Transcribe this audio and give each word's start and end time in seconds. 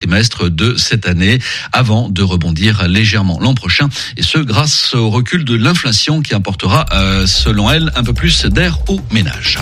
trimestre 0.00 0.48
de 0.48 0.76
cette 0.78 1.06
année 1.06 1.40
avant 1.72 2.08
de 2.08 2.22
rebondir 2.22 2.88
légèrement 2.88 3.38
l'an 3.38 3.52
prochain 3.52 3.90
et 4.16 4.22
ce 4.22 4.38
grâce 4.38 4.94
au 4.94 5.10
recul 5.10 5.44
de 5.44 5.54
l'inflation 5.54 6.22
qui 6.22 6.32
apportera 6.32 6.86
euh, 6.94 7.26
selon 7.26 7.70
elle 7.70 7.92
un 7.96 8.02
peu 8.02 8.14
plus 8.14 8.46
d'air 8.46 8.78
aux 8.88 9.02
ménages. 9.10 9.58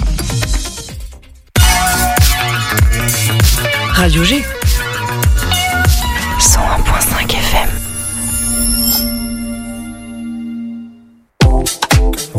Radio 3.95 4.23
G. 4.23 4.45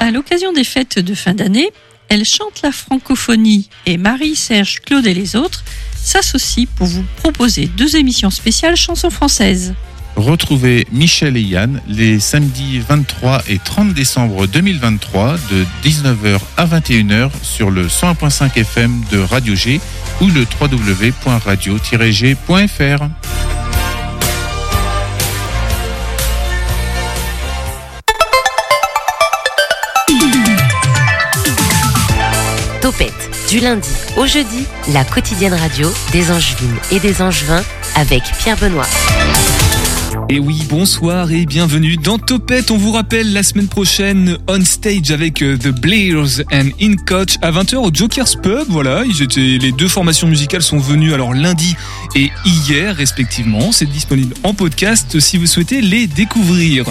À 0.00 0.10
l'occasion 0.10 0.52
des 0.52 0.64
fêtes 0.64 0.98
de 0.98 1.14
fin 1.14 1.34
d'année, 1.34 1.70
elle 2.08 2.24
chante 2.24 2.62
la 2.62 2.72
francophonie 2.72 3.68
et 3.86 3.96
Marie-Serge 3.96 4.80
Claude 4.80 5.06
et 5.06 5.14
les 5.14 5.36
autres 5.36 5.64
s'associent 5.96 6.66
pour 6.76 6.86
vous 6.86 7.04
proposer 7.16 7.66
deux 7.66 7.96
émissions 7.96 8.30
spéciales 8.30 8.76
chansons 8.76 9.10
françaises. 9.10 9.74
Retrouvez 10.16 10.86
Michel 10.92 11.38
et 11.38 11.40
Yann 11.40 11.80
les 11.88 12.20
samedis 12.20 12.80
23 12.80 13.44
et 13.48 13.58
30 13.58 13.94
décembre 13.94 14.46
2023 14.46 15.36
de 15.50 15.64
19h 15.84 16.38
à 16.58 16.66
21h 16.66 17.30
sur 17.42 17.70
le 17.70 17.86
101.5 17.86 18.58
FM 18.58 19.02
de 19.10 19.18
Radio 19.18 19.54
G 19.54 19.80
ou 20.20 20.28
le 20.28 20.44
www.radio-g.fr. 20.60 23.08
Du 33.52 33.60
lundi 33.60 33.90
au 34.16 34.26
jeudi, 34.26 34.64
la 34.94 35.04
quotidienne 35.04 35.52
radio 35.52 35.92
des 36.10 36.30
Angevines 36.30 36.78
et 36.90 36.98
des 37.00 37.20
Angevins 37.20 37.62
avec 37.96 38.22
Pierre 38.38 38.56
Benoît. 38.56 38.86
Et 40.30 40.38
oui, 40.38 40.62
bonsoir 40.70 41.30
et 41.30 41.44
bienvenue 41.44 41.98
dans 41.98 42.16
Topette. 42.16 42.70
On 42.70 42.78
vous 42.78 42.92
rappelle 42.92 43.34
la 43.34 43.42
semaine 43.42 43.68
prochaine 43.68 44.38
on 44.48 44.64
stage 44.64 45.10
avec 45.10 45.42
euh, 45.42 45.58
The 45.58 45.68
Blairs 45.68 46.40
and 46.50 46.70
In 46.80 46.96
Coach 46.96 47.34
à 47.42 47.52
20h 47.52 47.76
au 47.76 47.90
Joker's 47.92 48.36
Pub. 48.36 48.64
Voilà, 48.70 49.02
les 49.36 49.72
deux 49.72 49.88
formations 49.88 50.28
musicales 50.28 50.62
sont 50.62 50.78
venues 50.78 51.12
alors 51.12 51.34
lundi 51.34 51.76
et 52.14 52.30
hier 52.46 52.96
respectivement. 52.96 53.70
C'est 53.70 53.84
disponible 53.84 54.34
en 54.44 54.54
podcast 54.54 55.20
si 55.20 55.36
vous 55.36 55.46
souhaitez 55.46 55.82
les 55.82 56.06
découvrir. 56.06 56.86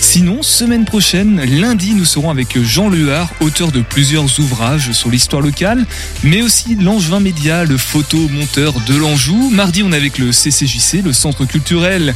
Sinon, 0.00 0.42
semaine 0.42 0.84
prochaine, 0.84 1.42
lundi, 1.44 1.94
nous 1.94 2.04
serons 2.04 2.30
avec 2.30 2.60
Jean 2.62 2.88
Luard, 2.88 3.30
auteur 3.40 3.72
de 3.72 3.80
plusieurs 3.80 4.38
ouvrages 4.38 4.92
sur 4.92 5.10
l'histoire 5.10 5.42
locale, 5.42 5.86
mais 6.22 6.40
aussi 6.40 6.76
l'Angevin 6.76 7.20
Média, 7.20 7.64
le 7.64 7.76
photo-monteur 7.76 8.74
de 8.86 8.96
l'Anjou. 8.96 9.50
Mardi, 9.50 9.82
on 9.82 9.92
est 9.92 9.96
avec 9.96 10.18
le 10.18 10.30
CCJC, 10.32 11.02
le 11.04 11.12
Centre 11.12 11.44
culturel 11.44 12.14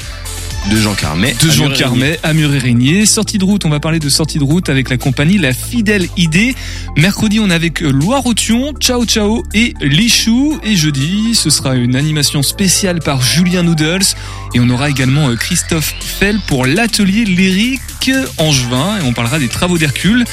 de 0.71 0.77
Jean 0.77 0.95
Carmet. 0.95 1.35
de 1.43 1.51
Jean. 1.51 1.71
Carmet 1.71 2.19
à 2.23 2.33
Mur-et-Régnier. 2.33 3.07
Sortie 3.07 3.39
de 3.39 3.45
route, 3.45 3.65
on 3.65 3.71
va 3.71 3.81
parler 3.81 3.99
de 3.99 4.09
sortie 4.09 4.39
de 4.39 4.45
route 4.45 4.69
avec 4.69 4.91
la 4.91 4.97
compagnie 4.97 5.39
La 5.39 5.53
Fidèle 5.53 6.07
Idée. 6.17 6.55
Mercredi, 6.97 7.41
on 7.41 7.51
est 7.51 7.55
avec 7.55 7.81
Loire-Othion, 7.81 8.75
Ciao 8.79 9.05
Ciao 9.05 9.43
et 9.55 9.75
Lichou. 9.81 10.59
Et 10.63 10.77
jeudi, 10.77 11.35
ce 11.35 11.51
sera 11.51 11.75
une 11.75 11.97
animation 11.97 12.43
spéciale 12.43 13.01
par 13.01 13.23
Julien 13.23 13.63
Noodles. 13.63 14.05
Et 14.55 14.61
on 14.61 14.69
aura 14.69 14.91
également 14.91 15.31
euh, 15.31 15.37
Christophe 15.37 15.95
Fell 16.01 16.39
pour 16.47 16.67
l'atelier 16.67 17.25
lyrique 17.25 18.11
Angevin. 18.39 18.99
Et 19.01 19.05
on 19.05 19.13
parlera 19.13 19.39
des 19.39 19.49
travaux 19.49 19.79
d'Hercule. 19.79 20.25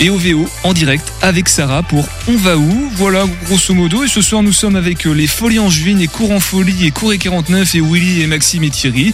Et 0.00 0.10
OVO 0.10 0.48
en 0.64 0.72
direct 0.72 1.12
avec 1.20 1.48
Sarah 1.48 1.82
pour 1.82 2.08
On 2.26 2.36
va 2.36 2.56
où? 2.56 2.90
Voilà 2.94 3.24
grosso 3.46 3.74
modo. 3.74 4.04
Et 4.04 4.08
ce 4.08 4.22
soir, 4.22 4.42
nous 4.42 4.52
sommes 4.52 4.76
avec 4.76 5.06
euh, 5.06 5.12
les 5.12 5.26
Folies 5.26 5.58
Angevines 5.58 6.00
et 6.00 6.08
Cours 6.08 6.32
en 6.32 6.40
Folie 6.40 6.86
et 6.86 6.90
Cours 6.90 7.12
et 7.12 7.18
49 7.18 7.74
et 7.74 7.80
Willy 7.80 8.22
et 8.22 8.26
Maxime 8.26 8.64
et 8.64 8.70
Thierry. 8.70 9.12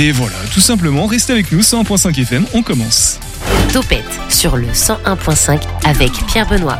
Et 0.00 0.12
voilà, 0.12 0.36
tout 0.54 0.60
simplement, 0.60 1.06
restez 1.06 1.32
avec 1.32 1.50
nous, 1.50 1.58
101.5 1.58 2.20
FM, 2.20 2.46
on 2.54 2.62
commence. 2.62 3.18
Topette 3.72 4.04
sur 4.28 4.56
le 4.56 4.68
101.5 4.68 5.60
avec 5.84 6.12
Pierre 6.28 6.48
Benoît. 6.48 6.78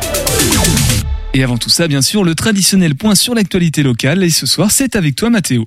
Et 1.34 1.42
avant 1.42 1.58
tout 1.58 1.68
ça, 1.68 1.88
bien 1.88 2.00
sûr, 2.00 2.22
le 2.22 2.36
traditionnel 2.36 2.94
point 2.94 3.16
sur 3.16 3.34
l'actualité 3.34 3.82
locale. 3.82 4.22
Et 4.22 4.30
ce 4.30 4.46
soir, 4.46 4.70
c'est 4.70 4.94
avec 4.94 5.16
toi, 5.16 5.30
Mathéo. 5.30 5.66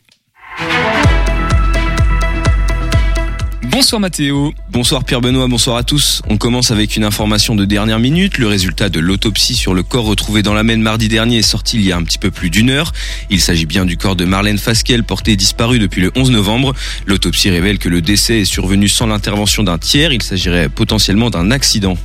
Bonsoir 3.71 4.01
Mathéo. 4.01 4.53
Bonsoir 4.69 5.05
Pierre 5.05 5.21
Benoît, 5.21 5.47
bonsoir 5.47 5.77
à 5.77 5.83
tous. 5.83 6.21
On 6.27 6.35
commence 6.35 6.71
avec 6.71 6.97
une 6.97 7.05
information 7.05 7.55
de 7.55 7.63
dernière 7.63 7.99
minute. 7.99 8.37
Le 8.37 8.47
résultat 8.47 8.89
de 8.89 8.99
l'autopsie 8.99 9.55
sur 9.55 9.73
le 9.73 9.81
corps 9.81 10.03
retrouvé 10.03 10.43
dans 10.43 10.53
la 10.53 10.63
Maine 10.63 10.81
mardi 10.81 11.07
dernier 11.07 11.37
est 11.37 11.41
sorti 11.41 11.77
il 11.77 11.85
y 11.85 11.93
a 11.93 11.95
un 11.95 12.03
petit 12.03 12.17
peu 12.17 12.31
plus 12.31 12.49
d'une 12.49 12.69
heure. 12.69 12.91
Il 13.29 13.39
s'agit 13.39 13.65
bien 13.65 13.85
du 13.85 13.95
corps 13.95 14.17
de 14.17 14.25
Marlène 14.25 14.57
Fasquelle, 14.57 15.05
porté 15.05 15.37
disparu 15.37 15.79
depuis 15.79 16.01
le 16.01 16.11
11 16.17 16.31
novembre. 16.31 16.73
L'autopsie 17.05 17.49
révèle 17.49 17.79
que 17.79 17.87
le 17.87 18.01
décès 18.01 18.41
est 18.41 18.45
survenu 18.45 18.89
sans 18.89 19.07
l'intervention 19.07 19.63
d'un 19.63 19.77
tiers. 19.77 20.11
Il 20.11 20.21
s'agirait 20.21 20.67
potentiellement 20.67 21.29
d'un 21.29 21.49
accident. 21.49 21.95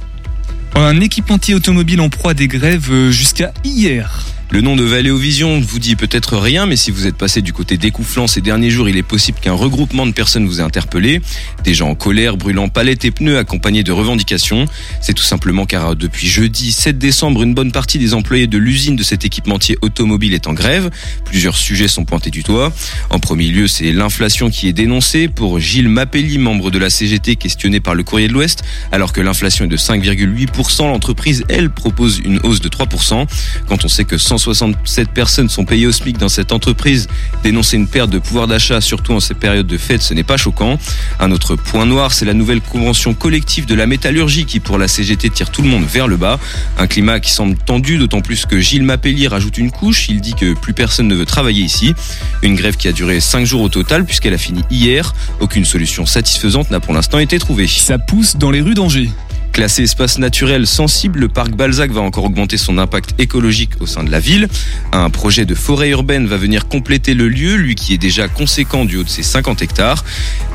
Un 0.77 1.01
équipementier 1.01 1.57
automobile 1.57 2.01
en 2.01 2.11
proie 2.11 2.35
des 2.35 2.47
grèves 2.47 2.93
euh, 2.93 3.11
jusqu'à 3.11 3.53
hier. 3.65 4.25
Le 4.49 4.61
nom 4.61 4.77
de 4.77 4.85
Valéovision 4.85 5.59
ne 5.59 5.65
vous 5.65 5.81
dit 5.81 5.97
peut-être 5.97 6.37
rien, 6.37 6.67
mais 6.67 6.77
si 6.77 6.93
vous 6.93 7.09
êtes 7.09 7.17
passé 7.17 7.43
du 7.43 7.53
côté 7.53 7.79
découflant 7.79 8.29
ces 8.29 8.41
derniers 8.41 8.71
jours, 8.71 8.89
il 8.89 8.97
est 8.97 9.03
possible 9.03 9.41
qu'un 9.41 9.53
regroupement 9.53 10.07
de 10.07 10.13
personnes 10.13 10.47
vous 10.47 10.61
ait 10.61 10.63
interpellé. 10.63 11.21
Des 11.65 11.75
gens 11.75 11.89
en 11.89 11.95
colère, 11.97 12.37
brûlant 12.37 12.69
palettes 12.69 13.05
et 13.05 13.11
pneus, 13.11 13.39
accompagnés 13.39 13.83
de 13.83 13.91
revendications. 13.91 14.67
C'est 15.01 15.15
tout 15.15 15.25
simplement 15.25 15.67
car 15.67 15.91
euh, 15.91 15.95
depuis 15.97 16.29
jeudi 16.29 16.71
7 16.71 16.97
décembre, 16.97 17.43
une 17.43 17.55
bonne 17.55 17.73
partie 17.73 17.99
des 17.99 18.15
employés 18.15 18.47
de 18.47 18.57
l'usine 18.57 18.95
de 18.95 19.03
cet 19.03 19.25
équipementier 19.25 19.77
automobile 19.83 20.33
est 20.33 20.47
en 20.47 20.53
grève. 20.53 20.91
Plusieurs 21.25 21.57
sujets 21.57 21.89
sont 21.89 22.05
pointés 22.05 22.31
du 22.31 22.43
doigt. 22.43 22.73
En 23.11 23.19
premier 23.19 23.49
lieu, 23.49 23.67
c'est 23.67 23.91
l'inflation 23.91 24.49
qui 24.49 24.69
est 24.69 24.73
dénoncée 24.73 25.27
pour 25.27 25.59
Gilles 25.59 25.89
Mappelli, 25.89 26.39
membre 26.39 26.71
de 26.71 26.79
la 26.79 26.89
CGT, 26.89 27.35
questionné 27.35 27.81
par 27.81 27.97
le 27.97 28.05
Courrier 28.05 28.29
de 28.29 28.33
l'Ouest. 28.33 28.63
Alors 28.93 29.13
que 29.13 29.21
l'inflation 29.21 29.65
est 29.65 29.69
de 29.69 29.77
5,8%, 29.77 30.87
l'entreprise, 30.87 31.43
elle, 31.49 31.69
propose 31.69 32.21
une 32.25 32.39
hausse 32.45 32.61
de 32.61 32.69
3%. 32.69 33.27
Quand 33.69 33.85
on 33.85 33.89
sait 33.89 34.05
que 34.05 34.19
167 34.39 35.11
personnes 35.11 35.49
sont 35.49 35.65
payées 35.65 35.87
au 35.87 35.93
SMIC 35.93 36.19
dans 36.19 36.29
cette 36.29 36.53
entreprise, 36.53 37.09
dénoncer 37.43 37.77
une 37.77 37.89
perte 37.89 38.11
de 38.11 38.19
pouvoir 38.19 38.47
d'achat, 38.47 38.81
surtout 38.81 39.13
en 39.13 39.21
ces 39.21 39.35
périodes 39.35 39.67
de 39.67 39.79
fête, 39.79 40.03
ce 40.03 40.15
n'est 40.15 40.25
pas 40.25 40.37
choquant. 40.37 40.79
Un 41.21 41.31
autre 41.33 41.57
point 41.57 41.87
noir, 41.87 42.13
c'est 42.13 42.25
la 42.25 42.35
nouvelle 42.35 42.61
convention 42.61 43.15
collective 43.15 43.67
de 43.67 43.75
la 43.75 43.87
métallurgie 43.87 44.45
qui, 44.45 44.61
pour 44.61 44.79
la 44.79 44.89
CGT, 44.89 45.31
tire 45.31 45.51
tout 45.51 45.63
le 45.63 45.69
monde 45.69 45.85
vers 45.85 46.09
le 46.09 46.17
bas. 46.17 46.39
Un 46.79 46.87
climat 46.87 47.21
qui 47.21 47.31
semble 47.31 47.57
tendu, 47.57 47.99
d'autant 47.99 48.21
plus 48.21 48.47
que 48.47 48.59
Gilles 48.59 48.83
Mappelli 48.83 49.29
rajoute 49.29 49.59
une 49.59 49.71
couche. 49.71 50.09
Il 50.09 50.21
dit 50.21 50.35
que 50.35 50.55
plus 50.55 50.73
personne 50.73 51.09
ne 51.09 51.15
veut 51.15 51.27
travailler 51.27 51.63
ici. 51.63 51.95
Une 52.43 52.55
grève 52.55 52.77
qui 52.77 52.89
a 52.89 52.93
duré 52.93 53.21
5 53.21 53.45
jours 53.45 53.63
au 53.63 53.69
total, 53.69 54.05
puisqu'elle 54.05 54.35
a 54.35 54.39
fini 54.39 54.63
hier. 54.71 55.15
Aucune 55.41 55.65
solution 55.65 56.07
satisfaisante 56.07 56.71
n'a 56.71 56.81
pour 56.81 56.95
l'instant 56.95 57.19
été 57.19 57.39
trouvée. 57.39 57.67
Ça 57.67 57.99
pousse 57.99 58.37
dans 58.37 58.51
les 58.51 58.61
rues 58.61 58.75
d'Angers. 58.75 59.11
Classé 59.57 59.85
espace 59.85 60.19
naturel 60.19 60.67
sensible, 60.67 61.19
le 61.19 61.29
parc 61.29 61.53
Balzac 61.53 61.91
va 61.91 62.03
encore 62.03 62.25
augmenter 62.25 62.59
son 62.59 62.77
impact 62.77 63.19
écologique 63.19 63.71
au 63.81 63.87
sein 63.87 64.05
de 64.05 64.11
la 64.11 64.21
ville. 64.21 64.49
Un 64.93 65.09
projet 65.09 65.47
de 65.47 65.55
forêt 65.55 65.89
urbaine 65.89 66.27
va 66.27 66.37
venir 66.37 66.69
compléter 66.69 67.15
le 67.15 67.27
lieu, 67.31 67.55
lui 67.55 67.75
qui 67.75 67.95
est 67.95 67.99
déjà 67.99 68.29
conséquent 68.29 68.85
du 68.85 68.99
haut 68.99 69.03
de 69.03 69.09
ses 69.09 69.23
50 69.23 69.63
hectares. 69.63 70.05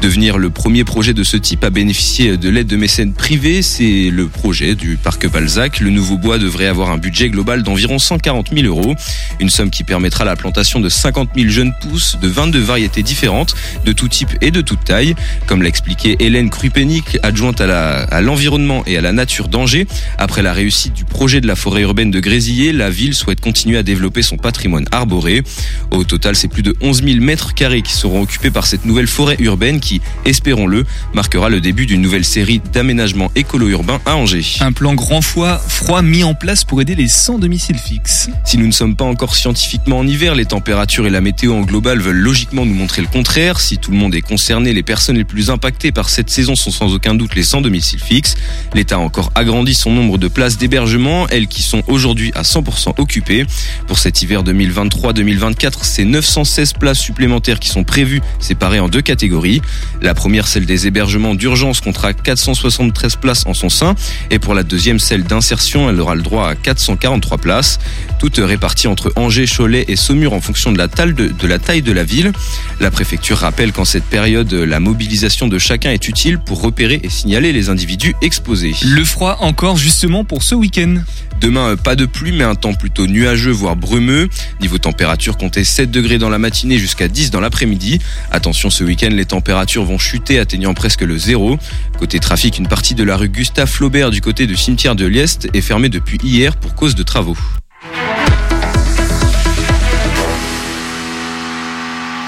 Devenir 0.04 0.38
le 0.38 0.52
premier 0.52 0.84
projet 0.84 1.16
de 1.16 1.24
ce 1.24 1.36
type 1.36 1.64
à 1.64 1.72
bénéficier 1.72 2.38
de 2.38 2.48
l'aide 2.48 2.68
de 2.68 2.76
mécènes 2.76 3.14
privés, 3.14 3.64
c'est 3.64 4.12
le 4.12 4.28
projet 4.28 4.76
du 4.76 4.98
parc 4.98 5.28
Balzac. 5.28 5.80
Le 5.80 5.90
nouveau 5.90 6.18
bois 6.18 6.38
devrait 6.38 6.68
avoir 6.68 6.92
un 6.92 7.00
budget 7.00 7.32
global 7.32 7.64
d'environ 7.64 7.98
140 7.98 8.52
000 8.54 8.68
euros. 8.68 8.94
Une 9.40 9.50
somme 9.50 9.72
qui 9.72 9.84
permettra 9.84 10.26
la 10.26 10.36
plantation 10.36 10.80
de 10.80 10.90
50 10.90 11.30
000 11.36 11.50
jeunes 11.50 11.74
pousses 11.82 12.20
de 12.22 12.28
22 12.28 12.60
variétés 12.60 13.02
différentes, 13.02 13.56
de 13.84 13.94
tout 13.94 14.10
type 14.10 14.38
et 14.42 14.52
de 14.52 14.62
toute 14.62 14.84
taille. 14.84 15.16
Comme 15.48 15.64
l'a 15.64 15.70
expliqué 15.70 16.18
Hélène 16.20 16.52
Krupenick, 16.52 17.18
adjointe 17.24 17.62
à 17.62 18.22
l'environnement 18.22 18.84
et 18.92 18.98
à 18.98 19.02
la 19.02 19.12
nature 19.12 19.48
d'Angers. 19.48 19.88
Après 20.18 20.42
la 20.42 20.54
réussite 20.54 20.94
du 20.94 21.06
projet 21.06 21.42
de 21.42 21.48
la 21.48 21.56
forêt 21.56 21.82
urbaine 21.82 22.12
de 22.12 22.20
Grésillé, 22.20 22.74
la 22.74 22.90
ville 22.90 23.14
souhaite 23.14 23.42
continuer 23.42 23.78
à 23.78 23.84
développer 23.84 24.22
son 24.22 24.38
patrimoine 24.38 24.86
arboré. 24.92 25.44
Au 25.92 26.04
total, 26.04 26.36
c'est 26.36 26.48
plus 26.48 26.64
de 26.64 26.76
11 26.82 27.04
000 27.04 27.20
mètres 27.22 27.54
carrés 27.54 27.82
qui 27.82 27.94
seront 27.94 28.22
occupés 28.22 28.52
par 28.52 28.66
cette 28.66 28.86
nouvelle 28.86 29.08
forêt 29.08 29.38
urbaine 29.40 29.80
qui, 29.80 30.02
espérons-le, 30.26 30.86
marquera 31.14 31.50
le 31.50 31.62
début 31.62 31.86
d'une 31.86 32.02
nouvelle 32.02 32.26
série 32.26 32.62
d'aménagements 32.74 33.32
écolo-urbains 33.36 34.00
à 34.06 34.16
Angers. 34.16 34.46
Un 34.60 34.72
plan 34.72 34.94
grand 34.94 35.22
froid, 35.22 35.58
froid 35.58 36.02
mis 36.02 36.24
en 36.24 36.34
place 36.34 36.64
pour 36.64 36.82
aider 36.82 36.96
les 36.96 37.08
sans 37.08 37.40
domicile 37.40 37.78
fixe. 37.78 38.30
Si 38.46 38.58
nous 38.58 38.68
ne 38.68 38.72
sommes 38.72 38.96
pas 38.96 39.06
encore 39.06 39.36
scientifiquement 39.36 40.00
en 40.00 40.08
hiver, 40.08 40.36
les 40.36 40.46
températures 40.46 41.08
et 41.08 41.10
la 41.10 41.22
météo 41.22 41.54
en 41.54 41.62
global 41.62 42.00
veulent 42.00 42.16
logiquement 42.16 42.66
nous 42.66 42.74
montrer 42.74 43.02
le 43.02 43.08
contraire. 43.08 43.60
Si 43.60 43.78
tout 43.78 43.92
le 43.92 43.98
monde 43.98 44.16
est 44.16 44.22
concerné, 44.22 44.74
les 44.74 44.84
personnes 44.84 45.18
les 45.18 45.24
plus 45.24 45.50
impactées 45.50 45.92
par 45.92 46.10
cette 46.10 46.30
saison 46.30 46.56
sont 46.56 46.72
sans 46.72 46.94
aucun 46.94 47.16
doute 47.16 47.36
les 47.36 47.44
sans 47.44 47.62
domicile 47.62 48.00
fixe. 48.00 48.36
L'État 48.82 48.96
a 48.96 48.98
encore 48.98 49.32
agrandi 49.36 49.76
son 49.76 49.92
nombre 49.92 50.18
de 50.18 50.28
places 50.28 50.58
d'hébergement, 50.58 51.28
elles 51.30 51.46
qui 51.46 51.62
sont 51.62 51.84
aujourd'hui 51.86 52.32
à 52.34 52.42
100% 52.42 52.96
occupées. 52.98 53.46
Pour 53.86 54.00
cet 54.00 54.24
hiver 54.24 54.44
2023-2024, 54.44 55.84
c'est 55.84 56.04
916 56.04 56.74
places 56.74 56.98
supplémentaires 56.98 57.60
qui 57.60 57.70
sont 57.70 57.84
prévues, 57.84 58.22
séparées 58.40 58.80
en 58.80 58.90
deux 58.90 59.04
catégories. 59.04 59.62
La 60.02 60.16
première, 60.16 60.48
celle 60.48 60.66
des 60.66 60.88
hébergements 60.88 61.36
d'urgence, 61.36 61.80
comptera 61.80 62.14
473 62.14 63.18
places 63.18 63.46
en 63.46 63.54
son 63.54 63.70
sein. 63.70 63.94
Et 64.32 64.40
pour 64.40 64.56
la 64.56 64.64
deuxième, 64.64 64.98
celle 64.98 65.26
d'insertion, 65.26 65.88
elle 65.88 66.02
aura 66.02 66.16
le 66.16 66.24
droit 66.24 66.50
à 66.50 66.56
443 66.56 67.38
places. 67.38 67.78
Toutes 68.18 68.38
réparties 68.38 68.88
entre 68.88 69.14
Angers, 69.16 69.46
Cholet 69.46 69.86
et 69.90 69.96
Saumur 69.96 70.34
en 70.34 70.42
fonction 70.42 70.72
de 70.72 70.80
la 70.80 70.88
taille 70.88 71.14
de, 71.14 71.28
de 71.28 71.48
la 71.48 71.60
taille 71.60 71.84
de 71.84 71.92
la 71.92 72.04
ville. 72.04 72.32
La 72.80 72.90
préfecture 72.90 73.38
rappelle 73.38 73.74
qu'en 73.74 73.86
cette 73.86 74.06
période, 74.06 74.52
la 74.52 74.80
mobilisation 74.80 75.48
de 75.48 75.60
chacun 75.60 75.92
est 75.92 76.08
utile 76.08 76.40
pour 76.40 76.64
repérer 76.64 77.00
et 77.04 77.10
signaler 77.10 77.54
les 77.54 77.70
individus 77.70 78.16
exposés. 78.24 78.71
Le 78.84 79.04
froid 79.04 79.38
encore 79.42 79.78
justement 79.78 80.24
pour 80.24 80.44
ce 80.44 80.56
week-end. 80.56 80.96
Demain, 81.40 81.72
euh, 81.72 81.76
pas 81.76 81.96
de 81.96 82.06
pluie, 82.06 82.32
mais 82.32 82.44
un 82.44 82.56
temps 82.56 82.74
plutôt 82.74 83.08
nuageux, 83.08 83.52
voire 83.52 83.76
brumeux. 83.76 84.30
Niveau 84.62 84.78
température, 84.78 85.38
comptez 85.38 85.64
7 85.64 85.92
degrés 85.92 86.18
dans 86.18 86.30
la 86.30 86.38
matinée 86.38 86.78
jusqu'à 86.78 87.08
10 87.08 87.32
dans 87.32 87.40
l'après-midi. 87.40 88.00
Attention, 88.32 88.70
ce 88.70 88.84
week-end, 88.84 89.10
les 89.12 89.26
températures 89.26 89.84
vont 89.84 89.98
chuter, 89.98 90.40
atteignant 90.40 90.74
presque 90.74 91.02
le 91.02 91.18
zéro. 91.18 91.58
Côté 92.00 92.20
trafic, 92.20 92.58
une 92.58 92.68
partie 92.68 92.96
de 92.96 93.04
la 93.04 93.18
rue 93.18 93.30
Gustave 93.30 93.70
Flaubert 93.70 94.12
du 94.12 94.22
côté 94.22 94.48
du 94.48 94.56
cimetière 94.56 94.96
de 94.96 95.06
Liest 95.06 95.50
est 95.54 95.62
fermée 95.62 95.90
depuis 95.90 96.18
hier 96.24 96.56
pour 96.56 96.76
cause 96.76 96.96
de 96.96 97.04
travaux. 97.04 97.38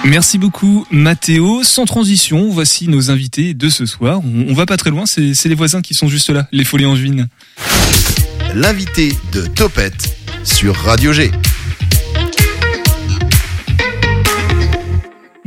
Merci 0.06 0.38
beaucoup 0.38 0.86
Mathéo. 0.92 1.64
Sans 1.64 1.86
transition, 1.86 2.50
voici 2.50 2.88
nos 2.88 3.10
invités 3.10 3.54
de 3.54 3.70
ce 3.70 3.86
soir. 3.86 4.20
On, 4.24 4.50
on 4.50 4.54
va 4.54 4.66
pas 4.66 4.78
très 4.78 4.90
loin, 4.90 5.06
c'est 5.06 5.46
les 5.46 5.56
voisins 5.56 5.82
qui 5.82 5.94
sont 5.94 6.08
juste 6.08 6.30
là, 6.30 6.48
les 6.52 6.66
folies 6.66 6.86
angevines. 6.86 7.28
L'invité 8.54 9.18
de 9.32 9.46
Topette 9.46 10.16
sur 10.44 10.76
Radio 10.76 11.14
G. 11.14 11.32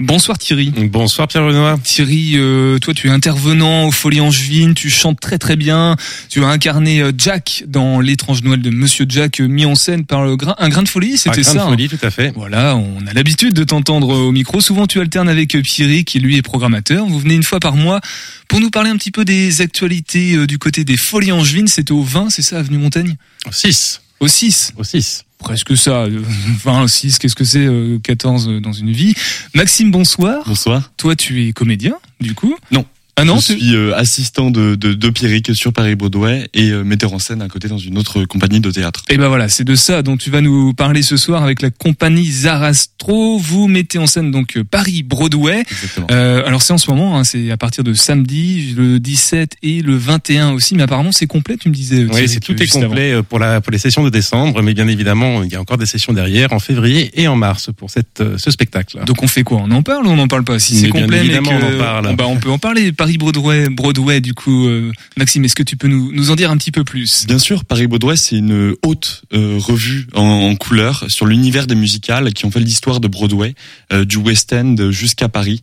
Bonsoir 0.06 0.38
Thierry. 0.38 0.70
Bonsoir 0.70 1.26
Pierre 1.26 1.44
Benoît. 1.44 1.76
Thierry, 1.82 2.34
euh, 2.36 2.78
toi 2.78 2.94
tu 2.94 3.08
es 3.08 3.10
intervenant 3.10 3.88
aux 3.88 3.90
Folies 3.90 4.20
Angevines, 4.20 4.74
tu 4.74 4.88
chantes 4.88 5.18
très 5.18 5.36
très 5.36 5.56
bien, 5.56 5.96
tu 6.28 6.44
as 6.44 6.46
incarné 6.46 7.00
euh, 7.00 7.10
Jack 7.18 7.64
dans 7.66 7.98
l'étrange 8.00 8.44
Noël 8.44 8.62
de 8.62 8.70
Monsieur 8.70 9.04
Jack 9.08 9.40
euh, 9.40 9.48
mis 9.48 9.64
en 9.64 9.74
scène 9.74 10.04
par 10.04 10.24
le 10.24 10.36
grain, 10.36 10.54
un 10.58 10.68
grain 10.68 10.84
de 10.84 10.88
folie, 10.88 11.18
c'était 11.18 11.40
Un 11.40 11.42
grain 11.42 11.52
de 11.54 11.58
ça. 11.58 11.64
hein 11.64 11.68
folie, 11.70 11.88
tout 11.88 11.98
à 12.02 12.10
fait. 12.12 12.32
Voilà, 12.36 12.76
on 12.76 13.04
a 13.04 13.12
l'habitude 13.14 13.52
de 13.54 13.64
t'entendre 13.64 14.10
au 14.10 14.30
micro. 14.30 14.60
Souvent, 14.60 14.86
tu 14.86 15.00
alternes 15.00 15.28
avec 15.28 15.60
Pierry, 15.60 16.04
qui 16.04 16.20
lui 16.20 16.36
est 16.36 16.42
programmateur. 16.42 17.04
Vous 17.06 17.18
venez 17.18 17.34
une 17.34 17.42
fois 17.42 17.58
par 17.58 17.74
mois 17.74 18.00
pour 18.46 18.60
nous 18.60 18.70
parler 18.70 18.90
un 18.90 18.96
petit 18.96 19.10
peu 19.10 19.24
des 19.24 19.60
actualités 19.60 20.46
du 20.46 20.58
côté 20.58 20.84
des 20.84 20.96
Folies 20.96 21.32
Angevines. 21.32 21.66
C'était 21.66 21.90
au 21.90 22.02
20, 22.02 22.30
c'est 22.30 22.42
ça, 22.42 22.60
avenue 22.60 22.78
Montaigne? 22.78 23.16
6. 23.50 24.02
Au 24.20 24.28
6 24.28 24.72
Au 24.76 24.84
6. 24.84 25.24
Presque 25.38 25.76
ça. 25.76 26.04
euh, 26.04 26.22
20 26.64 26.82
au 26.82 26.88
6, 26.88 27.18
qu'est-ce 27.18 27.34
que 27.34 27.44
c'est 27.44 27.66
euh, 27.66 27.98
14 28.02 28.48
euh, 28.48 28.60
dans 28.60 28.72
une 28.72 28.92
vie. 28.92 29.14
Maxime, 29.54 29.90
bonsoir. 29.90 30.42
Bonsoir. 30.46 30.90
Toi, 30.96 31.14
tu 31.16 31.46
es 31.46 31.52
comédien, 31.52 31.94
du 32.20 32.34
coup 32.34 32.56
Non. 32.70 32.84
Ah 33.18 33.24
non, 33.24 33.38
je 33.40 33.46
tu- 33.54 33.58
suis 33.60 33.74
euh, 33.74 33.94
assistant 33.96 34.50
de, 34.50 34.74
de, 34.74 34.92
de 34.92 35.10
Pierrick 35.10 35.54
sur 35.56 35.72
Paris-Broadway 35.72 36.48
et 36.52 36.68
euh, 36.70 36.84
metteur 36.84 37.14
en 37.14 37.18
scène 37.18 37.40
à 37.40 37.48
côté 37.48 37.66
dans 37.66 37.78
une 37.78 37.96
autre 37.96 38.24
compagnie 38.24 38.60
de 38.60 38.70
théâtre. 38.70 39.02
Et 39.08 39.16
ben 39.16 39.28
voilà, 39.28 39.48
c'est 39.48 39.64
de 39.64 39.74
ça 39.74 40.02
dont 40.02 40.18
tu 40.18 40.28
vas 40.30 40.42
nous 40.42 40.74
parler 40.74 41.00
ce 41.02 41.16
soir 41.16 41.42
avec 41.42 41.62
la 41.62 41.70
compagnie 41.70 42.30
Zarastro. 42.30 43.38
Vous 43.38 43.68
mettez 43.68 43.98
en 43.98 44.06
scène 44.06 44.30
donc 44.30 44.56
euh, 44.58 44.64
Paris 44.64 45.02
Broadway. 45.02 45.60
Exactement. 45.70 46.06
Euh, 46.10 46.44
alors 46.46 46.60
c'est 46.60 46.72
en 46.74 46.78
ce 46.78 46.90
moment, 46.90 47.18
hein, 47.18 47.24
c'est 47.24 47.50
à 47.50 47.56
partir 47.56 47.84
de 47.84 47.94
samedi, 47.94 48.74
le 48.76 49.00
17 49.00 49.52
et 49.62 49.80
le 49.80 49.96
21 49.96 50.52
aussi, 50.52 50.74
mais 50.74 50.82
apparemment 50.82 51.12
c'est 51.12 51.26
complet, 51.26 51.56
tu 51.56 51.68
me 51.70 51.74
disais. 51.74 52.04
Oui, 52.12 52.28
c'est 52.28 52.40
tout 52.40 52.60
est 52.62 52.70
avant. 52.76 52.88
complet 52.88 53.12
euh, 53.12 53.22
pour 53.22 53.38
la 53.38 53.60
pour 53.62 53.72
les 53.72 53.78
sessions 53.78 54.04
de 54.04 54.10
décembre, 54.10 54.60
mais 54.62 54.74
bien 54.74 54.88
évidemment, 54.88 55.42
il 55.42 55.50
y 55.50 55.54
a 55.54 55.60
encore 55.60 55.78
des 55.78 55.86
sessions 55.86 56.12
derrière 56.12 56.52
en 56.52 56.58
février 56.58 57.10
et 57.20 57.28
en 57.28 57.36
mars 57.36 57.70
pour 57.76 57.88
cette 57.90 58.20
euh, 58.20 58.36
ce 58.36 58.50
spectacle. 58.50 58.98
Donc 59.06 59.22
on 59.22 59.26
fait 59.28 59.42
quoi? 59.42 59.62
On 59.64 59.70
en 59.70 59.82
parle 59.82 60.06
ou 60.06 60.10
on 60.10 60.16
n'en 60.16 60.28
parle 60.28 60.44
pas? 60.44 60.58
Si 60.58 60.74
c'est 60.76 60.86
Mais 60.86 60.92
bien 60.92 61.00
complet, 61.02 61.18
évidemment, 61.20 61.52
mais 61.52 61.60
que- 61.60 61.64
on 61.64 61.76
en 61.76 61.78
parle. 61.78 62.16
Bah, 62.16 62.24
on 62.28 62.36
peut 62.36 62.50
en 62.50 62.58
parler. 62.58 62.92
Paris 63.06 63.18
Broadway, 63.18 63.68
Broadway 63.68 64.20
du 64.20 64.34
coup. 64.34 64.66
euh, 64.66 64.90
Maxime, 65.16 65.44
est-ce 65.44 65.54
que 65.54 65.62
tu 65.62 65.76
peux 65.76 65.86
nous, 65.86 66.10
nous 66.10 66.32
en 66.32 66.34
dire 66.34 66.50
un 66.50 66.56
petit 66.56 66.72
peu 66.72 66.82
plus? 66.82 67.24
Bien 67.28 67.38
sûr, 67.38 67.64
Paris-Broadway, 67.64 68.16
c'est 68.16 68.34
une 68.34 68.74
haute 68.82 69.22
euh, 69.32 69.58
revue 69.60 70.08
en, 70.14 70.22
en 70.22 70.56
couleur 70.56 71.04
sur 71.06 71.24
l'univers 71.24 71.68
des 71.68 71.76
musicales 71.76 72.32
qui 72.32 72.46
ont 72.46 72.50
fait 72.50 72.58
l'histoire 72.58 72.98
de 72.98 73.06
Broadway, 73.06 73.54
euh, 73.92 74.04
du 74.04 74.16
West 74.16 74.52
End 74.52 74.90
jusqu'à 74.90 75.28
Paris. 75.28 75.62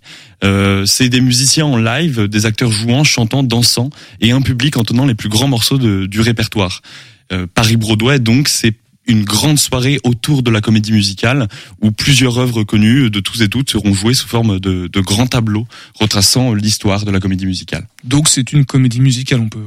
C'est 0.86 1.10
des 1.10 1.22
musiciens 1.22 1.66
en 1.66 1.78
live, 1.78 2.28
des 2.28 2.46
acteurs 2.46 2.72
jouant, 2.72 3.04
chantant, 3.04 3.44
dansant, 3.44 3.90
et 4.22 4.32
un 4.32 4.42
public 4.42 4.76
entonnant 4.78 5.06
les 5.06 5.16
plus 5.16 5.30
grands 5.30 5.48
morceaux 5.48 5.78
du 5.78 6.20
répertoire. 6.22 6.82
Euh, 7.32 7.48
Paris-Broadway, 7.54 8.20
donc, 8.20 8.50
c'est 8.50 8.74
une 9.08 9.24
grande 9.24 9.58
soirée 9.58 10.00
autour 10.04 10.44
de 10.44 10.52
la 10.52 10.62
comédie 10.62 10.92
musicale 10.92 11.48
où 11.82 11.92
plusieurs 11.92 12.38
œuvres 12.38 12.64
connues 12.64 13.10
de 13.10 13.20
tous 13.20 13.42
et 13.42 13.50
toutes 13.50 13.70
seront 13.70 13.94
jouées 13.94 14.14
sous 14.14 14.28
forme 14.28 14.60
de, 14.60 14.88
de 14.88 15.02
grands 15.02 15.28
tableaux 15.28 15.68
retraçant 16.00 16.54
l'histoire 16.54 17.06
de 17.06 17.12
la 17.12 17.20
comédie 17.20 17.46
musicale. 17.46 17.88
Donc 18.04 18.28
c'est 18.28 18.54
une 18.54 18.66
comédie 18.66 19.02
musicale, 19.02 19.42
on 19.42 19.50
peut. 19.50 19.66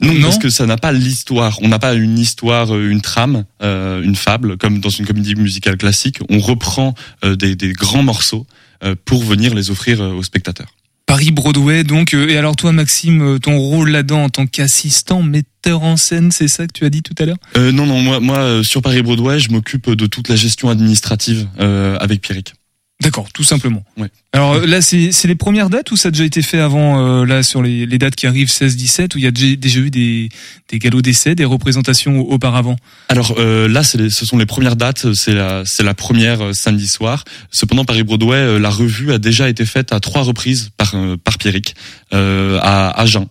Non, 0.00 0.14
Non 0.14 0.22
parce 0.22 0.38
que 0.38 0.48
ça 0.48 0.66
n'a 0.66 0.78
pas 0.78 0.92
l'histoire. 0.92 1.58
On 1.60 1.68
n'a 1.68 1.78
pas 1.78 1.94
une 1.94 2.18
histoire, 2.18 2.74
euh, 2.74 2.88
une 2.88 3.02
trame, 3.02 3.44
euh, 3.62 4.02
une 4.02 4.16
fable, 4.16 4.56
comme 4.56 4.80
dans 4.80 4.88
une 4.88 5.06
comédie 5.06 5.34
musicale 5.34 5.76
classique. 5.76 6.20
On 6.30 6.38
reprend 6.38 6.94
euh, 7.22 7.36
des, 7.36 7.54
des 7.54 7.72
grands 7.72 8.02
morceaux 8.02 8.46
euh, 8.82 8.94
pour 9.04 9.22
venir 9.22 9.54
les 9.54 9.70
offrir 9.70 10.00
aux 10.00 10.22
spectateurs. 10.22 10.72
Paris 11.10 11.32
Broadway, 11.32 11.82
donc. 11.82 12.14
euh, 12.14 12.28
et 12.28 12.36
alors 12.36 12.54
toi, 12.54 12.70
Maxime, 12.70 13.20
euh, 13.20 13.38
ton 13.40 13.58
rôle 13.58 13.90
là-dedans 13.90 14.22
en 14.22 14.28
tant 14.28 14.46
qu'assistant 14.46 15.22
metteur 15.22 15.82
en 15.82 15.96
scène, 15.96 16.30
c'est 16.30 16.46
ça 16.46 16.68
que 16.68 16.72
tu 16.72 16.84
as 16.84 16.88
dit 16.88 17.02
tout 17.02 17.14
à 17.18 17.24
l'heure? 17.24 17.36
Euh, 17.56 17.72
non, 17.72 17.84
non, 17.84 18.00
moi, 18.00 18.20
moi 18.20 18.62
sur 18.62 18.80
Paris 18.80 19.02
Broadway, 19.02 19.40
je 19.40 19.50
m'occupe 19.50 19.90
de 19.90 20.06
toute 20.06 20.28
la 20.28 20.36
gestion 20.36 20.70
administrative 20.70 21.48
euh, 21.58 21.96
avec 21.98 22.20
Pierrick. 22.20 22.54
D'accord, 23.00 23.28
tout 23.32 23.44
simplement. 23.44 23.82
Ouais. 23.96 24.08
Alors 24.34 24.58
là, 24.58 24.82
c'est 24.82 25.10
les 25.24 25.34
premières 25.34 25.70
dates 25.70 25.90
ou 25.90 25.96
ça 25.96 26.08
a 26.08 26.10
déjà 26.10 26.24
été 26.24 26.42
fait 26.42 26.58
avant, 26.60 27.00
euh, 27.22 27.24
là, 27.24 27.42
sur 27.42 27.62
les, 27.62 27.86
les 27.86 27.98
dates 27.98 28.14
qui 28.14 28.26
arrivent 28.26 28.48
16-17, 28.50 29.14
où 29.14 29.18
il 29.18 29.24
y 29.24 29.26
a 29.26 29.30
déjà, 29.30 29.56
déjà 29.56 29.80
eu 29.80 29.90
des, 29.90 30.28
des 30.68 30.78
galops 30.78 31.00
d'essai, 31.02 31.34
des 31.34 31.46
représentations 31.46 32.20
au- 32.20 32.32
auparavant? 32.34 32.76
Alors 33.08 33.34
euh, 33.38 33.68
là, 33.68 33.80
les- 33.94 34.10
ce 34.10 34.26
sont 34.26 34.36
les 34.36 34.44
premières 34.46 34.76
dates. 34.76 35.14
C'est 35.14 35.32
la, 35.32 35.62
la 35.82 35.94
première 35.94 36.42
euh, 36.44 36.52
samedi 36.52 36.86
soir. 36.86 37.24
Cependant, 37.50 37.86
Paris 37.86 38.02
Broadway, 38.02 38.36
euh, 38.36 38.58
la 38.58 38.70
revue 38.70 39.12
a 39.12 39.18
déjà 39.18 39.48
été 39.48 39.64
faite 39.64 39.92
à 39.94 40.00
trois 40.00 40.22
reprises 40.22 40.70
par 40.76 40.92
euh, 40.94 41.16
par 41.16 41.38
Pierrick 41.38 41.74
euh, 42.12 42.58
à 42.60 42.90
Agen, 43.00 43.26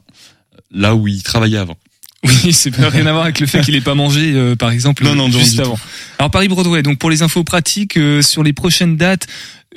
là 0.72 0.96
où 0.96 1.08
il 1.08 1.22
travaillait 1.22 1.58
avant. 1.60 1.78
Oui, 2.26 2.52
c'est 2.52 2.72
pas 2.72 2.90
rien 2.90 3.06
à 3.06 3.12
voir 3.14 3.24
avec 3.24 3.40
le 3.40 3.48
fait 3.48 3.62
qu'il 3.62 3.76
ait 3.76 3.82
pas 3.82 3.96
mangé, 3.96 4.34
euh, 4.34 4.54
par 4.58 4.72
exemple, 4.72 5.06
Non, 5.06 5.16
non, 5.16 5.32
juste 5.32 5.58
avant. 5.60 5.80
Alors 6.18 6.30
Paris 6.32 6.50
Broadway, 6.50 6.82
donc 6.84 7.00
pour 7.00 7.10
les 7.10 7.22
infos 7.22 7.46
pratiques 7.46 7.96
euh, 7.96 8.22
sur 8.22 8.44
les 8.44 8.52
prochaines 8.52 8.98
dates 8.98 9.26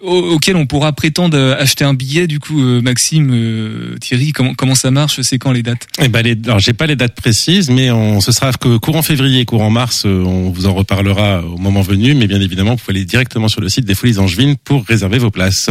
au- 0.01 0.33
auxquelles 0.35 0.57
on 0.57 0.67
pourra 0.67 0.93
prétendre 0.93 1.37
euh, 1.37 1.55
acheter 1.61 1.85
un 1.85 1.95
billet, 1.95 2.27
du 2.27 2.39
coup, 2.41 2.61
euh, 2.63 2.81
Maxime, 2.81 3.31
euh, 3.33 3.97
Thierry, 4.01 4.33
comment 4.33 4.55
comment 4.55 4.75
ça 4.75 4.91
marche 4.91 5.21
C'est 5.23 5.39
quand 5.39 5.53
les 5.53 5.63
dates? 5.63 5.87
Eh 6.01 6.09
ben, 6.09 6.23
les, 6.23 6.37
alors 6.45 6.59
j'ai 6.59 6.73
pas 6.73 6.87
les 6.87 6.97
dates 6.97 7.15
précises, 7.15 7.69
mais 7.71 7.91
on 7.91 8.21
ce 8.21 8.33
sera 8.33 8.53
que 8.53 8.79
courant 8.79 9.03
février, 9.03 9.45
courant 9.45 9.71
mars, 9.71 10.05
on 10.05 10.51
vous 10.51 10.67
en 10.67 10.75
reparlera 10.75 11.45
au 11.45 11.59
moment 11.59 11.83
venu. 11.83 12.15
Mais 12.15 12.27
bien 12.27 12.41
évidemment, 12.41 12.73
vous 12.73 12.77
pouvez 12.79 12.97
aller 12.99 13.05
directement 13.05 13.49
sur 13.49 13.61
le 13.61 13.69
site 13.69 13.85
des 13.85 13.95
Folies 13.95 14.19
Angevines 14.19 14.57
pour 14.57 14.85
réserver 14.87 15.19
vos 15.19 15.31
places. 15.31 15.69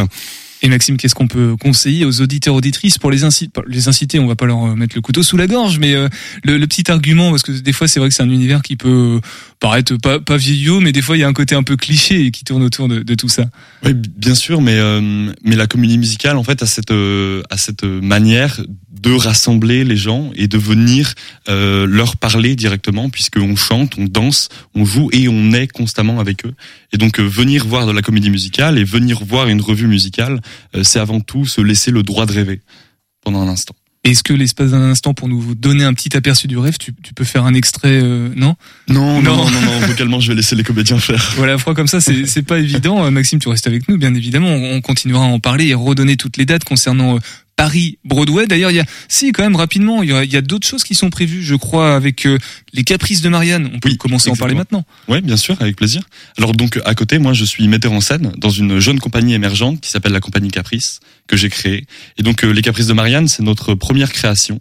Et 0.64 0.70
Maxime, 0.70 0.98
qu'est-ce 0.98 1.16
qu'on 1.16 1.28
peut 1.28 1.56
conseiller 1.60 2.06
aux 2.06 2.22
auditeurs 2.22 2.54
auditrices 2.54 3.00
pour 3.00 3.10
les 3.10 3.24
inciter 3.24 3.62
Les 3.68 3.88
inciter, 3.88 4.20
on 4.20 4.28
va 4.28 4.36
pas 4.36 4.46
leur 4.46 4.64
euh, 4.64 4.76
mettre 4.76 4.96
le 4.96 5.02
couteau 5.02 5.24
sous 5.24 5.36
la 5.36 5.48
gorge, 5.48 5.80
mais 5.80 5.96
euh, 5.96 6.08
le, 6.44 6.66
petit 6.68 6.92
argument, 6.92 7.32
parce 7.32 7.42
que 7.42 7.52
des 7.52 7.74
fois 7.74 7.88
c'est 7.88 8.00
vrai 8.00 8.10
que 8.10 8.16
c'est 8.16 8.22
un 8.22 8.30
univers 8.30 8.62
qui 8.62 8.76
peut 8.76 9.18
euh, 9.18 9.20
paraître 9.60 9.96
pas, 9.98 10.20
pas 10.20 10.38
vieillot, 10.38 10.80
mais 10.80 10.92
des 10.92 11.02
fois 11.02 11.18
il 11.18 11.22
y 11.22 11.24
a 11.24 11.28
un 11.28 11.34
côté 11.34 11.56
un 11.56 11.64
peu 11.64 11.78
cliché 11.78 12.30
qui 12.30 12.44
tourne 12.44 12.62
autour 12.62 12.88
de, 12.88 13.16
tout 13.16 13.30
ça. 13.30 13.46
Oui, 13.84 13.94
bien 13.94 14.36
sûr, 14.36 14.62
mais 14.62 14.80
mais 15.44 15.56
la 15.56 15.68
comédie 15.68 15.98
musicale 15.98 16.38
en 16.38 16.44
fait 16.44 16.62
a 16.64 16.66
cette 16.66 16.92
a 16.92 17.58
cette 17.58 17.84
manière 17.84 18.62
de 18.92 19.14
rassembler 19.14 19.84
les 19.84 19.96
gens 19.96 20.32
et 20.36 20.48
de 20.48 20.58
venir 20.58 21.14
euh, 21.50 21.86
leur 21.86 22.18
parler 22.18 22.56
directement 22.56 23.10
puisqu'on 23.10 23.56
chante, 23.56 23.96
on 23.98 24.06
danse, 24.06 24.50
on 24.76 24.86
joue 24.86 25.10
et 25.14 25.28
on 25.28 25.54
est 25.54 25.68
constamment 25.68 26.20
avec 26.20 26.46
eux. 26.46 26.54
Et 26.94 26.98
donc 26.98 27.20
euh, 27.20 27.24
venir 27.24 27.66
voir 27.66 27.88
de 27.88 27.92
la 27.92 28.02
comédie 28.02 28.30
musicale 28.30 28.78
et 28.78 28.84
venir 28.84 29.24
voir 29.24 29.48
une 29.48 29.62
revue 29.62 29.88
musicale, 29.88 30.42
euh, 30.76 30.84
c'est 30.84 31.00
avant 31.00 31.22
tout 31.22 31.46
se 31.46 31.62
laisser 31.62 31.92
le 31.92 32.04
droit 32.04 32.26
de 32.26 32.34
rêver 32.34 32.62
pendant 33.24 33.42
un 33.42 33.48
instant. 33.48 33.76
Est-ce 34.04 34.24
que 34.24 34.34
l'espace 34.34 34.72
d'un 34.72 34.82
instant 34.82 35.14
pour 35.14 35.28
nous 35.28 35.54
donner 35.54 35.84
un 35.84 35.94
petit 35.94 36.18
aperçu 36.18 36.48
du 36.48 36.58
rêve, 36.58 36.80
tu, 36.80 36.92
tu 37.04 37.14
peux 37.14 37.24
faire 37.24 37.46
un 37.46 37.54
extrait, 37.54 38.02
euh, 38.02 38.30
non 38.36 38.56
Non, 38.88 39.22
non, 39.22 39.36
Non. 39.36 39.52
non, 39.52 39.62
non, 39.62 39.80
vocalement, 39.82 40.20
je 40.20 40.30
vais 40.30 40.36
laisser 40.36 40.56
les 40.56 40.64
comédiens 40.64 40.98
faire. 40.98 41.34
Voilà, 41.38 41.60
froid 41.60 41.76
comme 41.76 41.86
ça, 41.86 42.02
c'est 42.02 42.26
c'est 42.26 42.42
pas 42.42 42.58
évident. 42.58 43.06
Euh, 43.06 43.12
Maxime, 43.12 43.38
tu 43.38 43.48
restes 43.48 43.68
avec 43.68 43.88
nous, 43.88 44.00
bien 44.00 44.16
évidemment. 44.16 44.48
On, 44.50 44.74
on 44.78 44.82
continuera 44.82 45.24
à 45.26 45.28
en 45.28 45.40
parler 45.40 45.68
et 45.68 45.76
redonner 45.76 46.18
toutes 46.18 46.38
les 46.38 46.46
dates 46.48 46.64
concernant 46.64 47.18
euh, 47.18 47.20
Paris 47.62 48.00
Broadway. 48.04 48.48
D'ailleurs, 48.48 48.72
il 48.72 48.78
y 48.78 48.80
a, 48.80 48.86
si 49.08 49.32
quand 49.34 49.44
même 49.44 49.56
rapidement, 49.56 50.02
il 50.02 50.10
y 50.10 50.14
a, 50.14 50.24
il 50.24 50.34
y 50.34 50.36
a 50.36 50.42
d'autres 50.42 50.66
choses 50.66 50.84
qui 50.84 50.96
sont 50.96 51.12
prévues, 51.12 51.44
je 51.44 51.54
crois, 51.54 51.94
avec 51.94 52.26
euh, 52.26 52.40
les 52.74 52.84
Caprices 52.84 53.22
de 53.22 53.30
Marianne. 53.30 53.70
On 53.72 53.78
peut 53.78 53.90
Oui, 53.90 53.98
commencer 53.98 54.32
à 54.32 54.34
en 54.34 54.36
parler 54.36 54.56
maintenant. 54.56 54.84
Ouais, 55.08 55.22
bien 55.22 55.38
sûr, 55.38 55.56
avec 55.60 55.76
plaisir. 55.76 56.02
Alors 56.40 56.54
donc 56.54 56.80
à 56.86 56.96
côté, 56.96 57.20
moi 57.20 57.34
je 57.34 57.46
suis 57.46 57.68
metteur 57.68 57.92
en 57.92 58.02
scène 58.02 58.32
dans 58.36 58.50
une 58.50 58.80
jeune 58.80 59.00
compagnie 59.00 59.36
émergente 59.36 59.80
qui 59.80 59.92
s'appelle 59.92 60.12
la 60.12 60.20
compagnie 60.20 60.50
Caprice 60.50 61.02
que 61.28 61.38
j'ai 61.38 61.50
créée. 61.50 61.86
Et 62.18 62.24
donc 62.24 62.44
euh, 62.44 62.50
les 62.50 62.64
Caprices 62.64 62.88
de 62.88 62.94
Marianne, 62.94 63.28
c'est 63.28 63.44
notre 63.44 63.76
première 63.76 64.12
création. 64.12 64.60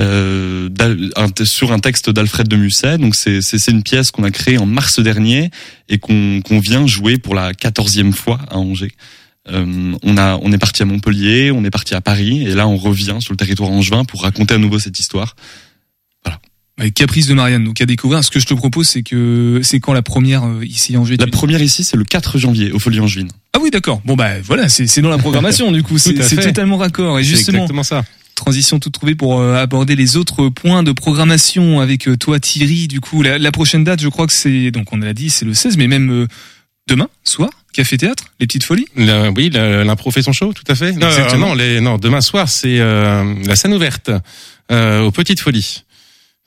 Euh, 0.00 0.70
un 1.16 1.28
sur 1.44 1.72
un 1.72 1.78
texte 1.78 2.08
d'Alfred 2.08 2.48
de 2.48 2.56
Musset. 2.56 2.96
Donc 2.96 3.16
c'est 3.16 3.68
une 3.68 3.82
pièce 3.82 4.10
qu'on 4.12 4.24
a 4.24 4.30
créée 4.30 4.56
en 4.56 4.64
mars 4.64 4.98
dernier 4.98 5.50
et 5.90 5.98
qu'on 5.98 6.40
qu'on 6.40 6.58
vient 6.58 6.86
jouer 6.86 7.18
pour 7.18 7.34
la 7.34 7.52
quatorzième 7.52 8.14
fois 8.14 8.40
à 8.48 8.56
Angers. 8.56 8.94
Euh, 9.48 9.94
on 10.02 10.16
a 10.18 10.38
on 10.42 10.52
est 10.52 10.58
parti 10.58 10.82
à 10.82 10.84
Montpellier, 10.84 11.50
on 11.50 11.64
est 11.64 11.70
parti 11.70 11.94
à 11.94 12.00
Paris 12.00 12.46
et 12.46 12.54
là 12.54 12.68
on 12.68 12.76
revient 12.76 13.16
sur 13.20 13.32
le 13.32 13.38
territoire 13.38 13.70
angevin 13.70 14.04
pour 14.04 14.22
raconter 14.22 14.54
à 14.54 14.58
nouveau 14.58 14.78
cette 14.78 14.98
histoire. 14.98 15.34
Avec 16.78 16.94
Caprices 16.94 17.26
de 17.26 17.34
Marianne, 17.34 17.64
donc 17.64 17.78
à 17.82 17.84
découvrir. 17.84 18.24
Ce 18.24 18.30
que 18.30 18.40
je 18.40 18.46
te 18.46 18.54
propose, 18.54 18.88
c'est 18.88 19.02
que 19.02 19.60
c'est 19.62 19.80
quand 19.80 19.92
la 19.92 20.00
première 20.00 20.44
euh, 20.44 20.64
ici 20.64 20.96
en. 20.96 21.04
La 21.04 21.26
première 21.26 21.60
ici, 21.60 21.84
c'est 21.84 21.98
le 21.98 22.04
4 22.04 22.38
janvier 22.38 22.72
au 22.72 22.78
Folies 22.78 23.00
Angevines. 23.00 23.30
Ah 23.52 23.58
oui, 23.60 23.68
d'accord. 23.70 24.00
Bon 24.06 24.16
bah 24.16 24.40
voilà, 24.42 24.70
c'est 24.70 24.86
c'est 24.86 25.02
dans 25.02 25.10
la 25.10 25.18
programmation 25.18 25.72
du 25.72 25.82
coup. 25.82 25.98
C'est 25.98 26.14
Tout 26.14 26.36
totalement 26.36 26.78
raccord. 26.78 27.18
Et 27.18 27.24
justement, 27.24 27.58
exactement 27.58 27.82
ça. 27.82 28.02
transition 28.34 28.78
toute 28.78 28.94
trouvée 28.94 29.14
pour 29.14 29.40
euh, 29.40 29.56
aborder 29.56 29.94
les 29.94 30.16
autres 30.16 30.48
points 30.48 30.82
de 30.82 30.92
programmation 30.92 31.80
avec 31.80 32.08
euh, 32.08 32.16
toi 32.16 32.40
Thierry. 32.40 32.88
Du 32.88 33.00
coup, 33.00 33.20
la, 33.22 33.36
la 33.36 33.52
prochaine 33.52 33.84
date, 33.84 34.00
je 34.00 34.08
crois 34.08 34.26
que 34.26 34.32
c'est 34.32 34.70
donc 34.70 34.90
on 34.92 34.96
l'a 34.96 35.12
dit, 35.12 35.28
c'est 35.28 35.44
le 35.44 35.52
16, 35.52 35.76
mais 35.76 35.86
même 35.86 36.10
euh, 36.10 36.26
demain 36.88 37.08
soir, 37.24 37.50
café 37.72 37.96
théâtre, 37.96 38.24
les 38.40 38.46
petites 38.46 38.64
folies. 38.64 38.86
Oui, 38.96 39.50
l'impro 39.50 40.10
fait 40.10 40.22
son 40.22 40.32
show, 40.32 40.52
tout 40.52 40.64
à 40.68 40.74
fait. 40.74 40.92
Non, 40.92 41.08
Exactement. 41.08 41.48
non, 41.48 41.54
les, 41.54 41.80
non, 41.80 41.98
demain 41.98 42.20
soir, 42.20 42.48
c'est 42.48 42.78
euh, 42.80 43.34
la 43.44 43.56
scène 43.56 43.74
ouverte 43.74 44.10
euh, 44.70 45.02
aux 45.02 45.10
Petites 45.10 45.40
Folies 45.40 45.84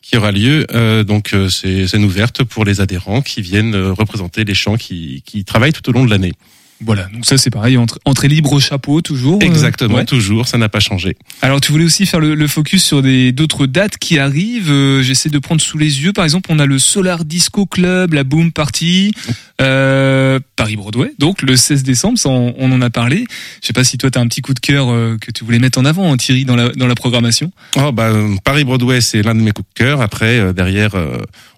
qui 0.04 0.18
aura 0.18 0.32
lieu. 0.32 0.68
Euh, 0.74 1.04
donc, 1.04 1.34
euh, 1.34 1.50
c'est 1.50 1.88
scène 1.88 2.04
ouverte 2.04 2.44
pour 2.44 2.66
les 2.66 2.82
adhérents 2.82 3.22
qui 3.22 3.42
viennent 3.42 3.74
euh, 3.74 3.94
représenter 3.94 4.44
les 4.44 4.54
chants 4.54 4.76
qui, 4.76 5.24
qui 5.26 5.46
travaillent 5.46 5.72
tout 5.74 5.88
au 5.90 5.94
long 5.94 6.06
de 6.06 6.10
l'année. 6.10 6.34
Voilà, 6.82 7.04
donc 7.14 7.26
ça 7.26 7.38
c'est 7.38 7.50
pareil, 7.50 7.78
entrée 7.78 8.28
libre 8.28 8.60
chapeau 8.60 9.02
toujours. 9.02 9.40
euh, 9.42 9.46
Exactement, 9.46 9.96
ouais. 9.96 10.06
toujours, 10.06 10.48
ça 10.48 10.58
n'a 10.58 10.68
pas 10.70 10.80
changé. 10.82 11.16
Alors 11.42 11.62
tu 11.62 11.72
voulais 11.72 11.86
aussi 11.86 12.06
faire 12.06 12.20
le, 12.20 12.36
le 12.36 12.48
focus 12.48 12.84
sur 12.84 13.02
des 13.02 13.32
d'autres 13.32 13.68
dates 13.68 13.98
qui 13.98 14.20
arrivent. 14.20 14.70
Euh, 14.72 15.02
J'essaie 15.02 15.30
de 15.30 15.40
prendre 15.40 15.62
sous 15.62 15.78
les 15.78 16.02
yeux. 16.04 16.12
Par 16.14 16.26
exemple, 16.26 16.50
on 16.52 16.60
a 16.60 16.66
le 16.66 16.80
Solar 16.80 17.24
Disco 17.24 17.66
Club, 17.66 18.14
la 18.14 18.24
Boom 18.26 18.52
Party, 18.52 19.14
euh, 19.62 20.40
Paris 20.56 20.76
Broadway. 20.76 21.14
Donc 21.20 21.42
le 21.42 21.56
16 21.56 21.84
décembre, 21.84 22.18
ça, 22.18 22.30
on, 22.30 22.54
on 22.58 22.72
en 22.72 22.82
a 22.82 22.90
parlé. 22.90 23.26
Je 23.62 23.68
sais 23.68 23.74
pas 23.74 23.84
si 23.86 23.98
toi 23.98 24.12
tu 24.12 24.18
as 24.20 24.22
un 24.22 24.28
petit 24.28 24.42
coup 24.42 24.54
de 24.54 24.60
cœur 24.60 24.88
que 25.22 25.32
tu 25.32 25.44
voulais 25.46 25.60
mettre 25.60 25.80
en 25.80 25.86
avant, 25.86 26.12
hein, 26.12 26.18
Thierry, 26.18 26.44
dans 26.46 26.56
la 26.56 26.70
dans 26.70 26.88
la 26.88 26.96
programmation. 26.96 27.52
Oh, 27.78 27.92
bah, 27.92 28.12
Paris 28.44 28.64
Broadway, 28.66 29.00
c'est 29.02 29.22
l'un 29.22 29.36
de 29.36 29.42
mes 29.42 29.52
coups 29.52 29.70
de 29.70 29.74
cœur. 29.84 30.02
Après, 30.02 30.54
derrière, 30.54 30.92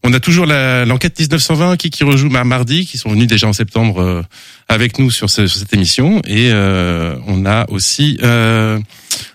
on 0.06 0.14
a 0.14 0.20
toujours 0.20 0.46
l'enquête 0.46 1.20
1920 1.20 1.78
qui, 1.78 1.90
qui 1.90 2.04
rejoue 2.04 2.30
mar- 2.30 2.46
mardi, 2.46 2.86
qui 2.86 2.98
sont 2.98 3.10
venus 3.10 3.28
déjà 3.28 3.48
en 3.48 3.54
septembre 3.54 4.00
euh, 4.02 4.22
avec 4.68 5.00
nous 5.00 5.10
sur 5.10 5.30
cette 5.30 5.74
émission. 5.74 6.22
Et 6.28 6.52
euh, 6.52 7.16
on 7.28 7.46
a 7.46 7.66
aussi 7.70 8.18
euh, 8.22 8.80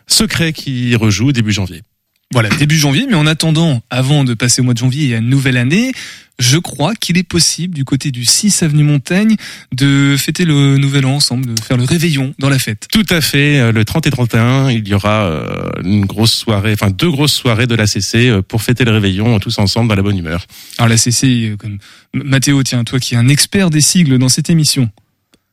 Secret 0.07 0.53
qui 0.53 0.95
rejoue 0.95 1.33
début 1.33 1.53
janvier. 1.53 1.83
Voilà, 2.33 2.49
début 2.51 2.77
janvier. 2.77 3.07
Mais 3.09 3.17
en 3.17 3.27
attendant, 3.27 3.83
avant 3.91 4.23
de 4.23 4.35
passer 4.35 4.61
au 4.61 4.65
mois 4.65 4.75
de 4.75 4.79
janvier 4.79 5.09
et 5.09 5.15
à 5.17 5.19
une 5.19 5.29
nouvelle 5.29 5.57
année, 5.57 5.91
je 6.39 6.59
crois 6.59 6.95
qu'il 6.95 7.19
est 7.19 7.25
possible 7.25 7.75
du 7.75 7.85
côté 7.85 8.13
du 8.13 8.25
6 8.25 8.63
avenue 8.63 8.85
Montaigne 8.85 9.35
de 9.75 10.15
fêter 10.17 10.45
le 10.45 10.79
nouvel 10.79 11.07
an 11.07 11.17
ensemble, 11.17 11.53
de 11.55 11.61
faire 11.61 11.77
le 11.77 11.83
réveillon 11.83 12.33
dans 12.39 12.49
la 12.49 12.61
fête. 12.61 12.87
Tout 12.93 13.05
à 13.11 13.21
fait. 13.21 13.59
euh, 13.59 13.73
Le 13.73 13.85
30 13.85 14.07
et 14.07 14.11
31, 14.11 14.71
il 14.71 14.87
y 14.87 14.95
aura 14.95 15.25
euh, 15.25 15.71
une 15.83 16.07
grosse 16.07 16.33
soirée, 16.33 16.73
enfin 16.73 16.91
deux 16.91 17.11
grosses 17.11 17.35
soirées 17.35 17.67
de 17.67 17.75
l'ACC 17.75 18.15
euh, 18.15 18.43
pour 18.43 18.63
fêter 18.63 18.85
le 18.85 18.93
réveillon 18.93 19.39
tous 19.41 19.59
ensemble 19.59 19.89
dans 19.89 19.97
la 19.97 20.03
bonne 20.03 20.17
humeur. 20.17 20.47
Alors 20.79 20.89
la 20.89 20.97
CC, 20.97 21.51
euh, 21.51 21.57
comme 21.57 21.79
Mathéo, 22.15 22.63
tiens, 22.63 22.85
toi 22.85 23.01
qui 23.01 23.15
es 23.15 23.19
un 23.19 23.29
expert 23.29 23.71
des 23.71 23.81
sigles 23.81 24.19
dans 24.19 24.29
cette 24.29 24.51
émission. 24.51 24.89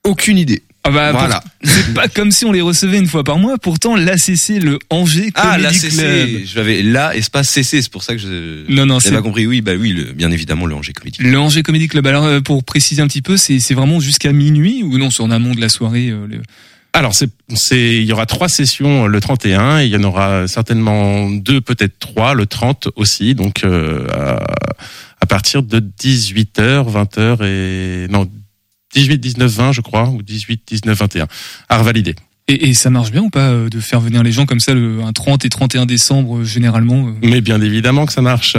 Aucune 0.04 0.38
idée. 0.38 0.62
Ah 0.88 0.92
bah, 0.92 1.12
Voilà. 1.12 1.44
c'est 1.64 1.94
pas 1.94 2.08
comme 2.08 2.32
si 2.32 2.46
on 2.46 2.52
les 2.52 2.62
recevait 2.62 2.98
une 2.98 3.08
fois 3.08 3.24
par 3.24 3.38
mois. 3.40 3.58
Pourtant, 3.58 3.96
l'ACC, 3.96 4.62
le 4.62 4.80
Angers 4.90 5.32
Ah, 5.36 5.58
Comedy 5.58 5.64
la 5.64 5.70
Club. 5.72 5.82
CC. 5.92 6.46
Je 6.46 6.56
l'avais 6.56 6.82
là, 6.84 7.16
espace 7.16 7.50
CC, 7.50 7.82
c'est 7.82 7.92
pour 7.92 8.04
ça 8.04 8.14
que 8.14 8.20
je. 8.22 8.72
Non, 8.72 8.86
non, 8.86 9.00
c'est 9.00 9.12
pas 9.12 9.22
compris. 9.22 9.46
Oui, 9.48 9.62
bah 9.62 9.74
oui, 9.80 9.92
le, 9.94 10.14
bien 10.14 10.32
évidemment, 10.32 10.66
le 10.66 10.76
Angers 10.76 10.94
Comédie. 10.94 11.22
le 11.22 11.38
Angers 11.40 11.64
Comedy 11.64 11.88
Club. 11.88 12.06
Alors, 12.08 12.24
euh, 12.26 12.40
pour 12.42 12.64
préciser 12.64 13.02
un 13.02 13.08
petit 13.08 13.22
peu, 13.22 13.38
c'est 13.38 13.60
c'est 13.60 13.74
vraiment 13.74 14.00
jusqu'à 14.00 14.32
minuit 14.32 14.84
ou 14.84 14.98
non, 14.98 15.10
c'est 15.10 15.24
en 15.24 15.32
amont 15.32 15.54
de 15.54 15.62
la 15.62 15.70
soirée. 15.70 16.10
euh, 16.10 16.26
le- 16.28 16.42
Alors, 16.94 17.14
c'est, 17.14 17.30
c'est, 17.54 17.98
il 17.98 18.04
y 18.06 18.12
aura 18.14 18.26
trois 18.26 18.50
sessions 18.50 19.06
euh, 19.06 19.08
le 19.08 19.20
31 19.20 19.80
et 19.82 19.86
il 19.86 19.92
y 19.92 19.96
en 19.98 20.04
aura 20.04 20.48
certainement 20.48 21.30
deux, 21.30 21.62
peut-être 21.62 22.00
trois, 22.00 22.34
le 22.34 22.46
30 22.48 22.90
aussi. 22.96 23.36
Donc, 23.36 23.64
euh, 23.64 24.08
à, 24.12 24.40
à 25.22 25.26
partir 25.28 25.62
de 25.64 25.80
18h, 25.80 26.90
20h 26.92 27.44
et 27.46 28.08
non 28.10 28.28
18, 28.98 29.20
19, 29.20 29.52
20, 29.52 29.72
je 29.74 29.82
crois, 29.82 30.10
ou 30.10 30.24
18, 30.24 30.62
19, 30.66 30.98
21. 30.98 31.28
À 31.70 31.78
revalider. 31.78 32.16
Et, 32.48 32.70
et 32.70 32.74
ça 32.74 32.90
marche 32.90 33.12
bien 33.12 33.22
ou 33.22 33.30
pas 33.30 33.50
euh, 33.50 33.70
de 33.70 33.80
faire 33.80 34.00
venir 34.00 34.24
les 34.24 34.32
gens 34.32 34.46
comme 34.46 34.60
ça 34.60 34.74
le 34.74 35.02
un 35.04 35.12
30 35.12 35.46
et 35.46 35.50
31 35.50 35.86
décembre 35.86 36.38
euh, 36.38 36.44
généralement 36.44 37.10
euh, 37.10 37.12
Mais 37.22 37.42
bien 37.42 37.62
évidemment 37.62 38.06
que 38.06 38.14
ça 38.14 38.22
marche. 38.22 38.58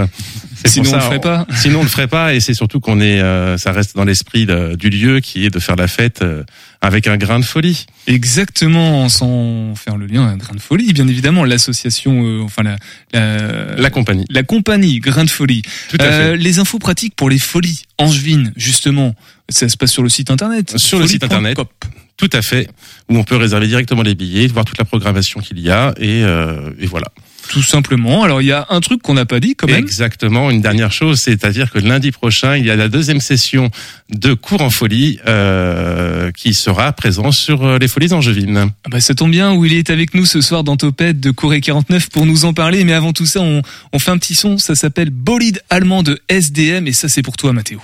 Sinon, 0.67 0.85
pour 0.85 0.95
on 0.95 0.97
ça, 1.01 1.05
le 1.05 1.05
ferait 1.05 1.21
pas. 1.21 1.47
Sinon, 1.57 1.81
on 1.81 1.83
le 1.83 1.89
ferait 1.89 2.09
pas. 2.09 2.35
Et 2.35 2.41
c'est 2.41 2.55
surtout 2.55 2.81
qu'on 2.81 3.01
est, 3.01 3.21
euh, 3.21 3.57
ça 3.59 3.73
reste 3.73 3.95
dans 3.97 4.05
l'esprit 4.05 4.47
du 4.47 4.91
lieu 4.91 5.21
qui 5.21 5.45
est 5.47 5.51
de 5.51 5.59
faire 5.59 5.77
la 5.77 5.89
fête 5.89 6.23
euh, 6.23 6.43
avec 6.81 7.07
un 7.07 7.17
grain 7.17 7.39
de 7.39 7.45
folie. 7.45 7.87
Exactement, 8.07 9.09
sans 9.09 9.75
faire 9.75 9.97
le 9.97 10.07
lien 10.07 10.29
à 10.29 10.37
Grain 10.37 10.55
de 10.55 10.61
Folie, 10.61 10.93
bien 10.93 11.09
évidemment, 11.09 11.45
l'association, 11.45 12.23
euh, 12.25 12.43
enfin 12.43 12.63
la, 12.63 12.77
la, 13.13 13.77
La 13.77 13.91
compagnie. 13.91 14.25
la 14.31 14.43
compagnie 14.43 15.01
Grain 15.01 15.25
de 15.25 15.31
Folie. 15.31 15.63
Tout 15.89 15.97
à 16.01 16.05
Euh, 16.05 16.31
fait. 16.33 16.37
les 16.37 16.59
infos 16.59 16.79
pratiques 16.79 17.15
pour 17.17 17.31
les 17.31 17.39
folies 17.39 17.83
angevines, 17.99 18.53
justement, 18.57 19.15
ça 19.49 19.69
se 19.69 19.77
passe 19.77 19.93
sur 19.93 20.03
le 20.03 20.09
site 20.09 20.31
internet. 20.31 20.77
Sur 20.79 20.99
le 20.99 21.07
site 21.07 21.25
internet. 21.25 21.57
folie.coop. 21.57 21.85
Tout 22.17 22.31
à 22.33 22.43
fait. 22.43 22.69
Où 23.09 23.17
on 23.17 23.25
peut 23.25 23.37
réserver 23.37 23.67
directement 23.69 24.03
les 24.03 24.15
billets, 24.15 24.47
voir 24.49 24.65
toute 24.65 24.79
la 24.79 24.85
programmation 24.85 25.41
qu'il 25.41 25.61
y 25.61 25.71
a 25.71 25.95
et, 25.99 26.25
euh, 26.25 26.71
et 26.81 26.87
voilà. 26.87 27.07
Tout 27.51 27.63
simplement. 27.63 28.25
Alors 28.25 28.43
il 28.43 28.47
y 28.47 28.53
a 28.53 28.67
un 28.71 28.81
truc 28.81 29.03
qu'on 29.03 29.15
n'a 29.15 29.25
pas 29.25 29.41
dit 29.41 29.55
quand 29.55 29.67
même. 29.67 29.77
Exactement. 29.77 30.51
Une 30.51 30.61
dernière 30.61 30.93
chose, 30.93 31.21
c'est-à-dire 31.21 31.71
que 31.71 31.79
lundi 31.79 32.11
prochain, 32.13 32.57
il 32.57 32.67
y 32.67 32.71
a 32.71 32.77
la 32.77 32.89
deuxième 32.89 33.21
session 33.21 33.71
de 34.11 34.35
cours 34.35 34.63
en 34.63 34.71
folie 34.71 35.19
euh, 35.27 36.31
qui 36.33 36.55
sera 36.55 36.93
présent 36.93 37.33
sur 37.33 37.65
euh, 37.65 37.79
les 37.79 37.89
folies 37.89 38.13
angevines. 38.13 38.71
Ah 38.85 38.89
bah, 38.91 39.01
ça 39.01 39.15
tombe 39.15 39.31
bien, 39.31 39.53
où 39.53 39.65
il 39.65 39.73
est 39.73 39.91
avec 39.91 40.15
nous 40.15 40.27
ce 40.27 40.41
soir 40.41 40.65
dans 40.65 40.77
Topette 40.77 41.21
de 41.21 41.31
Corée 41.31 41.61
49 41.61 42.11
pour 42.11 42.27
nous 42.27 42.45
en 42.45 42.53
parler. 42.53 42.85
Mais 42.85 42.93
avant 42.93 43.13
tout 43.13 43.27
ça, 43.27 43.41
on, 43.41 43.63
on 43.93 43.99
fait 43.99 44.11
un 44.11 44.19
petit 44.19 44.35
son. 44.35 44.59
Ça 44.59 44.75
s'appelle 44.75 45.11
Bolide 45.11 45.63
allemand 45.71 46.03
de 46.03 46.21
SDM 46.29 46.87
et 46.87 46.93
ça 46.93 47.09
c'est 47.09 47.23
pour 47.23 47.37
toi, 47.37 47.53
Mathéo. 47.53 47.81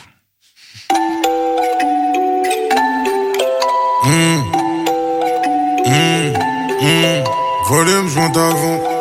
Volume, 7.66 8.08
fond. 8.08 8.30
Eh, 8.36 8.42
eh, 8.44 8.82
eh. 8.82 8.82
Eh. 8.82 8.93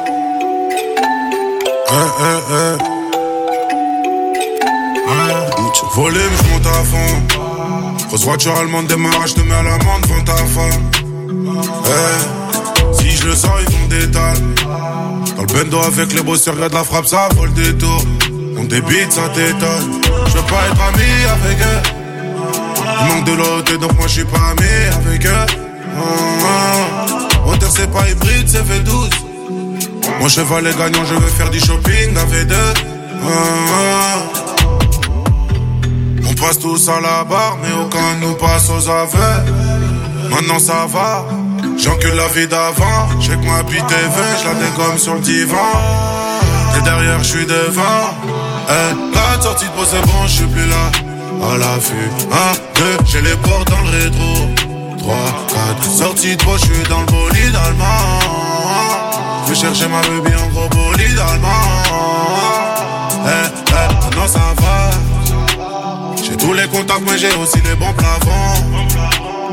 Volume, 5.96 6.20
je 6.38 6.52
monte 6.52 6.66
à 6.66 6.84
fond. 6.84 8.08
Grosse 8.08 8.24
voiture 8.24 8.58
allemande, 8.58 8.88
démarrage, 8.88 9.36
te 9.36 9.42
mets 9.42 9.54
à 9.54 9.62
l'amende 9.62 10.02
devant 10.02 10.24
ta 10.24 10.36
femme. 10.36 10.90
Eh. 11.86 12.96
Si 12.96 13.12
je 13.12 13.28
le 13.28 13.36
sens, 13.36 13.52
ils 13.62 13.72
font 13.72 13.88
des 13.90 14.08
dalles. 14.08 14.38
Dans 15.36 15.44
le 15.44 15.48
bendo 15.54 15.80
avec 15.82 16.14
les 16.14 16.24
bosseurs, 16.24 16.56
regarde 16.56 16.74
la 16.74 16.84
frappe, 16.84 17.06
ça 17.06 17.30
vole 17.36 17.54
des 17.54 17.78
tours. 17.78 18.04
On 18.58 18.64
débite, 18.64 19.12
ça 19.12 19.30
t'étonne. 19.30 20.02
Je 20.26 20.32
veux 20.38 20.44
pas 20.44 20.66
être 20.72 20.82
ami 20.82 21.12
avec 21.30 21.60
eux. 21.62 21.82
Il 23.02 23.14
manque 23.14 23.26
de 23.26 23.34
l'autre, 23.34 23.78
donc 23.78 23.94
moi 23.96 24.08
je 24.08 24.14
suis 24.14 24.26
pas 24.26 24.52
ami 24.52 24.68
avec 25.06 25.26
eux. 25.28 25.46
Moteur 27.46 27.70
c'est 27.72 27.92
pas 27.92 28.10
hybride, 28.10 28.48
c'est 28.48 28.64
V12. 28.64 29.33
Mon 30.24 30.30
cheval 30.30 30.66
est 30.66 30.78
gagnant, 30.78 31.04
je 31.04 31.16
veux 31.16 31.28
faire 31.28 31.50
du 31.50 31.60
shopping 31.60 32.16
à 32.16 32.24
V2. 32.24 32.56
Ah. 33.28 34.20
On 36.26 36.34
passe 36.36 36.60
tous 36.60 36.88
à 36.88 37.02
la 37.02 37.26
barre, 37.26 37.58
mais 37.62 37.74
aucun 37.74 38.16
nous 38.22 38.34
passe 38.36 38.70
aux 38.70 38.88
aveux. 38.88 39.44
Maintenant 40.30 40.60
ça 40.60 40.86
va, 40.88 41.26
j'encule 41.78 42.16
la 42.16 42.30
vie 42.30 42.48
d'avant. 42.48 43.10
J'ai 43.20 43.34
que 43.34 43.46
ma 43.46 43.64
veuve, 43.64 44.38
je 44.40 44.48
la 44.48 44.54
dégomme 44.54 44.98
sur 44.98 45.16
le 45.16 45.20
divan. 45.20 45.58
Et 46.78 46.82
derrière, 46.84 47.22
je 47.22 47.28
suis 47.28 47.46
devant. 47.46 48.16
Eh, 48.70 49.14
la 49.14 49.42
sortie 49.42 49.66
de 49.66 49.72
c'est 49.86 50.02
bon, 50.08 50.26
je 50.26 50.32
suis 50.32 50.46
plus 50.46 50.68
là. 50.68 50.90
À 51.52 51.58
l'affût, 51.58 52.10
1, 52.32 52.80
2, 52.80 52.98
j'ai 53.08 53.22
les 53.24 53.36
portes 53.36 53.70
dans 53.70 53.82
le 53.82 53.90
rétro. 53.90 54.48
3, 55.00 55.16
4, 55.82 55.84
sortie 55.84 56.38
de 56.38 56.44
je 56.44 56.58
suis 56.60 56.84
dans 56.90 57.02
le 57.02 57.08
bolide 57.08 57.56
allemand. 57.68 58.53
Fais 59.46 59.56
chercher 59.56 59.88
ma 59.88 60.02
baby 60.02 60.36
en 60.36 60.48
gros 60.50 60.70
bolide 60.70 61.20
allemand. 61.20 61.50
Eh, 63.26 63.30
eh, 63.30 63.94
maintenant 63.94 64.28
ça 64.28 64.54
va. 64.58 64.90
J'ai 66.24 66.38
tous 66.38 66.54
les 66.54 66.68
contacts, 66.68 67.02
mais 67.06 67.18
j'ai 67.18 67.34
aussi 67.36 67.60
les 67.68 67.76
bons 67.76 67.94
plafonds. 67.94 68.64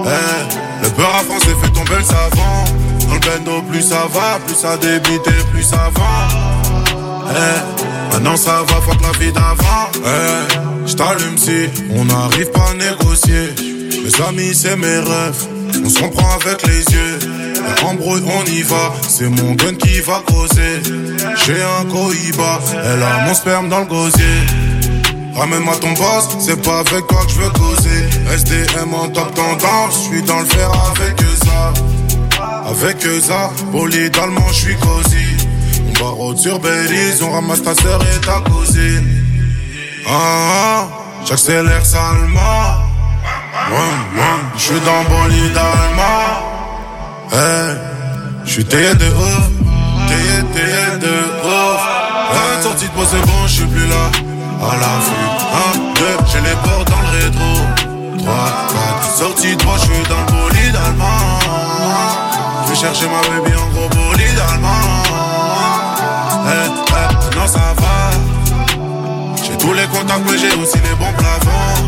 Eh, 0.07 0.83
le 0.85 0.91
beurre 0.91 1.15
à 1.17 1.25
France 1.25 1.45
fait 1.45 1.71
tomber 1.71 1.97
le 1.99 2.05
savon. 2.05 2.65
Dans 3.09 3.15
le 3.15 3.21
bendo, 3.21 3.63
plus 3.63 3.83
ça 3.83 4.07
va, 4.13 4.39
plus 4.47 4.55
ça 4.55 4.77
débite 4.77 5.27
et 5.27 5.45
plus 5.53 5.63
ça 5.65 5.91
va. 5.97 6.29
Eh, 7.31 8.13
maintenant 8.15 8.37
ça 8.37 8.63
va, 8.67 8.81
fuck 8.81 9.01
la 9.03 9.19
vie 9.19 9.33
d'avant. 9.33 9.91
Eh, 9.97 10.87
j't'allume 10.87 11.37
si 11.37 11.69
on 11.97 12.05
n'arrive 12.05 12.51
pas 12.53 12.71
à 12.71 12.75
négocier. 12.75 13.55
Mes 14.05 14.25
amis, 14.27 14.55
c'est 14.55 14.77
mes 14.77 14.99
rêves. 14.99 15.47
On 15.85 15.89
s'en 15.89 16.09
prend 16.09 16.35
avec 16.37 16.67
les 16.67 16.85
yeux. 16.95 17.19
Embrouille, 17.85 18.23
on 18.27 18.45
y 18.47 18.63
va. 18.63 18.93
C'est 19.09 19.29
mon 19.29 19.53
gun 19.53 19.75
qui 19.75 20.01
va 20.01 20.23
causer. 20.27 20.83
J'ai 21.45 21.63
un 21.63 21.85
cohiba. 21.91 22.61
Elle 22.73 23.03
a 23.03 23.27
mon 23.27 23.35
sperme 23.35 23.69
dans 23.69 23.81
le 23.81 23.87
gosier. 23.87 24.47
Ramène-moi 25.35 25.77
ton 25.77 25.93
boss, 25.93 26.29
c'est 26.41 26.61
pas 26.61 26.81
avec 26.81 27.07
toi 27.07 27.25
que 27.25 27.33
je 27.33 27.39
veux 27.41 27.51
causer. 27.51 28.05
SDM 28.35 28.93
en 28.93 29.09
top 29.09 29.33
tendance, 29.35 29.95
je 29.95 30.11
suis 30.11 30.23
dans 30.23 30.41
le 30.41 30.45
fer 30.45 30.71
avec 30.91 31.19
ça. 31.45 31.73
Avec 32.69 33.07
eux 33.07 33.21
ça, 33.21 33.51
bolide 33.73 34.17
allemand, 34.19 34.47
je 34.49 34.55
suis 34.55 34.77
cosy. 34.77 35.47
On 35.89 35.93
barre 35.99 36.39
sur 36.39 36.59
Belize, 36.59 37.23
on 37.23 37.31
ramasse 37.31 37.63
ta 37.63 37.75
sœur 37.75 38.01
et 38.03 38.21
ta 38.21 38.41
cousine. 38.51 39.09
Ah, 40.07 40.13
ah, 40.13 40.89
j'accélère 41.25 41.87
salement. 41.87 42.91
Je 44.57 44.61
suis 44.61 44.81
dans 44.81 45.05
bolide 45.05 45.57
allemand. 45.57 46.50
Je 47.33 48.51
suis 48.51 48.65
de 48.65 48.77
ouf, 48.77 48.95
taillé, 50.09 50.43
taillé 50.53 50.99
de 50.99 51.15
ouf. 51.47 51.81
Hey, 52.33 52.63
sortie 52.63 52.89
de 52.89 52.95
moi 52.97 53.05
c'est 53.09 53.21
bon, 53.27 53.47
je 53.47 53.53
suis 53.53 53.67
plus 53.67 53.87
là. 53.87 54.11
À 54.63 54.77
la 54.77 54.99
vue, 55.07 55.29
1, 55.77 55.95
2, 55.95 56.05
j'ai 56.33 56.41
les 56.41 56.57
portes 56.57 56.91
dans 56.91 57.01
le 57.01 57.09
rétro. 57.19 57.53
3, 58.19 58.35
4, 59.03 59.17
sortie 59.17 59.57
de 59.57 59.65
moi, 59.65 59.77
je 59.79 59.83
suis 59.83 60.03
dans 60.09 60.21
le 60.21 60.27
bolide 60.27 60.77
allemand. 60.77 61.39
Je 62.65 62.71
vais 62.71 62.77
chercher 62.77 63.07
ma 63.07 63.21
baby 63.29 63.57
en 63.57 63.69
gros 63.69 63.89
bolide 63.89 64.41
allemand. 64.53 64.87
Non 67.37 67.47
ça 67.47 67.75
va. 67.79 67.97
J'ai 69.43 69.57
tous 69.57 69.73
les 69.73 69.87
contacts, 69.87 70.25
mais 70.27 70.37
j'ai 70.37 70.53
aussi 70.61 70.79
les 70.79 70.95
bons 70.97 71.13
plafonds. 71.17 71.85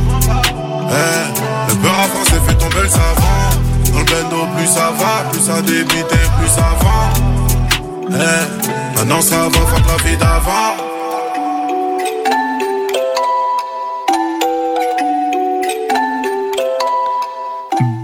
Le 1.68 1.75
beurre 1.75 2.00
à 2.00 2.08
France 2.08 2.28
fait 2.46 2.54
tomber 2.54 2.82
le 2.82 2.88
savon. 2.88 3.22
Bendo, 4.12 4.47
plus 4.54 4.66
ça 4.66 4.92
va, 4.99 5.31
plus 5.31 5.40
ça 5.40 5.62
débite 5.62 6.12
et 6.12 6.28
plus 6.38 6.49
ça 6.49 6.76
va. 6.83 7.12
Eh, 8.11 8.99
maintenant 8.99 9.23
ça 9.23 9.49
va, 9.49 9.59
fuck 9.59 9.83
la 9.87 10.11
vie 10.11 10.16
d'avant. 10.19 10.76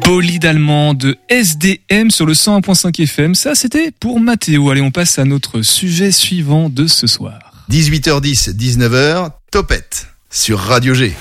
Bolide 0.06 0.46
allemand 0.46 0.94
de 0.94 1.18
SDM 1.28 2.10
sur 2.10 2.24
le 2.24 2.32
101.5 2.32 3.02
FM. 3.02 3.34
Ça, 3.34 3.54
c'était 3.54 3.90
pour 3.90 4.18
Mathéo. 4.20 4.70
Allez, 4.70 4.80
on 4.80 4.90
passe 4.90 5.18
à 5.18 5.26
notre 5.26 5.60
sujet 5.60 6.12
suivant 6.12 6.70
de 6.70 6.86
ce 6.86 7.06
soir. 7.06 7.38
18h10, 7.70 8.56
19h, 8.56 9.32
Topette 9.50 10.06
sur 10.30 10.58
Radio 10.58 10.94
G. 10.94 11.14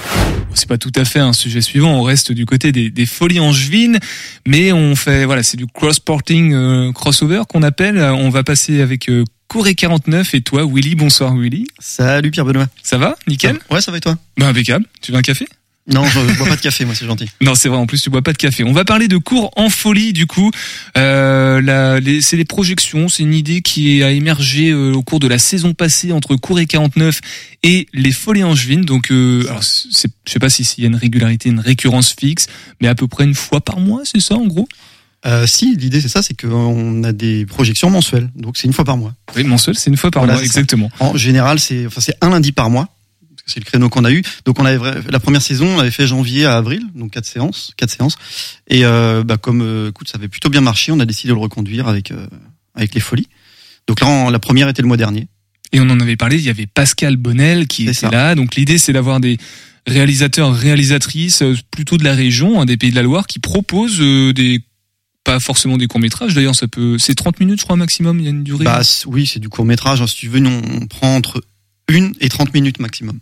C'est 0.53 0.67
pas 0.67 0.77
tout 0.77 0.91
à 0.95 1.05
fait 1.05 1.19
un 1.19 1.33
sujet 1.33 1.61
suivant. 1.61 1.99
On 1.99 2.03
reste 2.03 2.31
du 2.31 2.45
côté 2.45 2.71
des, 2.71 2.89
des 2.89 3.05
folies 3.05 3.39
angevines, 3.39 3.99
mais 4.47 4.71
on 4.71 4.95
fait 4.95 5.25
voilà, 5.25 5.43
c'est 5.43 5.57
du 5.57 5.67
cross-porting 5.67 6.53
euh, 6.53 6.91
crossover 6.91 7.43
qu'on 7.47 7.63
appelle. 7.63 7.99
On 7.99 8.29
va 8.29 8.43
passer 8.43 8.81
avec 8.81 9.09
euh, 9.09 9.23
Corée 9.47 9.75
49 9.75 10.33
et 10.33 10.41
toi, 10.41 10.65
Willy. 10.65 10.95
Bonsoir, 10.95 11.35
Willy. 11.35 11.67
Salut 11.79 12.31
Pierre 12.31 12.45
Benoît. 12.45 12.67
Ça 12.83 12.97
va, 12.97 13.15
nickel? 13.27 13.59
Ouais, 13.69 13.81
ça 13.81 13.91
va 13.91 13.97
et 13.97 14.01
toi? 14.01 14.17
Ben 14.37 14.47
impeccable. 14.47 14.85
Tu 15.01 15.11
veux 15.11 15.17
un 15.17 15.21
café? 15.21 15.47
Non, 15.89 16.03
je 16.05 16.19
bois 16.37 16.47
pas 16.47 16.55
de 16.57 16.61
café, 16.61 16.83
moi, 16.83 16.93
c'est 16.95 17.05
gentil. 17.05 17.29
Non, 17.39 17.55
c'est 17.55 17.69
vrai. 17.69 17.77
En 17.77 17.85
plus, 17.85 18.01
tu 18.01 18.09
bois 18.09 18.21
pas 18.21 18.33
de 18.33 18.37
café. 18.37 18.63
On 18.65 18.73
va 18.73 18.83
parler 18.83 19.07
de 19.07 19.17
cours 19.17 19.51
en 19.55 19.69
folie, 19.69 20.11
du 20.11 20.25
coup. 20.25 20.51
Euh, 20.97 21.99
c'est 22.21 22.35
les 22.37 22.45
projections. 22.45 23.07
C'est 23.09 23.23
une 23.23 23.33
idée 23.33 23.61
qui 23.61 24.03
a 24.03 24.11
émergé 24.11 24.69
euh, 24.71 24.93
au 24.93 25.01
cours 25.03 25.19
de 25.19 25.27
la 25.27 25.39
saison 25.39 25.73
passée 25.73 26.11
entre 26.11 26.35
Cour 26.35 26.59
et 26.59 26.65
49 26.65 27.21
et 27.63 27.87
les 27.93 28.11
Folies 28.11 28.43
Angevines. 28.43 28.81
Donc, 28.83 29.11
euh, 29.11 29.45
alors, 29.47 29.63
c'est, 29.63 30.09
je 30.27 30.31
sais 30.33 30.39
pas 30.39 30.49
si 30.49 30.65
s'il 30.65 30.83
y 30.83 30.87
a 30.87 30.89
une 30.89 30.95
régularité, 30.95 31.49
une 31.49 31.59
récurrence 31.59 32.13
fixe, 32.19 32.47
mais 32.81 32.87
à 32.87 32.95
peu 32.95 33.07
près 33.07 33.23
une 33.23 33.35
fois 33.35 33.61
par 33.61 33.79
mois, 33.79 34.01
c'est 34.03 34.19
ça, 34.19 34.35
en 34.35 34.45
gros? 34.45 34.67
Euh, 35.25 35.47
si, 35.47 35.75
l'idée 35.75 35.99
c'est 35.99 36.09
ça, 36.09 36.21
c'est 36.21 36.39
qu'on 36.39 37.03
a 37.03 37.11
des 37.11 37.45
projections 37.47 37.89
mensuelles, 37.89 38.29
donc 38.35 38.55
c'est 38.55 38.67
une 38.67 38.73
fois 38.73 38.85
par 38.85 38.97
mois. 38.97 39.13
Oui, 39.35 39.43
mensuel, 39.43 39.75
c'est 39.77 39.89
une 39.89 39.97
fois 39.97 40.11
par 40.11 40.21
Voilà, 40.23 40.33
mois, 40.33 40.41
ça. 40.41 40.45
exactement. 40.45 40.91
En 40.99 41.17
général, 41.17 41.59
c'est 41.59 41.87
enfin 41.87 42.01
c'est 42.01 42.15
un 42.21 42.29
lundi 42.29 42.51
par 42.51 42.69
mois. 42.69 42.87
Que 43.47 43.51
C'est 43.53 43.59
le 43.59 43.65
créneau 43.65 43.89
qu'on 43.89 44.05
a 44.05 44.11
eu. 44.11 44.21
Donc 44.45 44.59
on 44.59 44.65
avait 44.65 44.77
la 45.09 45.19
première 45.19 45.41
saison, 45.41 45.65
on 45.75 45.79
avait 45.79 45.89
fait 45.91 46.05
janvier 46.05 46.45
à 46.45 46.57
avril, 46.57 46.83
donc 46.93 47.11
quatre 47.11 47.25
séances, 47.25 47.71
quatre 47.77 47.89
séances. 47.91 48.15
Et 48.67 48.85
euh, 48.85 49.23
bah 49.23 49.37
comme 49.37 49.61
euh, 49.61 49.89
écoute, 49.89 50.07
ça 50.07 50.17
avait 50.17 50.27
plutôt 50.27 50.49
bien 50.49 50.61
marché, 50.61 50.91
on 50.91 50.99
a 50.99 51.05
décidé 51.05 51.29
de 51.29 51.33
le 51.33 51.39
reconduire 51.39 51.87
avec 51.87 52.11
euh, 52.11 52.27
avec 52.75 52.93
les 52.93 53.01
folies. 53.01 53.27
Donc 53.87 54.01
là, 54.01 54.07
en- 54.07 54.29
la 54.29 54.39
première 54.39 54.69
était 54.69 54.81
le 54.83 54.87
mois 54.87 54.97
dernier. 54.97 55.27
Et 55.73 55.79
on 55.81 55.89
en 55.89 55.99
avait 55.99 56.15
parlé, 56.15 56.37
il 56.37 56.43
y 56.45 56.49
avait 56.49 56.67
Pascal 56.67 57.17
Bonnel 57.17 57.67
qui 57.67 57.83
était 57.83 57.93
ça. 57.93 58.09
là. 58.09 58.35
Donc 58.35 58.55
l'idée, 58.55 58.77
c'est 58.77 58.93
d'avoir 58.93 59.19
des 59.19 59.37
réalisateurs, 59.85 60.53
réalisatrices 60.53 61.41
euh, 61.41 61.55
plutôt 61.71 61.97
de 61.97 62.03
la 62.03 62.13
région, 62.13 62.61
hein, 62.61 62.65
des 62.65 62.77
pays 62.77 62.91
de 62.91 62.95
la 62.95 63.03
Loire, 63.03 63.27
qui 63.27 63.39
proposent 63.39 63.99
euh, 64.01 64.33
des 64.33 64.61
pas 65.23 65.39
forcément 65.41 65.75
des 65.77 65.87
courts 65.87 65.99
métrages. 65.99 66.33
D'ailleurs, 66.33 66.55
ça 66.55 66.67
peut, 66.69 66.97
c'est 66.99 67.15
30 67.15 67.41
minutes, 67.41 67.59
je 67.59 67.65
crois 67.65 67.75
maximum. 67.75 68.19
Il 68.19 68.23
y 68.23 68.27
a 68.27 68.29
une 68.29 68.43
durée. 68.45 68.63
Bah 68.63 68.81
oui, 69.07 69.25
c'est 69.25 69.39
du 69.39 69.49
court 69.49 69.65
métrage. 69.65 70.05
Si 70.05 70.15
tu 70.15 70.29
veux, 70.29 70.39
nous, 70.39 70.49
on 70.49 70.85
prend 70.87 71.15
entre 71.15 71.43
une 71.89 72.13
et 72.21 72.29
30 72.29 72.53
minutes 72.53 72.79
maximum. 72.79 73.19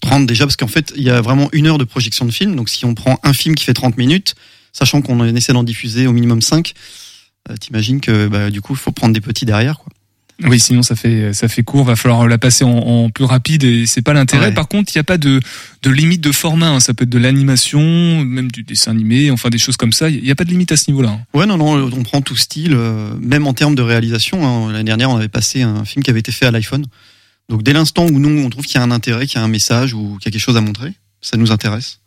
30 0.00 0.26
déjà, 0.26 0.44
parce 0.46 0.56
qu'en 0.56 0.66
fait, 0.66 0.92
il 0.96 1.02
y 1.02 1.10
a 1.10 1.20
vraiment 1.20 1.48
une 1.52 1.66
heure 1.66 1.78
de 1.78 1.84
projection 1.84 2.24
de 2.24 2.30
film. 2.30 2.56
Donc 2.56 2.68
si 2.68 2.84
on 2.84 2.94
prend 2.94 3.18
un 3.22 3.32
film 3.32 3.54
qui 3.54 3.64
fait 3.64 3.74
30 3.74 3.96
minutes, 3.98 4.34
sachant 4.72 5.02
qu'on 5.02 5.22
essaie 5.34 5.52
d'en 5.52 5.62
diffuser 5.64 6.06
au 6.06 6.12
minimum 6.12 6.42
5, 6.42 6.72
euh, 7.50 7.56
t'imagines 7.56 8.00
que 8.00 8.26
bah, 8.28 8.50
du 8.50 8.60
coup, 8.60 8.72
il 8.72 8.78
faut 8.78 8.92
prendre 8.92 9.12
des 9.14 9.20
petits 9.20 9.44
derrière. 9.44 9.78
Quoi. 9.78 9.92
Oui, 10.46 10.58
sinon 10.58 10.82
ça 10.82 10.96
fait 10.96 11.32
ça 11.32 11.46
fait 11.46 11.62
court. 11.62 11.84
Va 11.84 11.94
falloir 11.94 12.26
la 12.26 12.38
passer 12.38 12.64
en, 12.64 12.70
en 12.76 13.08
plus 13.10 13.22
rapide 13.24 13.62
et 13.62 13.86
c'est 13.86 14.02
pas 14.02 14.14
l'intérêt. 14.14 14.46
Ouais. 14.48 14.52
Par 14.54 14.66
contre, 14.66 14.90
il 14.92 14.98
n'y 14.98 15.00
a 15.00 15.04
pas 15.04 15.16
de 15.18 15.38
de 15.82 15.90
limite 15.90 16.20
de 16.22 16.32
format. 16.32 16.70
hein. 16.70 16.80
Ça 16.80 16.92
peut 16.92 17.04
être 17.04 17.10
de 17.10 17.18
l'animation, 17.18 17.80
même 18.24 18.50
du 18.50 18.64
dessin 18.64 18.90
animé, 18.90 19.30
enfin 19.30 19.48
des 19.48 19.58
choses 19.58 19.76
comme 19.76 19.92
ça. 19.92 20.10
Il 20.10 20.24
n'y 20.24 20.32
a 20.32 20.34
pas 20.34 20.42
de 20.44 20.50
limite 20.50 20.72
à 20.72 20.76
ce 20.76 20.90
niveau-là. 20.90 21.10
hein. 21.10 21.20
Ouais, 21.38 21.46
non, 21.46 21.56
non, 21.56 21.88
on 21.96 22.02
prend 22.02 22.20
tout 22.20 22.36
style, 22.36 22.72
euh, 22.74 23.14
même 23.20 23.46
en 23.46 23.54
termes 23.54 23.76
de 23.76 23.82
réalisation. 23.82 24.44
hein. 24.44 24.72
L'année 24.72 24.82
dernière, 24.84 25.10
on 25.10 25.16
avait 25.18 25.28
passé 25.28 25.62
un 25.62 25.84
film 25.84 26.02
qui 26.02 26.10
avait 26.10 26.18
été 26.20 26.32
fait 26.32 26.46
à 26.46 26.50
l'iPhone. 26.50 26.84
Donc 27.48 27.62
dès 27.62 27.72
l'instant 27.72 28.06
où 28.06 28.18
nous, 28.18 28.44
on 28.44 28.50
trouve 28.50 28.64
qu'il 28.64 28.76
y 28.76 28.78
a 28.78 28.82
un 28.82 28.90
intérêt, 28.90 29.26
qu'il 29.26 29.38
y 29.38 29.42
a 29.42 29.44
un 29.44 29.48
message 29.48 29.94
ou 29.94 30.18
qu'il 30.18 30.26
y 30.26 30.28
a 30.28 30.32
quelque 30.32 30.38
chose 30.38 30.56
à 30.56 30.60
montrer, 30.60 30.92
ça 31.20 31.36
nous 31.36 31.52
intéresse. 31.52 32.00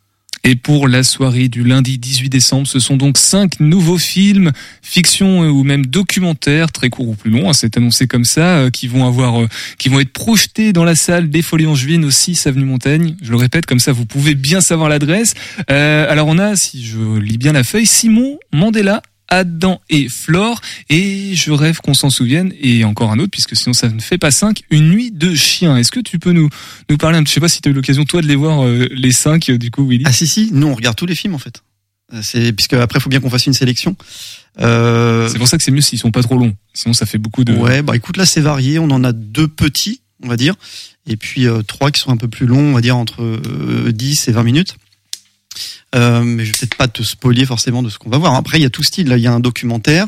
Et 0.44 0.54
pour 0.54 0.88
la 0.88 1.02
soirée 1.02 1.48
du 1.48 1.64
lundi 1.64 1.98
18 1.98 2.28
décembre, 2.28 2.66
ce 2.66 2.78
sont 2.78 2.96
donc 2.96 3.18
cinq 3.18 3.60
nouveaux 3.60 3.98
films, 3.98 4.52
fiction 4.82 5.40
ou 5.40 5.64
même 5.64 5.84
documentaires, 5.86 6.70
très 6.70 6.90
courts 6.90 7.08
ou 7.08 7.14
plus 7.14 7.30
longs, 7.30 7.50
hein, 7.50 7.52
c'est 7.52 7.76
annoncé 7.76 8.06
comme 8.06 8.24
ça, 8.24 8.58
euh, 8.58 8.70
qui 8.70 8.86
vont 8.86 9.06
avoir, 9.06 9.42
euh, 9.42 9.48
qui 9.78 9.88
vont 9.88 10.00
être 10.00 10.12
projetés 10.12 10.72
dans 10.72 10.84
la 10.84 10.94
salle 10.94 11.28
des 11.28 11.42
Folies 11.42 11.66
Angevines 11.66 12.04
au 12.04 12.10
6 12.10 12.46
avenue 12.46 12.64
Montaigne. 12.64 13.16
Je 13.20 13.30
le 13.30 13.36
répète, 13.36 13.66
comme 13.66 13.80
ça 13.80 13.92
vous 13.92 14.06
pouvez 14.06 14.34
bien 14.34 14.60
savoir 14.60 14.88
l'adresse. 14.88 15.34
Euh, 15.70 16.10
alors 16.10 16.28
on 16.28 16.38
a, 16.38 16.56
si 16.56 16.84
je 16.84 17.18
lis 17.18 17.38
bien 17.38 17.52
la 17.52 17.64
feuille, 17.64 17.86
Simon 17.86 18.38
Mandela. 18.52 19.02
Adam 19.28 19.80
et 19.90 20.08
Flore, 20.08 20.60
et 20.88 21.34
je 21.34 21.52
rêve 21.52 21.78
qu'on 21.80 21.94
s'en 21.94 22.10
souvienne, 22.10 22.52
et 22.60 22.84
encore 22.84 23.12
un 23.12 23.18
autre, 23.18 23.30
puisque 23.30 23.56
sinon 23.56 23.72
ça 23.72 23.88
ne 23.88 24.00
fait 24.00 24.18
pas 24.18 24.30
cinq, 24.30 24.62
une 24.70 24.90
nuit 24.90 25.10
de 25.10 25.34
chien. 25.34 25.76
Est-ce 25.76 25.92
que 25.92 26.00
tu 26.00 26.18
peux 26.18 26.32
nous, 26.32 26.48
nous 26.88 26.96
parler 26.96 27.18
un 27.18 27.22
petit, 27.22 27.30
je 27.30 27.34
sais 27.34 27.40
pas 27.40 27.48
si 27.48 27.60
tu 27.60 27.68
as 27.68 27.72
eu 27.72 27.74
l'occasion 27.74 28.04
toi 28.04 28.22
de 28.22 28.26
les 28.26 28.36
voir, 28.36 28.64
euh, 28.64 28.88
les 28.90 29.12
cinq, 29.12 29.50
euh, 29.50 29.58
du 29.58 29.70
coup, 29.70 29.86
Willy? 29.86 30.04
Ah 30.06 30.12
si 30.12 30.26
si, 30.26 30.50
nous 30.52 30.66
on 30.66 30.74
regarde 30.74 30.96
tous 30.96 31.06
les 31.06 31.14
films 31.14 31.34
en 31.34 31.38
fait. 31.38 31.62
Euh, 32.14 32.20
C'est 32.22 32.52
puisque 32.52 32.72
après 32.72 33.00
faut 33.00 33.10
bien 33.10 33.20
qu'on 33.20 33.28
fasse 33.30 33.46
une 33.46 33.52
sélection. 33.52 33.96
Euh, 34.60 35.28
C'est 35.28 35.38
pour 35.38 35.46
ça 35.46 35.58
que 35.58 35.62
c'est 35.62 35.70
mieux 35.70 35.82
s'ils 35.82 35.98
sont 35.98 36.10
pas 36.10 36.22
trop 36.22 36.36
longs. 36.36 36.54
Sinon, 36.74 36.94
ça 36.94 37.06
fait 37.06 37.18
beaucoup 37.18 37.44
de. 37.44 37.52
Ouais, 37.52 37.82
bah 37.82 37.94
écoute, 37.96 38.16
là 38.16 38.26
c'est 38.26 38.40
varié. 38.40 38.78
On 38.78 38.90
en 38.90 39.04
a 39.04 39.12
deux 39.12 39.46
petits, 39.46 40.00
on 40.22 40.28
va 40.28 40.36
dire, 40.36 40.54
et 41.06 41.16
puis 41.16 41.46
euh, 41.46 41.62
trois 41.62 41.90
qui 41.90 42.00
sont 42.00 42.10
un 42.10 42.16
peu 42.16 42.28
plus 42.28 42.46
longs, 42.46 42.70
on 42.70 42.72
va 42.72 42.80
dire 42.80 42.96
entre 42.96 43.22
euh, 43.22 43.92
10 43.92 44.28
et 44.28 44.32
20 44.32 44.42
minutes. 44.42 44.76
Euh, 45.94 46.22
mais 46.22 46.44
je 46.44 46.52
vais 46.52 46.58
peut-être 46.58 46.76
pas 46.76 46.88
te 46.88 47.02
spoiler 47.02 47.46
forcément 47.46 47.82
de 47.82 47.88
ce 47.88 47.98
qu'on 47.98 48.10
va 48.10 48.18
voir. 48.18 48.34
Après, 48.34 48.58
il 48.58 48.62
y 48.62 48.66
a 48.66 48.70
tout 48.70 48.82
style. 48.82 49.08
Là, 49.08 49.16
il 49.16 49.22
y 49.22 49.26
a 49.26 49.32
un 49.32 49.40
documentaire, 49.40 50.06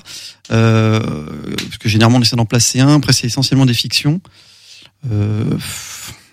euh, 0.51 1.01
parce 1.01 1.79
que 1.79 1.89
généralement 1.89 2.19
on 2.19 2.23
essaie 2.23 2.37
d'en 2.37 2.47
placer 2.47 2.81
un. 2.81 2.97
Après, 2.97 3.13
c'est 3.13 3.27
essentiellement 3.27 3.67
des 3.67 3.75
fictions. 3.75 4.21
Euh, 5.11 5.45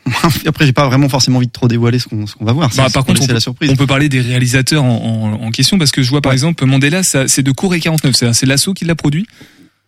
après, 0.45 0.65
j'ai 0.65 0.73
pas 0.73 0.88
vraiment 0.88 1.10
forcément 1.10 1.38
envie 1.38 1.47
de 1.47 1.51
trop 1.51 1.67
dévoiler 1.67 1.99
ce 1.99 2.08
qu'on 2.08 2.25
va 2.41 2.53
voir. 2.53 2.69
Bah, 2.75 2.88
par 2.93 3.06
contre, 3.06 3.21
on 3.21 3.34
la 3.34 3.39
surprise. 3.39 3.69
on 3.71 3.75
peut 3.75 3.88
parler 3.88 4.10
des 4.10 4.21
réalisateurs 4.21 4.84
en, 4.84 5.39
en, 5.41 5.45
en 5.45 5.51
question 5.51 5.77
parce 5.77 5.91
que 5.91 6.01
je 6.01 6.10
vois 6.10 6.21
par 6.21 6.34
exemple 6.34 6.65
Mandela, 6.65 7.03
c'est 7.03 7.43
de 7.43 7.51
Corée 7.51 7.80
49. 7.80 8.15
C'est 8.15 8.34
c'est 8.34 8.45
l'assaut 8.45 8.73
qui 8.73 8.86
l'a 8.86 8.95
produit? 8.95 9.25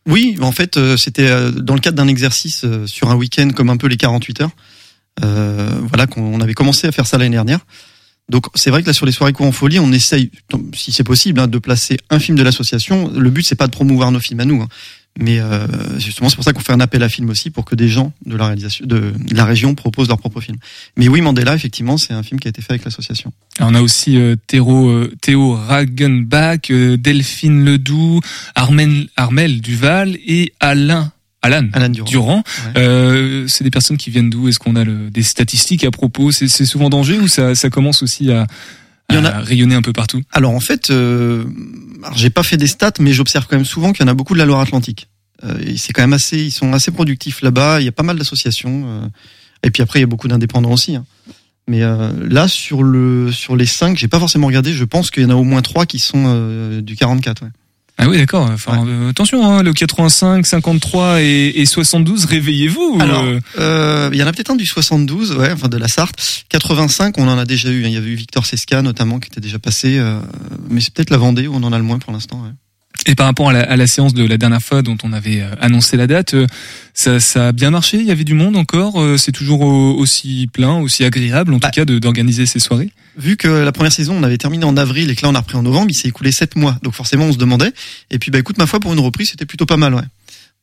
Oui, 0.08 0.38
en 0.42 0.52
fait, 0.52 0.78
euh, 0.78 0.98
c'était 0.98 1.28
euh, 1.28 1.52
dans 1.52 1.76
le 1.76 1.80
cadre 1.80 1.98
d'un 1.98 2.08
exercice 2.08 2.64
euh, 2.64 2.88
sur 2.88 3.10
un 3.10 3.16
week-end, 3.16 3.50
comme 3.56 3.70
un 3.70 3.78
peu 3.78 3.88
les 3.88 3.98
48 3.98 4.42
heures. 4.42 4.52
Euh, 5.24 5.70
voilà, 5.84 6.08
qu'on 6.08 6.40
avait 6.42 6.54
commencé 6.54 6.88
à 6.88 6.92
faire 6.92 7.06
ça 7.06 7.18
l'année 7.18 7.36
dernière. 7.36 7.60
Donc, 8.30 8.46
c'est 8.56 8.70
vrai 8.70 8.82
que 8.82 8.88
là, 8.88 8.94
sur 8.94 9.06
les 9.06 9.12
soirées 9.12 9.34
cours 9.34 9.48
en 9.48 9.52
folie, 9.52 9.80
on 9.80 9.92
essaye, 9.92 10.32
si 10.74 10.92
c'est 10.92 11.04
possible, 11.04 11.40
hein, 11.40 11.48
de 11.48 11.58
placer 11.58 11.98
un 12.10 12.20
film 12.20 12.38
de 12.38 12.44
l'association. 12.44 13.12
Le 13.14 13.30
but, 13.30 13.44
c'est 13.44 13.56
pas 13.56 13.68
de 13.68 13.72
promouvoir 13.72 14.12
nos 14.12 14.20
films 14.20 14.40
à 14.40 14.46
nous, 14.46 14.62
hein, 14.62 14.68
Mais 15.20 15.40
euh, 15.40 15.66
justement, 16.00 16.30
c'est 16.30 16.36
pour 16.36 16.46
ça 16.46 16.54
qu'on 16.54 16.60
fait 16.60 16.74
un 16.74 16.80
appel 16.80 17.02
à 17.04 17.10
film 17.10 17.30
aussi 17.30 17.50
pour 17.50 17.66
que 17.66 17.76
des 17.76 17.90
gens 17.90 18.14
de 18.26 18.36
la 18.36 18.46
réalisation, 18.46 18.86
de, 18.86 19.14
la 19.32 19.46
région 19.46 19.74
proposent 19.74 20.08
leur 20.08 20.20
propre 20.20 20.42
film. 20.42 20.58
Mais 20.96 21.08
oui, 21.08 21.22
Mandela, 21.22 21.56
effectivement, 21.56 21.98
c'est 21.98 22.14
un 22.14 22.24
film 22.24 22.40
qui 22.40 22.48
a 22.48 22.50
été 22.50 22.62
fait 22.62 22.74
avec 22.74 22.86
l'association. 22.86 23.34
On 23.60 23.74
a 23.74 23.82
aussi 23.82 24.18
euh, 24.18 24.36
Théo, 24.48 24.90
euh, 24.90 25.12
Théo 25.22 25.54
Ragenbach, 25.54 26.70
euh, 26.70 26.98
Delphine 26.98 27.66
Ledoux, 27.66 28.22
Armel 28.56 29.62
Duval 29.62 30.18
et 30.26 30.54
Alain. 30.60 31.12
Alan, 31.42 31.68
Alain 31.74 31.90
Durand. 31.90 32.44
Euh, 32.78 33.48
c'est 33.48 33.64
des 33.64 33.72
personnes 33.72 33.98
qui 33.98 34.10
viennent 34.10 34.30
d'où? 34.30 34.48
Est-ce 34.50 34.60
qu'on 34.60 34.76
a 34.76 34.84
le, 34.84 35.10
des 35.10 35.24
statistiques 35.24 35.84
à 35.86 35.92
propos? 35.92 36.32
C'est 36.32 36.48
c'est 36.50 36.66
souvent 36.66 36.90
danger 36.90 37.18
ou 37.20 37.28
ça, 37.28 37.56
ça 37.56 37.70
commence 37.70 38.04
aussi 38.04 38.32
à, 38.32 38.46
Il 39.10 39.16
y 39.16 39.20
en 39.20 39.26
à 39.26 39.40
rayonner 39.40 39.76
un 39.76 39.82
peu 39.82 39.94
partout? 39.94 40.22
Alors 40.32 40.52
en 40.52 40.60
fait, 40.60 40.90
euh, 40.92 41.46
alors 42.04 42.18
j'ai 42.18 42.30
pas 42.30 42.44
fait 42.44 42.58
des 42.58 42.68
stats, 42.68 42.94
mais 43.00 43.14
j'observe 43.14 43.48
quand 43.50 43.56
même 43.56 43.66
souvent 43.66 43.94
qu'il 43.94 44.06
y 44.06 44.10
en 44.10 44.12
a 44.12 44.14
beaucoup 44.14 44.34
de 44.34 44.40
la 44.40 44.46
Loire-Atlantique. 44.46 45.08
Euh, 45.46 45.58
et 45.66 45.78
c'est 45.78 45.94
quand 45.94 46.02
même 46.02 46.14
assez, 46.14 46.38
ils 46.38 46.52
sont 46.52 46.74
assez 46.74 46.92
productifs 46.92 47.42
là-bas. 47.42 47.80
Il 47.82 47.86
y 47.86 47.88
a 47.88 47.94
pas 47.94 48.04
mal 48.04 48.18
d'associations. 48.18 48.84
euh, 48.86 49.08
et 49.64 49.72
puis 49.72 49.82
après, 49.82 50.00
il 50.00 50.02
y 50.02 50.04
a 50.04 50.08
beaucoup 50.08 50.28
d'indépendants 50.28 50.72
aussi. 50.72 50.96
hein. 50.96 51.06
Mais 51.70 51.84
euh, 51.84 52.12
là, 52.28 52.48
sur 52.48 52.82
le 52.84 53.32
sur 53.32 53.56
les 53.56 53.68
cinq, 53.68 53.96
j'ai 53.98 54.08
pas 54.08 54.20
forcément 54.20 54.48
regardé. 54.48 54.74
Je 54.74 54.84
pense 54.86 55.12
qu'il 55.12 55.22
y 55.24 55.26
en 55.26 55.30
a 55.30 55.36
au 55.36 55.44
moins 55.44 55.62
trois 55.62 55.86
qui 55.86 56.00
sont 56.00 56.24
euh, 56.28 56.82
du 56.82 56.96
44. 56.96 57.44
Ouais. 57.44 57.50
Ah 58.02 58.08
oui, 58.08 58.18
d'accord. 58.18 58.50
Enfin, 58.54 58.86
euh, 58.88 59.10
attention, 59.10 59.46
hein, 59.46 59.62
le 59.62 59.74
85, 59.74 60.46
53 60.46 61.22
et, 61.22 61.52
et 61.56 61.66
72, 61.66 62.24
réveillez-vous. 62.26 62.98
Alors, 63.02 63.24
euh. 63.26 63.40
euh, 63.60 64.10
il 64.14 64.18
y 64.18 64.24
en 64.24 64.28
a 64.28 64.32
peut-être 64.32 64.52
un 64.52 64.56
du 64.56 64.66
72, 64.66 65.34
ouais, 65.34 65.52
enfin 65.52 65.68
de 65.68 65.76
la 65.78 65.90
Sarthe. 65.90 66.16
85, 66.48 67.18
on 67.18 67.28
en 67.28 67.38
a 67.38 67.44
déjà 67.46 67.70
eu. 67.70 67.84
hein. 67.84 67.88
Il 67.90 67.94
y 67.94 67.98
avait 67.98 68.10
eu 68.10 68.16
Victor 68.16 68.46
Sesca 68.46 68.82
notamment 68.82 69.20
qui 69.20 69.28
était 69.28 69.42
déjà 69.42 69.60
passé. 69.60 69.98
euh, 70.00 70.20
mais 70.70 70.80
c'est 70.80 70.94
peut-être 70.94 71.10
la 71.10 71.18
Vendée 71.18 71.48
où 71.48 71.56
on 71.56 71.64
en 71.64 71.74
a 71.74 71.78
le 71.78 71.84
moins 71.84 72.00
pour 72.00 72.14
l'instant. 72.14 72.38
ouais. 72.42 72.52
Et 73.06 73.16
par 73.16 73.26
rapport 73.28 73.50
à 73.50 73.54
la, 73.54 73.62
à 73.62 73.76
la 73.78 73.88
séance 73.88 74.14
de 74.14 74.26
la 74.26 74.38
dernière 74.38 74.62
fois 74.62 74.82
dont 74.82 74.98
on 75.04 75.14
avait 75.14 75.42
euh, 75.42 75.50
annoncé 75.62 75.96
la 75.98 76.06
date, 76.08 76.34
euh, 76.34 76.48
ça, 76.94 77.20
ça 77.20 77.50
a 77.50 77.52
bien 77.52 77.70
marché? 77.72 77.98
Il 77.98 78.06
y 78.06 78.12
avait 78.12 78.24
du 78.26 78.34
monde 78.34 78.56
encore. 78.56 79.02
euh, 79.02 79.18
C'est 79.18 79.32
toujours 79.32 79.62
au- 79.62 79.94
aussi 79.98 80.48
plein, 80.52 80.78
aussi 80.80 81.04
agréable, 81.04 81.54
en 81.54 81.60
tout 81.60 81.70
cas, 81.70 81.86
de- 81.86 82.00
d'organiser 82.00 82.46
ces 82.46 82.60
soirées? 82.60 82.92
Vu 83.20 83.36
que 83.36 83.48
la 83.48 83.72
première 83.74 83.92
saison, 83.92 84.16
on 84.18 84.24
avait 84.24 84.38
terminé 84.38 84.64
en 84.64 84.78
avril 84.78 85.12
et 85.12 85.16
que 85.16 85.24
là, 85.24 85.30
on 85.30 85.36
a 85.36 85.40
repris 85.40 85.58
en 85.58 85.64
novembre, 85.64 85.88
il 85.90 85.94
s'est 85.94 86.08
écoulé 86.08 86.32
sept 86.32 86.56
mois. 86.56 86.78
Donc 86.84 86.94
forcément, 86.94 87.26
on 87.26 87.34
se 87.34 87.38
demandait. 87.38 87.74
Et 88.12 88.18
puis, 88.18 88.32
bah 88.32 88.40
écoute, 88.40 88.58
ma 88.58 88.66
foi, 88.66 88.80
pour 88.80 88.94
une 88.94 89.00
reprise, 89.00 89.32
c'était 89.32 89.46
plutôt 89.46 89.66
pas 89.66 89.78
mal, 89.78 89.94
ouais. 89.94 90.04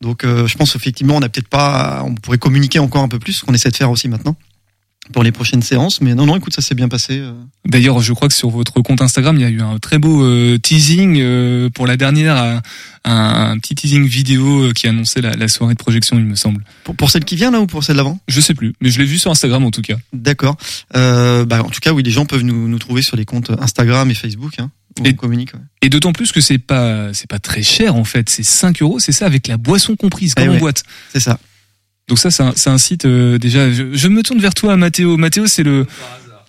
Donc, 0.01 0.23
euh, 0.23 0.47
je 0.47 0.57
pense 0.57 0.75
effectivement, 0.75 1.15
on 1.15 1.19
n'a 1.19 1.29
peut-être 1.29 1.47
pas, 1.47 2.03
on 2.03 2.15
pourrait 2.15 2.37
communiquer 2.39 2.79
encore 2.79 3.03
un 3.03 3.07
peu 3.07 3.19
plus, 3.19 3.33
ce 3.33 3.45
qu'on 3.45 3.53
essaie 3.53 3.69
de 3.69 3.75
faire 3.75 3.91
aussi 3.91 4.07
maintenant 4.07 4.35
pour 5.13 5.23
les 5.23 5.31
prochaines 5.31 5.61
séances. 5.61 6.01
Mais 6.01 6.13
non, 6.15 6.25
non, 6.25 6.35
écoute, 6.37 6.53
ça 6.53 6.61
s'est 6.61 6.75
bien 6.75 6.87
passé. 6.89 7.19
euh. 7.19 7.31
D'ailleurs, 7.65 7.99
je 8.01 8.13
crois 8.13 8.27
que 8.27 8.33
sur 8.35 8.49
votre 8.49 8.81
compte 8.81 9.01
Instagram, 9.01 9.35
il 9.37 9.41
y 9.41 9.45
a 9.45 9.49
eu 9.49 9.61
un 9.61 9.77
très 9.79 9.97
beau 9.97 10.23
euh, 10.23 10.57
teasing 10.57 11.17
euh, 11.19 11.69
pour 11.69 11.87
la 11.87 11.97
dernière, 11.97 12.61
un, 13.05 13.57
petit 13.59 13.75
teasing 13.75 14.05
vidéo 14.05 14.71
qui 14.73 14.87
annonçait 14.87 15.21
la, 15.21 15.35
la 15.35 15.47
soirée 15.47 15.73
de 15.73 15.79
projection, 15.79 16.17
il 16.17 16.25
me 16.25 16.35
semble. 16.35 16.63
Pour, 16.83 16.95
pour 16.95 17.09
celle 17.09 17.25
qui 17.25 17.35
vient 17.35 17.51
là 17.51 17.59
ou 17.61 17.67
pour 17.67 17.83
celle 17.83 17.97
d'avant? 17.97 18.19
Je 18.27 18.41
sais 18.41 18.53
plus, 18.53 18.73
mais 18.81 18.89
je 18.89 18.99
l'ai 18.99 19.05
vu 19.05 19.17
sur 19.17 19.31
Instagram 19.31 19.63
en 19.63 19.71
tout 19.71 19.81
cas. 19.81 19.95
D'accord. 20.13 20.57
Euh, 20.95 21.45
bah, 21.45 21.61
en 21.63 21.69
tout 21.69 21.79
cas, 21.81 21.93
oui, 21.93 22.03
les 22.03 22.11
gens 22.11 22.25
peuvent 22.25 22.43
nous, 22.43 22.67
nous 22.67 22.79
trouver 22.79 23.01
sur 23.01 23.15
les 23.17 23.25
comptes 23.25 23.51
Instagram 23.59 24.09
et 24.11 24.13
Facebook. 24.13 24.53
Hein, 24.59 24.71
où 24.99 25.05
Et- 25.05 25.11
on 25.11 25.13
communique. 25.13 25.53
ouais. 25.53 25.59
Et 25.83 25.89
d'autant 25.89 26.11
plus 26.11 26.31
que 26.31 26.41
c'est 26.41 26.57
pas 26.57 27.13
c'est 27.13 27.29
pas 27.29 27.37
très 27.39 27.61
cher 27.61 27.95
en 27.95 28.03
fait, 28.03 28.29
c'est 28.29 28.43
5 28.43 28.81
euros, 28.81 28.99
c'est 28.99 29.11
ça 29.11 29.25
avec 29.27 29.47
la 29.47 29.55
boisson 29.57 29.95
comprise 29.95 30.33
comme 30.33 30.45
Eh 30.45 30.49
en 30.49 30.53
ouais. 30.53 30.59
boîte. 30.59 30.83
C'est 31.13 31.19
ça. 31.19 31.39
Donc 32.07 32.19
ça, 32.19 32.31
c'est 32.31 32.43
un, 32.43 32.53
un 32.65 32.77
site 32.77 33.05
euh, 33.05 33.37
déjà. 33.37 33.71
Je, 33.71 33.83
je 33.93 34.07
me 34.07 34.23
tourne 34.23 34.39
vers 34.39 34.53
toi, 34.53 34.77
Mathéo. 34.77 35.17
Mathéo, 35.17 35.45
c'est 35.47 35.63
le 35.63 35.85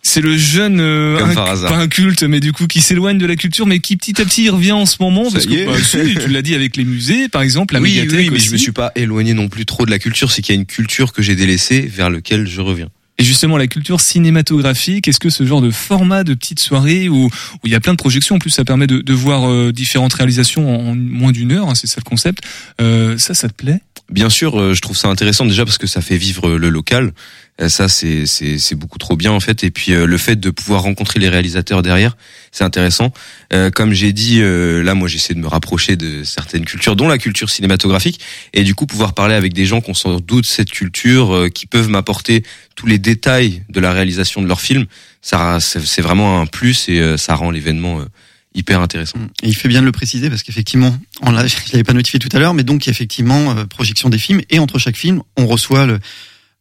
c'est 0.02 0.20
le 0.20 0.36
jeune 0.36 0.80
euh, 0.80 1.18
hasard. 1.36 1.72
pas 1.72 1.78
inculte, 1.78 2.22
mais 2.22 2.40
du 2.40 2.52
coup 2.52 2.66
qui 2.66 2.80
s'éloigne 2.80 3.18
de 3.18 3.26
la 3.26 3.36
culture, 3.36 3.66
mais 3.66 3.80
qui 3.80 3.96
petit 3.96 4.20
à 4.22 4.24
petit 4.24 4.48
revient 4.48 4.72
en 4.72 4.86
ce 4.86 4.96
moment. 5.00 5.30
Parce 5.30 5.46
que 5.46 5.66
bah, 5.66 6.20
tu 6.22 6.28
l'as 6.28 6.42
dit 6.42 6.54
avec 6.54 6.76
les 6.76 6.84
musées, 6.84 7.28
par 7.28 7.42
exemple, 7.42 7.74
la 7.74 7.80
oui, 7.80 7.90
médiathèque 7.96 8.18
oui, 8.20 8.30
mais 8.30 8.36
aussi. 8.36 8.46
je 8.46 8.52
me 8.52 8.56
suis 8.56 8.72
pas 8.72 8.92
éloigné 8.94 9.34
non 9.34 9.48
plus 9.48 9.66
trop 9.66 9.84
de 9.84 9.90
la 9.90 9.98
culture. 9.98 10.30
C'est 10.30 10.42
qu'il 10.42 10.54
y 10.54 10.58
a 10.58 10.60
une 10.60 10.66
culture 10.66 11.12
que 11.12 11.22
j'ai 11.22 11.34
délaissée 11.34 11.80
vers 11.82 12.08
lequel 12.08 12.46
je 12.46 12.60
reviens. 12.60 12.88
Et 13.20 13.24
justement, 13.24 13.56
la 13.56 13.66
culture 13.66 14.00
cinématographique, 14.00 15.08
est-ce 15.08 15.18
que 15.18 15.28
ce 15.28 15.44
genre 15.44 15.60
de 15.60 15.72
format 15.72 16.22
de 16.22 16.34
petite 16.34 16.60
soirée 16.60 17.08
où, 17.08 17.26
où 17.26 17.30
il 17.64 17.72
y 17.72 17.74
a 17.74 17.80
plein 17.80 17.92
de 17.92 17.98
projections, 17.98 18.36
en 18.36 18.38
plus 18.38 18.50
ça 18.50 18.64
permet 18.64 18.86
de, 18.86 19.00
de 19.00 19.12
voir 19.12 19.50
euh, 19.50 19.72
différentes 19.72 20.14
réalisations 20.14 20.72
en, 20.72 20.92
en 20.92 20.94
moins 20.94 21.32
d'une 21.32 21.50
heure, 21.50 21.68
hein, 21.68 21.74
c'est 21.74 21.88
ça 21.88 21.96
le 21.98 22.08
concept, 22.08 22.44
euh, 22.80 23.18
ça, 23.18 23.34
ça 23.34 23.48
te 23.48 23.54
plaît? 23.54 23.80
Bien 24.10 24.30
sûr, 24.30 24.58
euh, 24.58 24.72
je 24.72 24.80
trouve 24.80 24.96
ça 24.96 25.08
intéressant 25.08 25.44
déjà 25.44 25.66
parce 25.66 25.76
que 25.76 25.86
ça 25.86 26.00
fait 26.00 26.16
vivre 26.16 26.56
le 26.56 26.70
local. 26.70 27.12
Euh, 27.60 27.68
Ça, 27.68 27.88
c'est 27.88 28.74
beaucoup 28.74 28.96
trop 28.96 29.16
bien 29.16 29.32
en 29.32 29.40
fait. 29.40 29.64
Et 29.64 29.70
puis 29.70 29.92
euh, 29.92 30.06
le 30.06 30.16
fait 30.16 30.36
de 30.36 30.48
pouvoir 30.48 30.82
rencontrer 30.82 31.20
les 31.20 31.28
réalisateurs 31.28 31.82
derrière, 31.82 32.16
c'est 32.50 32.64
intéressant. 32.64 33.12
Euh, 33.52 33.70
Comme 33.70 33.92
j'ai 33.92 34.14
dit, 34.14 34.40
euh, 34.40 34.82
là, 34.82 34.94
moi, 34.94 35.08
j'essaie 35.08 35.34
de 35.34 35.40
me 35.40 35.46
rapprocher 35.46 35.96
de 35.96 36.24
certaines 36.24 36.64
cultures, 36.64 36.96
dont 36.96 37.06
la 37.06 37.18
culture 37.18 37.50
cinématographique, 37.50 38.20
et 38.54 38.62
du 38.64 38.74
coup 38.74 38.86
pouvoir 38.86 39.12
parler 39.12 39.34
avec 39.34 39.52
des 39.52 39.66
gens 39.66 39.82
qui 39.82 39.90
ont 39.90 39.94
sans 39.94 40.20
doute 40.20 40.46
cette 40.46 40.70
culture, 40.70 41.34
euh, 41.34 41.48
qui 41.50 41.66
peuvent 41.66 41.90
m'apporter 41.90 42.44
tous 42.76 42.86
les 42.86 42.98
détails 42.98 43.62
de 43.68 43.78
la 43.80 43.92
réalisation 43.92 44.40
de 44.40 44.46
leur 44.48 44.62
film. 44.62 44.86
Ça, 45.20 45.58
c'est 45.60 46.00
vraiment 46.00 46.40
un 46.40 46.46
plus 46.46 46.88
et 46.88 47.00
euh, 47.00 47.18
ça 47.18 47.34
rend 47.34 47.50
l'événement 47.50 48.00
euh, 48.00 48.04
hyper 48.54 48.80
intéressant. 48.80 49.18
Et 49.42 49.48
il 49.48 49.56
fait 49.56 49.68
bien 49.68 49.80
de 49.80 49.86
le 49.86 49.92
préciser 49.92 50.28
parce 50.30 50.42
qu'effectivement, 50.42 50.96
on 51.22 51.30
l'a, 51.30 51.46
je 51.46 51.56
l'avais 51.72 51.84
pas 51.84 51.92
notifié 51.92 52.18
tout 52.18 52.28
à 52.32 52.38
l'heure, 52.38 52.54
mais 52.54 52.64
donc 52.64 52.88
effectivement 52.88 53.56
euh, 53.56 53.64
projection 53.66 54.08
des 54.08 54.18
films 54.18 54.40
et 54.50 54.58
entre 54.58 54.78
chaque 54.78 54.96
film, 54.96 55.22
on 55.36 55.46
reçoit 55.46 55.86
le, 55.86 55.98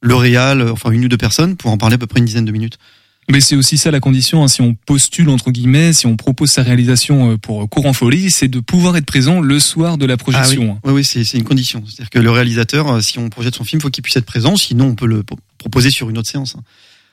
le 0.02 0.16
réal, 0.16 0.62
euh, 0.62 0.72
enfin 0.74 0.92
une 0.92 1.06
ou 1.06 1.08
deux 1.08 1.18
personnes 1.18 1.56
pour 1.56 1.72
en 1.72 1.78
parler 1.78 1.96
à 1.96 1.98
peu 1.98 2.08
près 2.08 2.20
une 2.20 2.26
dizaine 2.26 2.46
de 2.46 2.52
minutes. 2.52 2.78
Mais 3.30 3.42
c'est 3.42 3.58
aussi 3.58 3.78
ça 3.78 3.92
la 3.92 4.00
condition, 4.00 4.42
hein, 4.44 4.48
si 4.48 4.62
on 4.62 4.74
postule 4.74 5.28
entre 5.30 5.52
guillemets, 5.52 5.92
si 5.92 6.06
on 6.08 6.16
propose 6.16 6.50
sa 6.50 6.64
réalisation 6.64 7.32
euh, 7.32 7.38
pour 7.38 7.68
Courant 7.70 7.92
Folie, 7.92 8.32
c'est 8.32 8.48
de 8.48 8.62
pouvoir 8.62 8.96
être 8.96 9.06
présent 9.06 9.42
le 9.42 9.60
soir 9.60 9.98
de 9.98 10.06
la 10.06 10.16
projection. 10.16 10.72
hein. 10.72 10.78
Ah 10.78 10.88
oui, 10.88 10.92
oui, 10.94 10.98
oui, 11.00 11.04
c'est, 11.04 11.26
c'est 11.26 11.38
une 11.38 11.44
condition. 11.44 11.84
C'est-à-dire 11.86 12.10
que 12.10 12.20
le 12.20 12.32
réalisateur, 12.32 13.04
si 13.04 13.20
on 13.20 13.28
projette 13.30 13.56
son 13.56 13.66
film, 13.66 13.82
faut 13.82 13.90
qu'il 13.90 14.02
puisse 14.02 14.16
être 14.16 14.26
présent, 14.26 14.56
sinon 14.56 14.86
on 14.88 14.96
peut 14.96 15.08
le 15.08 15.24
pro- 15.24 15.38
proposer 15.58 15.90
sur 15.90 16.10
une 16.10 16.18
autre 16.18 16.30
séance. 16.30 16.56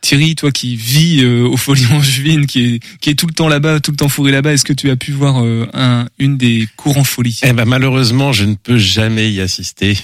Thierry, 0.04 0.34
toi 0.34 0.52
qui 0.52 0.76
vis 0.76 1.24
euh, 1.24 1.48
au 1.48 1.56
Folie 1.56 1.86
Angevine, 1.90 2.44
qui 2.44 2.74
est, 2.74 2.80
qui 3.00 3.08
est 3.08 3.14
tout 3.14 3.26
le 3.26 3.32
temps 3.32 3.48
là-bas, 3.48 3.80
tout 3.80 3.90
le 3.90 3.96
temps 3.96 4.10
fourré 4.10 4.32
là-bas, 4.32 4.52
est-ce 4.52 4.64
que 4.64 4.74
tu 4.74 4.90
as 4.90 4.96
pu 4.96 5.12
voir 5.12 5.42
euh, 5.42 5.66
un, 5.72 6.06
une 6.18 6.36
des 6.36 6.68
courants 6.76 7.04
Folie? 7.04 7.40
Eh 7.42 7.54
ben 7.54 7.64
malheureusement, 7.64 8.30
je 8.30 8.44
ne 8.44 8.54
peux 8.54 8.76
jamais 8.76 9.32
y 9.32 9.40
assister. 9.40 9.96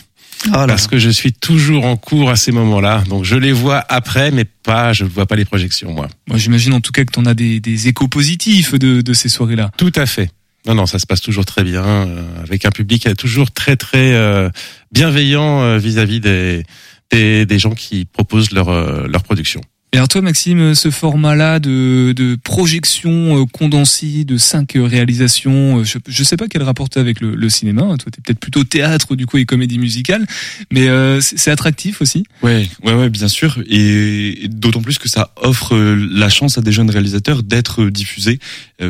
Là 0.51 0.67
parce 0.67 0.87
que 0.87 0.99
je 0.99 1.11
suis 1.11 1.35
toujours 1.35 1.85
en 1.85 1.99
cours 1.99 2.31
à 2.31 2.37
ces 2.37 2.51
moments-là. 2.51 3.05
Donc 3.11 3.25
je 3.25 3.37
les 3.37 3.53
vois 3.53 3.85
après, 3.91 4.31
mais 4.31 4.47
pas, 4.47 4.95
je 4.95 5.05
ne 5.05 5.11
vois 5.11 5.27
pas 5.27 5.37
les 5.37 5.45
projections, 5.45 5.93
moi. 5.93 6.09
Moi, 6.29 6.39
j'imagine 6.39 6.73
en 6.73 6.81
tout 6.81 6.93
cas 6.93 7.05
que 7.05 7.13
tu 7.13 7.19
en 7.21 7.27
as 7.27 7.35
des, 7.35 7.61
des 7.61 7.89
échos 7.89 8.09
positifs 8.09 8.73
de, 8.73 9.03
de 9.03 9.13
ces 9.13 9.29
soirées-là. 9.29 9.71
Tout 9.77 9.93
à 9.97 10.07
fait. 10.07 10.31
Non, 10.67 10.75
non, 10.75 10.87
ça 10.87 10.99
se 10.99 11.07
passe 11.07 11.21
toujours 11.21 11.45
très 11.45 11.63
bien, 11.63 11.85
euh, 11.85 12.23
avec 12.43 12.65
un 12.65 12.71
public 12.71 13.07
euh, 13.07 13.15
toujours 13.15 13.51
très, 13.51 13.77
très 13.77 14.15
euh, 14.15 14.49
bienveillant 14.93 15.61
euh, 15.61 15.77
vis-à-vis 15.77 16.21
des, 16.21 16.65
des, 17.13 17.45
des 17.45 17.59
gens 17.59 17.75
qui 17.75 18.07
proposent 18.07 18.53
leur, 18.53 18.71
euh, 18.71 19.07
leur 19.09 19.23
production. 19.23 19.61
Et 19.93 19.97
alors 19.97 20.07
toi, 20.07 20.21
Maxime, 20.21 20.77
ce 20.77 20.89
format-là 20.89 21.59
de, 21.59 22.13
de 22.15 22.37
projection 22.37 23.43
euh, 23.43 23.45
condensée 23.47 24.23
de 24.25 24.37
cinq 24.37 24.75
réalisations, 24.77 25.81
euh, 25.81 25.85
je, 25.85 25.99
je 26.07 26.23
sais 26.23 26.37
pas 26.37 26.47
quel 26.47 26.63
rapport 26.63 26.89
t'as 26.89 27.01
avec 27.01 27.21
le, 27.21 27.35
le 27.35 27.49
cinéma. 27.49 27.83
hein. 27.83 27.97
Toi, 27.97 28.13
t'es 28.13 28.21
peut-être 28.23 28.39
plutôt 28.39 28.63
théâtre 28.63 29.17
du 29.17 29.27
coup 29.27 29.39
et 29.39 29.45
comédie 29.47 29.81
musicale, 29.81 30.25
mais 30.71 30.87
euh, 30.87 31.21
c'est 31.21 31.51
attractif 31.51 32.01
aussi. 32.03 32.23
Ouais, 32.41 32.69
ouais, 32.85 32.95
ouais, 32.95 33.11
bien 33.11 33.27
sûr. 33.27 33.59
Et, 33.69 34.47
d'autant 34.49 34.81
plus 34.81 34.99
que 34.99 35.09
ça 35.09 35.33
offre 35.35 35.75
euh, 35.75 36.09
la 36.13 36.29
chance 36.29 36.57
à 36.57 36.61
des 36.61 36.71
jeunes 36.71 36.91
réalisateurs 36.91 37.43
d'être 37.43 37.87
diffusés, 37.87 38.39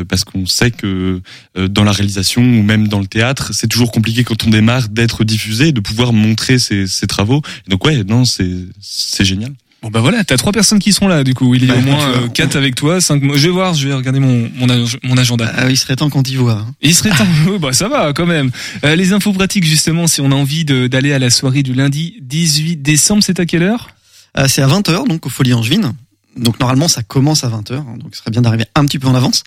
parce 0.07 0.23
qu'on 0.23 0.45
sait 0.45 0.71
que 0.71 1.19
dans 1.55 1.83
la 1.83 1.91
réalisation 1.91 2.41
ou 2.41 2.63
même 2.63 2.87
dans 2.87 2.99
le 2.99 3.07
théâtre, 3.07 3.51
c'est 3.53 3.67
toujours 3.67 3.91
compliqué 3.91 4.23
quand 4.23 4.45
on 4.45 4.49
démarre 4.49 4.87
d'être 4.87 5.25
diffusé, 5.25 5.73
de 5.73 5.81
pouvoir 5.81 6.13
montrer 6.13 6.59
ses, 6.59 6.87
ses 6.87 7.07
travaux. 7.07 7.41
Donc 7.67 7.83
ouais, 7.85 8.03
non, 8.05 8.23
c'est 8.23 9.25
génial. 9.25 9.51
Bon 9.83 9.89
bah 9.89 9.99
voilà, 9.99 10.23
t'as 10.23 10.37
trois 10.37 10.51
personnes 10.51 10.77
qui 10.77 10.93
seront 10.93 11.07
là 11.07 11.23
du 11.23 11.33
coup. 11.33 11.55
Il 11.55 11.65
y 11.65 11.71
a 11.71 11.73
Bah, 11.73 11.79
au 11.79 11.81
moins 11.83 12.07
euh, 12.09 12.27
quatre 12.27 12.55
avec 12.55 12.75
toi, 12.75 13.01
cinq. 13.01 13.23
Je 13.23 13.29
vais 13.29 13.49
voir, 13.49 13.73
je 13.73 13.87
vais 13.87 13.93
regarder 13.95 14.19
mon 14.19 14.47
mon, 14.55 14.69
ag- 14.69 14.99
mon 15.03 15.17
agenda. 15.17 15.51
Ah, 15.57 15.69
il 15.71 15.77
serait 15.77 15.95
temps 15.95 16.09
qu'on 16.11 16.21
t'y 16.21 16.35
voit. 16.35 16.53
hein. 16.53 16.67
Il 16.81 16.93
serait 16.93 17.09
temps. 17.09 17.25
Bah 17.59 17.73
ça 17.73 17.87
va 17.87 18.13
quand 18.13 18.27
même. 18.27 18.51
Euh, 18.85 18.95
les 18.95 19.11
infos 19.13 19.33
pratiques 19.33 19.63
justement, 19.65 20.05
si 20.05 20.21
on 20.21 20.31
a 20.31 20.35
envie 20.35 20.65
d'aller 20.65 21.13
à 21.13 21.19
la 21.19 21.31
soirée 21.31 21.63
du 21.63 21.73
lundi 21.73 22.13
18 22.21 22.77
décembre, 22.83 23.23
c'est 23.23 23.39
à 23.39 23.45
quelle 23.47 23.63
heure? 23.63 23.89
Euh, 24.37 24.45
c'est 24.47 24.61
à 24.61 24.67
20h, 24.67 25.07
donc 25.07 25.25
au 25.25 25.29
Folie 25.29 25.53
Angevine. 25.53 25.93
Donc 26.37 26.59
normalement, 26.59 26.87
ça 26.87 27.03
commence 27.03 27.43
à 27.43 27.49
20h, 27.49 27.73
hein, 27.73 27.97
donc 27.97 28.15
ce 28.15 28.21
serait 28.21 28.31
bien 28.31 28.41
d'arriver 28.41 28.65
un 28.75 28.85
petit 28.85 28.99
peu 28.99 29.07
en 29.07 29.15
avance. 29.15 29.43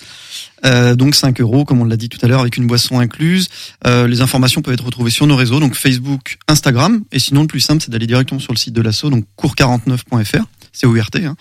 Euh, 0.67 0.95
donc 0.95 1.15
5 1.15 1.41
euros, 1.41 1.65
comme 1.65 1.81
on 1.81 1.85
l'a 1.85 1.97
dit 1.97 2.09
tout 2.09 2.19
à 2.23 2.29
l'heure, 2.29 2.41
avec 2.41 2.57
une 2.57 2.67
boisson 2.67 2.99
incluse. 2.99 3.49
Euh, 3.87 4.07
les 4.07 4.21
informations 4.21 4.61
peuvent 4.61 4.75
être 4.75 4.85
retrouvées 4.85 5.11
sur 5.11 5.27
nos 5.27 5.37
réseaux, 5.37 5.61
donc 5.61 5.75
Facebook, 5.75 6.39
Instagram. 6.47 7.03
Et 7.11 7.19
sinon, 7.19 7.43
le 7.43 7.47
plus 7.47 7.61
simple, 7.61 7.83
c'est 7.83 7.91
d'aller 7.91 8.07
directement 8.07 8.41
sur 8.41 8.53
le 8.53 8.59
site 8.59 8.75
de 8.75 8.83
l'asso, 8.83 9.05
donc 9.05 9.25
cours49.fr, 9.39 10.45
c'est 10.75 10.87
OURT. 10.87 11.09
Hein. 11.17 11.37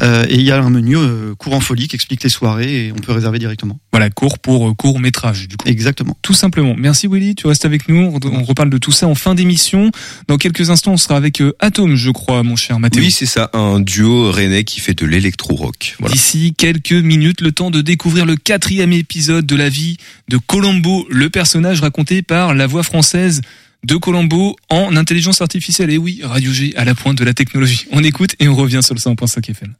Euh, 0.00 0.24
et 0.28 0.34
il 0.34 0.42
y 0.42 0.50
a 0.50 0.62
un 0.62 0.70
menu 0.70 0.96
euh, 0.96 1.34
cours 1.34 1.54
en 1.54 1.60
folie 1.60 1.88
qui 1.88 1.96
explique 1.96 2.22
les 2.22 2.28
soirées 2.28 2.86
et 2.86 2.92
on 2.92 2.96
peut 2.96 3.12
réserver 3.12 3.38
directement. 3.38 3.78
Voilà, 3.92 4.10
court 4.10 4.38
pour 4.38 4.68
euh, 4.68 4.74
court 4.74 5.00
métrage 5.00 5.48
du 5.48 5.56
coup. 5.56 5.68
Exactement. 5.68 6.16
Tout 6.22 6.34
simplement. 6.34 6.74
Merci 6.76 7.08
Willy, 7.08 7.34
tu 7.34 7.46
restes 7.46 7.64
avec 7.64 7.88
nous. 7.88 8.12
On 8.12 8.20
on 8.26 8.44
reparle 8.44 8.70
de 8.70 8.78
tout 8.78 8.92
ça 8.92 9.06
en 9.06 9.14
fin 9.14 9.34
d'émission. 9.34 9.90
Dans 10.28 10.36
quelques 10.36 10.70
instants, 10.70 10.92
on 10.92 10.96
sera 10.96 11.16
avec 11.16 11.40
euh, 11.40 11.56
Atom, 11.60 11.96
je 11.96 12.10
crois, 12.10 12.42
mon 12.42 12.56
cher 12.56 12.78
Mathéo. 12.78 13.02
Oui, 13.02 13.10
c'est 13.10 13.26
ça, 13.26 13.50
un 13.52 13.80
duo 13.80 14.30
rennais 14.30 14.64
qui 14.64 14.80
fait 14.80 14.94
de 14.94 15.06
l'électro-rock. 15.06 15.96
Voilà. 15.98 16.12
D'ici 16.12 16.54
quelques 16.56 16.92
minutes, 16.92 17.40
le 17.40 17.52
temps 17.52 17.70
de 17.70 17.80
découvrir 17.80 18.26
le 18.26 18.36
quatrième 18.36 18.92
épisode 18.92 19.46
de 19.46 19.56
la 19.56 19.68
vie 19.68 19.96
de 20.28 20.36
Colombo, 20.36 21.06
le 21.10 21.30
personnage 21.30 21.80
raconté 21.80 22.22
par 22.22 22.54
la 22.54 22.66
voix 22.66 22.82
française 22.82 23.40
de 23.84 23.96
Colombo 23.96 24.56
en 24.68 24.96
intelligence 24.96 25.40
artificielle. 25.40 25.90
Et 25.90 25.98
oui, 25.98 26.20
Radio 26.22 26.52
G 26.52 26.72
à 26.76 26.84
la 26.84 26.94
pointe 26.94 27.18
de 27.18 27.24
la 27.24 27.34
technologie. 27.34 27.86
On 27.92 28.02
écoute 28.02 28.34
et 28.40 28.48
on 28.48 28.54
revient 28.56 28.80
sur 28.82 28.94
le 28.94 29.00
100.5 29.00 29.50
FM. 29.50 29.74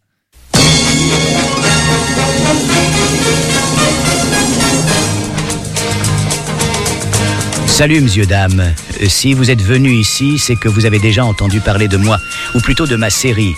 Salut, 7.66 8.00
monsieur, 8.00 8.24
dame. 8.24 8.60
Euh, 9.02 9.08
Si 9.08 9.34
vous 9.34 9.50
êtes 9.50 9.60
venu 9.60 9.92
ici, 9.92 10.38
c'est 10.38 10.56
que 10.56 10.68
vous 10.68 10.86
avez 10.86 10.98
déjà 10.98 11.24
entendu 11.26 11.60
parler 11.60 11.88
de 11.88 11.98
moi, 11.98 12.18
ou 12.54 12.60
plutôt 12.60 12.86
de 12.86 12.96
ma 12.96 13.10
série. 13.10 13.52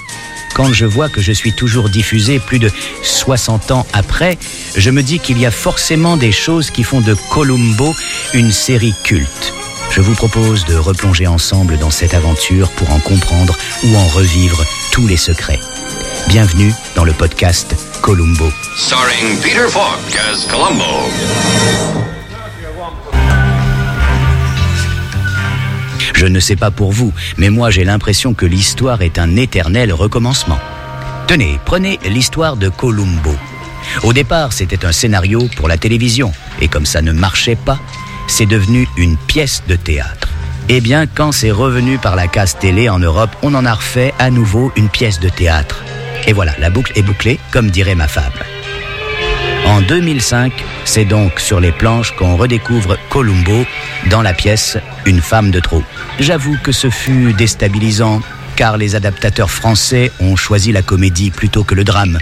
Quand 0.54 0.72
je 0.72 0.86
vois 0.86 1.08
que 1.08 1.20
je 1.20 1.30
suis 1.30 1.52
toujours 1.52 1.88
diffusé 1.88 2.40
plus 2.40 2.58
de 2.58 2.68
60 3.04 3.70
ans 3.70 3.86
après, 3.92 4.36
je 4.76 4.90
me 4.90 5.02
dis 5.04 5.20
qu'il 5.20 5.38
y 5.38 5.46
a 5.46 5.52
forcément 5.52 6.16
des 6.16 6.32
choses 6.32 6.70
qui 6.70 6.82
font 6.82 7.00
de 7.00 7.14
Columbo 7.30 7.94
une 8.34 8.50
série 8.50 8.94
culte. 9.04 9.54
Je 9.90 10.00
vous 10.00 10.14
propose 10.14 10.64
de 10.66 10.76
replonger 10.76 11.26
ensemble 11.26 11.78
dans 11.78 11.90
cette 11.90 12.14
aventure 12.14 12.70
pour 12.72 12.90
en 12.92 13.00
comprendre 13.00 13.56
ou 13.84 13.96
en 13.96 14.06
revivre 14.08 14.64
tous 14.92 15.06
les 15.06 15.16
secrets. 15.16 15.58
Bienvenue 16.28 16.72
dans 16.94 17.04
le 17.04 17.12
podcast 17.12 17.74
Columbo. 18.02 18.50
Starring 18.76 19.38
Peter 19.40 19.66
Falk 19.68 20.16
as 20.30 20.46
Columbo. 20.46 21.08
Je 26.14 26.26
ne 26.26 26.40
sais 26.40 26.56
pas 26.56 26.70
pour 26.70 26.92
vous, 26.92 27.12
mais 27.36 27.48
moi 27.48 27.70
j'ai 27.70 27.84
l'impression 27.84 28.34
que 28.34 28.44
l'histoire 28.44 29.02
est 29.02 29.18
un 29.18 29.36
éternel 29.36 29.92
recommencement. 29.92 30.58
Tenez, 31.26 31.58
prenez 31.64 31.98
l'histoire 32.04 32.56
de 32.56 32.68
Columbo. 32.68 33.34
Au 34.02 34.12
départ, 34.12 34.52
c'était 34.52 34.84
un 34.84 34.92
scénario 34.92 35.48
pour 35.56 35.68
la 35.68 35.78
télévision, 35.78 36.32
et 36.60 36.68
comme 36.68 36.86
ça 36.86 37.02
ne 37.02 37.12
marchait 37.12 37.56
pas, 37.56 37.78
c'est 38.28 38.46
devenu 38.46 38.86
une 38.96 39.16
pièce 39.16 39.64
de 39.66 39.74
théâtre. 39.74 40.28
Eh 40.68 40.80
bien, 40.80 41.06
quand 41.06 41.32
c'est 41.32 41.50
revenu 41.50 41.98
par 41.98 42.14
la 42.14 42.28
case 42.28 42.56
télé 42.58 42.88
en 42.88 42.98
Europe, 42.98 43.34
on 43.42 43.54
en 43.54 43.64
a 43.64 43.74
refait 43.74 44.14
à 44.18 44.30
nouveau 44.30 44.70
une 44.76 44.88
pièce 44.88 45.18
de 45.18 45.28
théâtre. 45.28 45.82
Et 46.26 46.32
voilà, 46.32 46.52
la 46.58 46.70
boucle 46.70 46.92
est 46.94 47.02
bouclée, 47.02 47.40
comme 47.50 47.70
dirait 47.70 47.94
ma 47.94 48.06
fable. 48.06 48.44
En 49.66 49.80
2005, 49.80 50.52
c'est 50.84 51.04
donc 51.04 51.40
sur 51.40 51.58
les 51.58 51.72
planches 51.72 52.12
qu'on 52.12 52.36
redécouvre 52.36 52.96
Columbo 53.08 53.64
dans 54.10 54.22
la 54.22 54.34
pièce 54.34 54.78
Une 55.04 55.20
femme 55.20 55.50
de 55.50 55.60
trop. 55.60 55.82
J'avoue 56.20 56.56
que 56.62 56.72
ce 56.72 56.90
fut 56.90 57.32
déstabilisant, 57.32 58.20
car 58.56 58.76
les 58.76 58.94
adaptateurs 58.94 59.50
français 59.50 60.12
ont 60.20 60.36
choisi 60.36 60.70
la 60.70 60.82
comédie 60.82 61.30
plutôt 61.30 61.64
que 61.64 61.74
le 61.74 61.84
drame. 61.84 62.18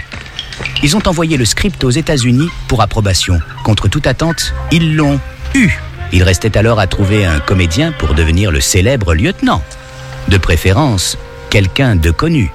Ils 0.83 0.95
ont 0.95 1.05
envoyé 1.05 1.37
le 1.37 1.45
script 1.45 1.83
aux 1.83 1.89
États-Unis 1.89 2.49
pour 2.67 2.81
approbation. 2.81 3.39
Contre 3.63 3.87
toute 3.87 4.07
attente, 4.07 4.53
ils 4.71 4.95
l'ont 4.95 5.19
eu. 5.53 5.71
Il 6.11 6.23
restait 6.23 6.57
alors 6.57 6.79
à 6.79 6.87
trouver 6.87 7.25
un 7.25 7.39
comédien 7.39 7.91
pour 7.91 8.13
devenir 8.13 8.51
le 8.51 8.61
célèbre 8.61 9.13
lieutenant. 9.13 9.61
De 10.27 10.37
préférence, 10.37 11.17
quelqu'un 11.49 11.95
de 11.95 12.11
connu. 12.11 12.51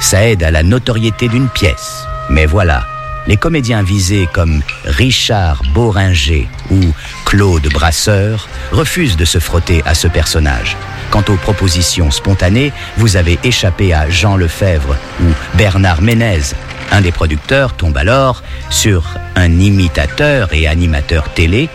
Ça 0.00 0.26
aide 0.26 0.42
à 0.42 0.50
la 0.50 0.62
notoriété 0.62 1.28
d'une 1.28 1.48
pièce. 1.48 2.04
Mais 2.28 2.46
voilà, 2.46 2.84
les 3.26 3.36
comédiens 3.36 3.82
visés 3.82 4.28
comme 4.32 4.62
Richard 4.84 5.62
Boringer 5.74 6.48
ou 6.70 6.80
Claude 7.24 7.68
Brasseur 7.72 8.48
refusent 8.72 9.16
de 9.16 9.24
se 9.24 9.38
frotter 9.38 9.82
à 9.86 9.94
ce 9.94 10.08
personnage. 10.08 10.76
Quant 11.10 11.24
aux 11.28 11.36
propositions 11.36 12.10
spontanées, 12.10 12.72
vous 12.96 13.16
avez 13.16 13.38
échappé 13.44 13.92
à 13.92 14.08
Jean 14.08 14.36
Lefebvre 14.36 14.96
ou 15.20 15.26
Bernard 15.54 16.02
Ménez. 16.02 16.54
Un 16.90 17.00
des 17.00 17.12
producteurs 17.12 17.74
tombe 17.74 17.96
alors 17.96 18.42
sur 18.70 19.04
un 19.36 19.50
imitateur 19.60 20.52
et 20.52 20.66
animateur 20.66 21.32
télé, 21.32 21.68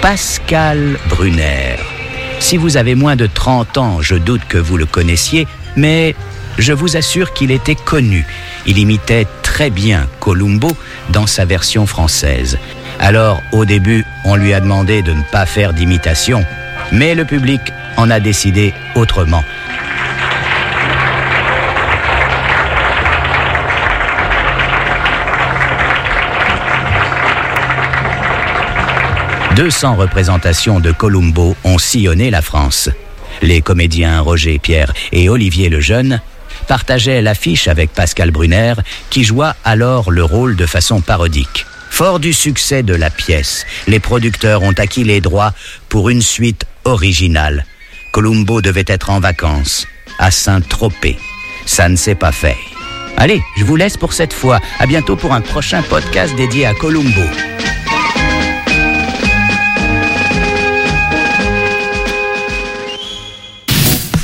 Pascal 0.00 0.98
Brunner. 1.08 1.76
Si 2.38 2.56
vous 2.56 2.76
avez 2.76 2.94
moins 2.94 3.16
de 3.16 3.26
30 3.26 3.78
ans, 3.78 4.00
je 4.00 4.14
doute 4.14 4.42
que 4.48 4.58
vous 4.58 4.76
le 4.76 4.86
connaissiez, 4.86 5.46
mais 5.76 6.14
je 6.58 6.72
vous 6.72 6.96
assure 6.96 7.32
qu'il 7.32 7.50
était 7.50 7.74
connu. 7.74 8.26
Il 8.66 8.78
imitait 8.78 9.26
très 9.42 9.70
bien 9.70 10.06
Columbo 10.20 10.70
dans 11.10 11.26
sa 11.26 11.44
version 11.44 11.86
française. 11.86 12.58
Alors, 13.00 13.42
au 13.52 13.64
début, 13.64 14.04
on 14.24 14.36
lui 14.36 14.54
a 14.54 14.60
demandé 14.60 15.02
de 15.02 15.12
ne 15.12 15.22
pas 15.32 15.46
faire 15.46 15.72
d'imitation, 15.72 16.44
mais 16.92 17.14
le 17.14 17.24
public 17.24 17.60
en 17.96 18.10
a 18.10 18.20
décidé 18.20 18.74
autrement. 18.94 19.44
«200 29.56 29.96
représentations 29.96 30.80
de 30.80 30.92
Columbo 30.92 31.56
ont 31.64 31.78
sillonné 31.78 32.30
la 32.30 32.42
France. 32.42 32.90
Les 33.40 33.62
comédiens 33.62 34.20
Roger 34.20 34.58
Pierre 34.58 34.92
et 35.12 35.30
Olivier 35.30 35.70
Lejeune 35.70 36.20
partageaient 36.68 37.22
l'affiche 37.22 37.66
avec 37.66 37.90
Pascal 37.90 38.30
Brunner, 38.30 38.74
qui 39.08 39.24
joua 39.24 39.56
alors 39.64 40.10
le 40.10 40.24
rôle 40.24 40.56
de 40.56 40.66
façon 40.66 41.00
parodique. 41.00 41.64
Fort 41.88 42.20
du 42.20 42.34
succès 42.34 42.82
de 42.82 42.94
la 42.94 43.08
pièce, 43.08 43.64
les 43.86 43.98
producteurs 43.98 44.62
ont 44.62 44.74
acquis 44.76 45.04
les 45.04 45.22
droits 45.22 45.54
pour 45.88 46.10
une 46.10 46.22
suite 46.22 46.66
originale. 46.84 47.64
Columbo 48.12 48.60
devait 48.60 48.84
être 48.86 49.08
en 49.08 49.20
vacances, 49.20 49.86
à 50.18 50.30
Saint-Tropez. 50.30 51.16
Ça 51.64 51.88
ne 51.88 51.96
s'est 51.96 52.14
pas 52.14 52.32
fait. 52.32 52.58
Allez, 53.16 53.40
je 53.56 53.64
vous 53.64 53.76
laisse 53.76 53.96
pour 53.96 54.12
cette 54.12 54.34
fois. 54.34 54.60
À 54.78 54.86
bientôt 54.86 55.16
pour 55.16 55.32
un 55.32 55.40
prochain 55.40 55.80
podcast 55.80 56.36
dédié 56.36 56.66
à 56.66 56.74
Columbo. 56.74 57.22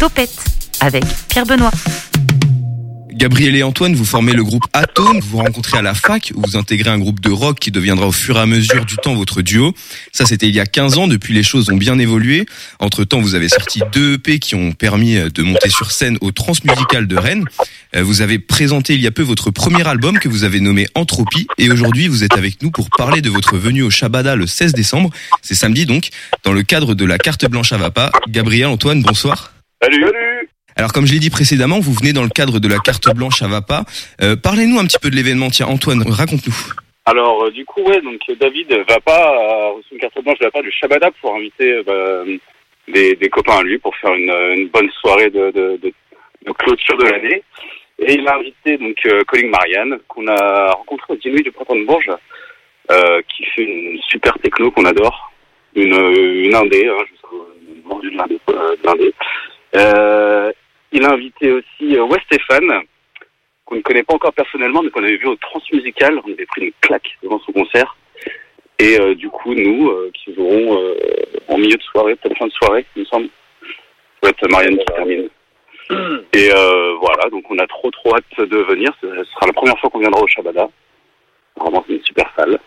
Topette 0.03 0.35
avec 0.81 1.05
Pierre 1.29 1.47
Benoît. 1.47 1.71
Gabriel 3.13 3.55
et 3.55 3.63
Antoine, 3.63 3.95
vous 3.95 4.05
formez 4.05 4.33
le 4.33 4.43
groupe 4.43 4.65
Atome, 4.73 5.21
vous 5.21 5.29
vous 5.29 5.37
rencontrez 5.37 5.79
à 5.79 5.83
la 5.83 5.95
fac, 5.95 6.33
où 6.35 6.43
vous 6.45 6.57
intégrez 6.57 6.91
un 6.91 6.99
groupe 6.99 7.21
de 7.21 7.31
rock 7.31 7.61
qui 7.61 7.71
deviendra 7.71 8.09
au 8.09 8.11
fur 8.11 8.37
et 8.37 8.41
à 8.41 8.47
mesure 8.47 8.85
du 8.85 8.97
temps 8.97 9.15
votre 9.15 9.43
duo. 9.43 9.73
Ça, 10.11 10.27
c'était 10.27 10.49
il 10.49 10.57
y 10.57 10.59
a 10.59 10.67
15 10.67 10.99
ans, 10.99 11.07
depuis 11.07 11.35
les 11.35 11.45
choses 11.45 11.71
ont 11.71 11.77
bien 11.77 12.01
évolué. 12.01 12.47
Entre 12.81 13.05
temps, 13.05 13.21
vous 13.21 13.37
avez 13.37 13.49
sorti 13.49 13.81
deux 13.93 14.15
EP 14.15 14.41
qui 14.41 14.57
ont 14.57 14.73
permis 14.73 15.15
de 15.15 15.43
monter 15.45 15.71
sur 15.71 15.93
scène 15.93 16.19
au 16.21 16.33
Transmusical 16.33 17.07
de 17.07 17.17
Rennes. 17.17 17.45
Euh, 17.95 18.03
Vous 18.03 18.23
avez 18.23 18.41
présenté 18.41 18.95
il 18.95 19.01
y 19.01 19.07
a 19.07 19.13
peu 19.13 19.23
votre 19.23 19.53
premier 19.53 19.87
album 19.87 20.19
que 20.19 20.29
vous 20.29 20.43
avez 20.43 20.59
nommé 20.59 20.89
Entropie, 20.97 21.47
et 21.59 21.71
aujourd'hui, 21.71 22.09
vous 22.09 22.25
êtes 22.25 22.37
avec 22.37 22.61
nous 22.61 22.73
pour 22.73 22.91
parler 22.91 23.23
de 23.23 23.31
votre 23.31 23.57
venue 23.57 23.83
au 23.83 23.91
Shabada 23.91 24.35
le 24.35 24.49
16 24.49 24.73
décembre. 24.73 25.11
C'est 25.43 25.55
samedi 25.55 25.87
donc, 25.87 26.09
dans 26.43 26.53
le 26.53 26.65
cadre 26.65 26.97
de 26.97 27.05
la 27.05 27.19
carte 27.19 27.47
blanche 27.47 27.73
à 27.73 27.77
Vapa. 27.77 28.11
Gabriel, 28.29 28.67
Antoine, 28.67 29.01
bonsoir. 29.03 29.52
Salut. 29.83 30.05
Alors 30.77 30.93
comme 30.93 31.07
je 31.07 31.13
l'ai 31.13 31.19
dit 31.19 31.31
précédemment, 31.31 31.81
vous 31.81 31.93
venez 31.93 32.13
dans 32.13 32.23
le 32.23 32.29
cadre 32.29 32.61
de 32.61 32.69
la 32.69 32.79
carte 32.79 33.09
blanche 33.17 33.43
à 33.43 33.49
Vapa. 33.49 33.83
Euh, 34.23 34.37
Parlez-nous 34.37 34.79
un 34.79 34.85
petit 34.85 34.99
peu 35.01 35.11
de 35.11 35.17
l'événement. 35.17 35.51
Tiens, 35.51 35.67
Antoine, 35.67 36.03
raconte-nous. 36.09 36.55
Alors, 37.05 37.45
euh, 37.45 37.51
du 37.51 37.65
coup, 37.65 37.83
ouais, 37.83 38.01
donc 38.01 38.21
David 38.39 38.73
va 38.89 39.01
pas 39.01 39.25
a 39.27 39.71
reçu 39.75 39.89
une 39.93 39.99
carte 39.99 40.23
blanche 40.23 40.39
de 40.39 40.45
la 40.45 40.51
part 40.53 40.63
du 40.63 40.71
Shabada 40.71 41.11
pour 41.21 41.35
inviter 41.35 41.73
euh, 41.73 41.83
bah, 41.83 42.33
des, 42.95 43.17
des 43.17 43.29
copains 43.29 43.59
à 43.59 43.63
lui 43.65 43.77
pour 43.79 43.95
faire 43.97 44.15
une, 44.15 44.31
une 44.57 44.69
bonne 44.69 44.89
soirée 45.01 45.31
de, 45.31 45.51
de, 45.51 45.81
de, 45.83 45.93
de 46.47 46.53
clôture 46.53 46.97
de 46.99 47.05
l'année. 47.07 47.43
Et 47.99 48.15
il 48.15 48.29
a 48.29 48.37
invité 48.37 48.79
donc 48.79 48.97
euh, 49.07 49.23
Colin 49.27 49.49
Marianne, 49.49 49.99
qu'on 50.07 50.29
a 50.29 50.71
rencontré 50.73 51.13
au 51.13 51.17
Dîner 51.17 51.43
du 51.43 51.51
Printemps 51.51 51.77
de 51.77 51.85
Bourges, 51.85 52.17
qui 53.29 53.45
fait 53.47 53.63
une 53.63 53.99
super 54.09 54.39
techno 54.43 54.71
qu'on 54.71 54.85
adore, 54.85 55.33
une, 55.75 55.95
une 55.95 56.55
indé, 56.55 56.87
hein, 56.87 57.05
jusqu'au 57.11 57.49
mordu 57.85 58.11
de 58.11 58.17
l'indé. 58.17 59.15
Euh, 59.77 60.53
il 60.93 61.05
a 61.05 61.13
invité 61.13 61.53
aussi 61.53 61.97
euh, 61.97 62.05
West 62.05 62.25
Stéphane, 62.27 62.83
qu'on 63.65 63.77
ne 63.77 63.83
connaît 63.83 64.03
pas 64.03 64.15
encore 64.15 64.33
personnellement, 64.33 64.83
mais 64.83 64.91
qu'on 64.91 65.03
avait 65.03 65.17
vu 65.17 65.27
au 65.27 65.37
Transmusical. 65.37 66.21
On 66.25 66.33
avait 66.33 66.47
pris 66.47 66.67
une 66.67 66.73
claque 66.81 67.19
devant 67.23 67.41
son 67.41 67.53
concert. 67.53 67.97
Et 68.79 68.99
euh, 68.99 69.15
du 69.15 69.29
coup, 69.29 69.55
nous, 69.55 69.89
euh, 69.89 70.11
qui 70.13 70.35
jouerons 70.35 70.79
euh, 70.81 70.95
en 71.49 71.57
milieu 71.57 71.77
de 71.77 71.83
soirée, 71.83 72.17
peut-être 72.17 72.37
fin 72.37 72.47
de 72.47 72.53
soirée, 72.53 72.85
il 72.97 73.01
me 73.01 73.07
semble. 73.07 73.29
Ça 74.21 74.29
va 74.29 74.29
être 74.31 74.51
Marianne 74.51 74.79
qui 74.79 74.85
termine. 74.85 75.29
Et 76.33 76.51
euh, 76.53 76.95
voilà, 77.01 77.29
donc 77.31 77.45
on 77.51 77.59
a 77.59 77.67
trop 77.67 77.91
trop 77.91 78.17
hâte 78.17 78.49
de 78.49 78.57
venir. 78.59 78.91
Ce 79.01 79.07
ce 79.07 79.25
sera 79.33 79.47
la 79.47 79.53
première 79.53 79.79
fois 79.79 79.91
qu'on 79.91 80.01
viendra 80.01 80.21
au 80.21 80.27
Shabada. 80.27 80.69
Vraiment, 81.57 81.85
c'est 81.87 81.95
une 81.95 82.05
super 82.05 82.31
salle. 82.37 82.59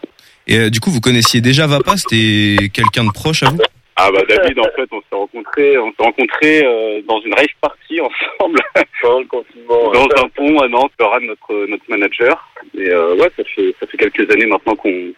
Et 0.47 0.57
euh, 0.57 0.69
du 0.69 0.79
coup, 0.79 0.91
vous 0.91 1.01
connaissiez 1.01 1.41
déjà 1.41 1.67
Vapa 1.67 1.97
C'était 1.97 2.69
quelqu'un 2.69 3.03
de 3.03 3.11
proche 3.11 3.43
à 3.43 3.49
vous? 3.49 3.57
Ah 3.97 4.09
bah 4.11 4.21
David, 4.29 4.59
en 4.59 4.63
fait, 4.75 4.87
on 4.91 4.99
s'est 4.99 5.15
rencontrés, 5.15 5.77
on 5.77 5.89
s'est 5.91 6.03
rencontrés 6.03 6.65
euh, 6.65 7.01
dans 7.07 7.21
une 7.21 7.33
rave 7.33 7.47
party 7.61 8.01
ensemble. 8.39 8.59
Pendant 9.01 9.19
le 9.19 9.25
confinement. 9.25 9.91
Dans 9.93 10.23
un 10.23 10.27
pont 10.29 10.59
à 10.59 10.67
Nantes, 10.67 10.91
Laura, 10.99 11.19
notre 11.19 11.65
notre 11.67 11.85
manager. 11.89 12.47
Et 12.77 12.89
euh, 12.89 13.15
ouais, 13.15 13.31
ça 13.37 13.43
fait 13.55 13.75
ça 13.79 13.87
fait 13.87 13.97
quelques 13.97 14.29
années 14.31 14.45
maintenant 14.47 14.75
qu'on 14.75 15.11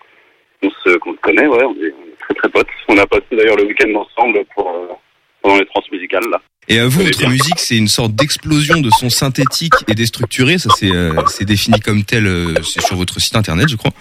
qu'on 0.62 0.70
se 0.84 0.98
qu'on 0.98 1.14
se 1.14 1.20
connaît. 1.20 1.48
Ouais, 1.48 1.64
on 1.64 1.74
est, 1.76 1.94
on 1.94 2.08
est 2.08 2.18
très 2.20 2.34
très 2.36 2.50
potes. 2.50 2.68
On 2.88 2.98
a 2.98 3.06
passé 3.08 3.24
d'ailleurs 3.32 3.58
le 3.58 3.66
week-end 3.66 3.94
ensemble 3.96 4.44
pour 4.56 4.70
euh, 4.70 4.94
pendant 5.42 5.58
les 5.58 5.66
transmusicales 5.66 6.30
là. 6.30 6.42
Et 6.70 6.80
euh, 6.80 6.88
vous, 6.90 7.02
votre 7.02 7.30
musique, 7.30 7.60
c'est 7.60 7.78
une 7.78 7.88
sorte 7.88 8.14
d'explosion 8.14 8.82
de 8.82 8.90
sons 8.90 9.10
synthétiques 9.10 9.74
et 9.88 9.94
déstructurés. 9.96 10.58
Ça, 10.58 10.70
c'est 10.78 10.92
euh, 10.92 11.14
c'est 11.28 11.46
défini 11.46 11.80
comme 11.80 12.04
tel. 12.04 12.28
euh, 12.28 12.54
c'est 12.62 12.82
sur 12.82 12.98
votre 12.98 13.22
site 13.22 13.38
internet, 13.38 13.70
je 13.70 13.78
crois. 13.78 13.92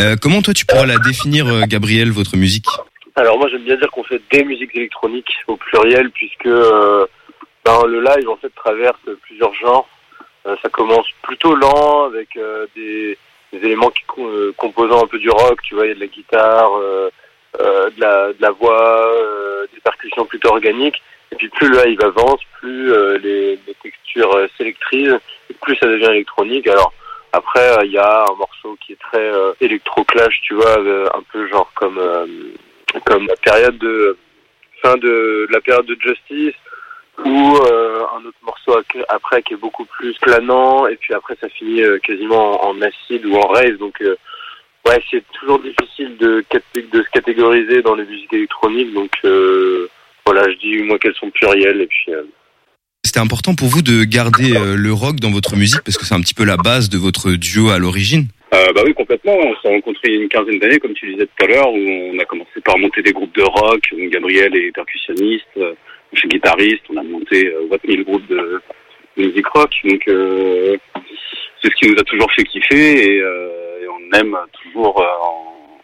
Euh, 0.00 0.16
comment 0.20 0.40
toi, 0.40 0.54
tu 0.54 0.64
pourrais 0.64 0.86
la 0.86 0.98
définir, 0.98 1.46
euh, 1.46 1.62
Gabriel, 1.66 2.10
votre 2.10 2.36
musique? 2.36 2.66
Alors 3.18 3.38
moi 3.38 3.48
j'aime 3.48 3.62
bien 3.62 3.76
dire 3.76 3.90
qu'on 3.90 4.04
fait 4.04 4.20
des 4.30 4.44
musiques 4.44 4.76
électroniques 4.76 5.32
au 5.46 5.56
pluriel 5.56 6.10
puisque 6.10 6.46
euh, 6.46 7.06
ben, 7.64 7.86
le 7.86 8.00
live 8.00 8.28
en 8.28 8.36
fait 8.36 8.54
traverse 8.54 9.00
plusieurs 9.22 9.54
genres. 9.54 9.88
Euh, 10.46 10.54
ça 10.62 10.68
commence 10.68 11.06
plutôt 11.22 11.54
lent 11.54 12.04
avec 12.04 12.36
euh, 12.36 12.66
des, 12.76 13.16
des 13.52 13.58
éléments 13.66 13.90
qui 13.90 14.04
euh, 14.18 14.52
composant 14.56 15.02
un 15.02 15.06
peu 15.06 15.18
du 15.18 15.30
rock, 15.30 15.60
tu 15.62 15.74
vois, 15.74 15.86
il 15.86 15.88
y 15.88 15.92
a 15.92 15.94
de 15.94 16.00
la 16.00 16.06
guitare, 16.06 16.70
euh, 16.76 17.10
euh, 17.60 17.90
de, 17.90 18.00
la, 18.00 18.32
de 18.34 18.40
la 18.40 18.50
voix, 18.50 19.10
des 19.72 19.80
percussions 19.80 20.26
plutôt 20.26 20.50
organiques. 20.50 21.02
Et 21.32 21.36
puis 21.36 21.48
plus 21.48 21.68
le 21.68 21.82
live 21.84 22.00
avance, 22.02 22.40
plus 22.60 22.92
les, 23.18 23.58
les 23.66 23.74
textures 23.82 24.46
s'électrisent, 24.56 25.18
plus 25.62 25.74
ça 25.76 25.86
devient 25.86 26.10
électronique. 26.10 26.68
Alors 26.68 26.92
après, 27.32 27.84
il 27.84 27.90
y 27.92 27.98
a 27.98 28.26
un 28.30 28.34
morceau 28.36 28.76
qui 28.80 28.92
est 28.92 29.00
très 29.00 29.18
euh, 29.32 29.52
électro-clash, 29.60 30.40
tu 30.42 30.54
vois, 30.54 30.78
un 30.78 31.22
peu 31.32 31.48
genre 31.48 31.72
comme 31.74 31.98
comme 33.04 33.26
la 33.26 33.36
période 33.36 33.78
de 33.78 34.16
fin 34.82 34.96
de, 34.96 35.46
la 35.50 35.60
période 35.60 35.86
de 35.86 35.96
Justice 36.00 36.54
ou 37.24 37.56
euh, 37.56 38.02
un 38.14 38.24
autre 38.26 38.38
morceau 38.42 38.78
après 39.08 39.42
qui 39.42 39.54
est 39.54 39.58
beaucoup 39.58 39.86
plus 39.86 40.14
planant 40.20 40.86
et 40.86 40.96
puis 40.96 41.14
après 41.14 41.34
ça 41.40 41.48
finit 41.48 41.82
euh, 41.82 41.98
quasiment 41.98 42.62
en, 42.62 42.76
en 42.76 42.82
acide 42.82 43.24
ou 43.24 43.36
en 43.36 43.46
rave 43.48 43.78
donc 43.78 44.00
euh, 44.02 44.16
ouais 44.86 45.02
c'est 45.10 45.24
toujours 45.32 45.60
difficile 45.60 46.16
de, 46.18 46.44
de 46.52 47.02
se 47.02 47.10
catégoriser 47.10 47.82
dans 47.82 47.94
les 47.94 48.04
musiques 48.04 48.32
électroniques. 48.32 48.92
Donc 48.92 49.10
voilà 50.24 50.44
je 50.50 50.58
dis 50.58 50.82
moi 50.82 50.98
qu'elles 50.98 51.14
sont 51.14 51.30
plurielles 51.30 51.80
et 51.80 51.86
puis 51.86 52.12
C'était 53.04 53.20
important 53.20 53.54
pour 53.54 53.68
vous 53.68 53.82
de 53.82 54.04
garder 54.04 54.52
le 54.76 54.92
rock 54.92 55.16
dans 55.16 55.30
votre 55.30 55.56
musique 55.56 55.82
parce 55.84 55.96
que 55.96 56.04
c'est 56.04 56.14
un 56.14 56.20
petit 56.20 56.34
peu 56.34 56.44
la 56.44 56.56
base 56.56 56.88
de 56.88 56.98
votre 56.98 57.32
duo 57.32 57.70
à 57.70 57.78
l'origine. 57.78 58.28
Euh, 58.54 58.72
bah 58.74 58.82
oui, 58.84 58.94
complètement. 58.94 59.34
On 59.36 59.54
s'est 59.60 59.68
rencontrés 59.68 60.08
il 60.08 60.14
y 60.14 60.18
a 60.18 60.22
une 60.22 60.28
quinzaine 60.28 60.58
d'années, 60.58 60.78
comme 60.78 60.94
tu 60.94 61.10
disais 61.12 61.26
tout 61.26 61.44
à 61.44 61.46
l'heure, 61.48 61.68
où 61.72 61.76
on 61.78 62.18
a 62.18 62.24
commencé 62.24 62.60
par 62.64 62.78
monter 62.78 63.02
des 63.02 63.12
groupes 63.12 63.34
de 63.34 63.42
rock. 63.42 63.80
où 63.92 64.08
Gabriel 64.08 64.54
est 64.56 64.72
percussionniste, 64.72 65.46
euh, 65.58 65.74
je 66.12 66.20
suis 66.20 66.28
guitariste. 66.28 66.82
On 66.90 66.96
a 66.96 67.02
monté 67.02 67.46
euh, 67.46 67.66
20 67.70 67.76
000 67.88 68.02
groupes 68.04 68.26
de 68.28 68.60
musique 69.16 69.46
rock. 69.48 69.70
Donc, 69.84 70.02
euh, 70.08 70.76
c'est 71.62 71.70
ce 71.70 71.76
qui 71.76 71.90
nous 71.90 71.98
a 71.98 72.04
toujours 72.04 72.30
fait 72.32 72.44
kiffer 72.44 73.14
et, 73.14 73.20
euh, 73.20 73.82
et 73.82 73.88
on 73.88 74.18
aime 74.18 74.36
toujours 74.62 75.00
euh, 75.02 75.26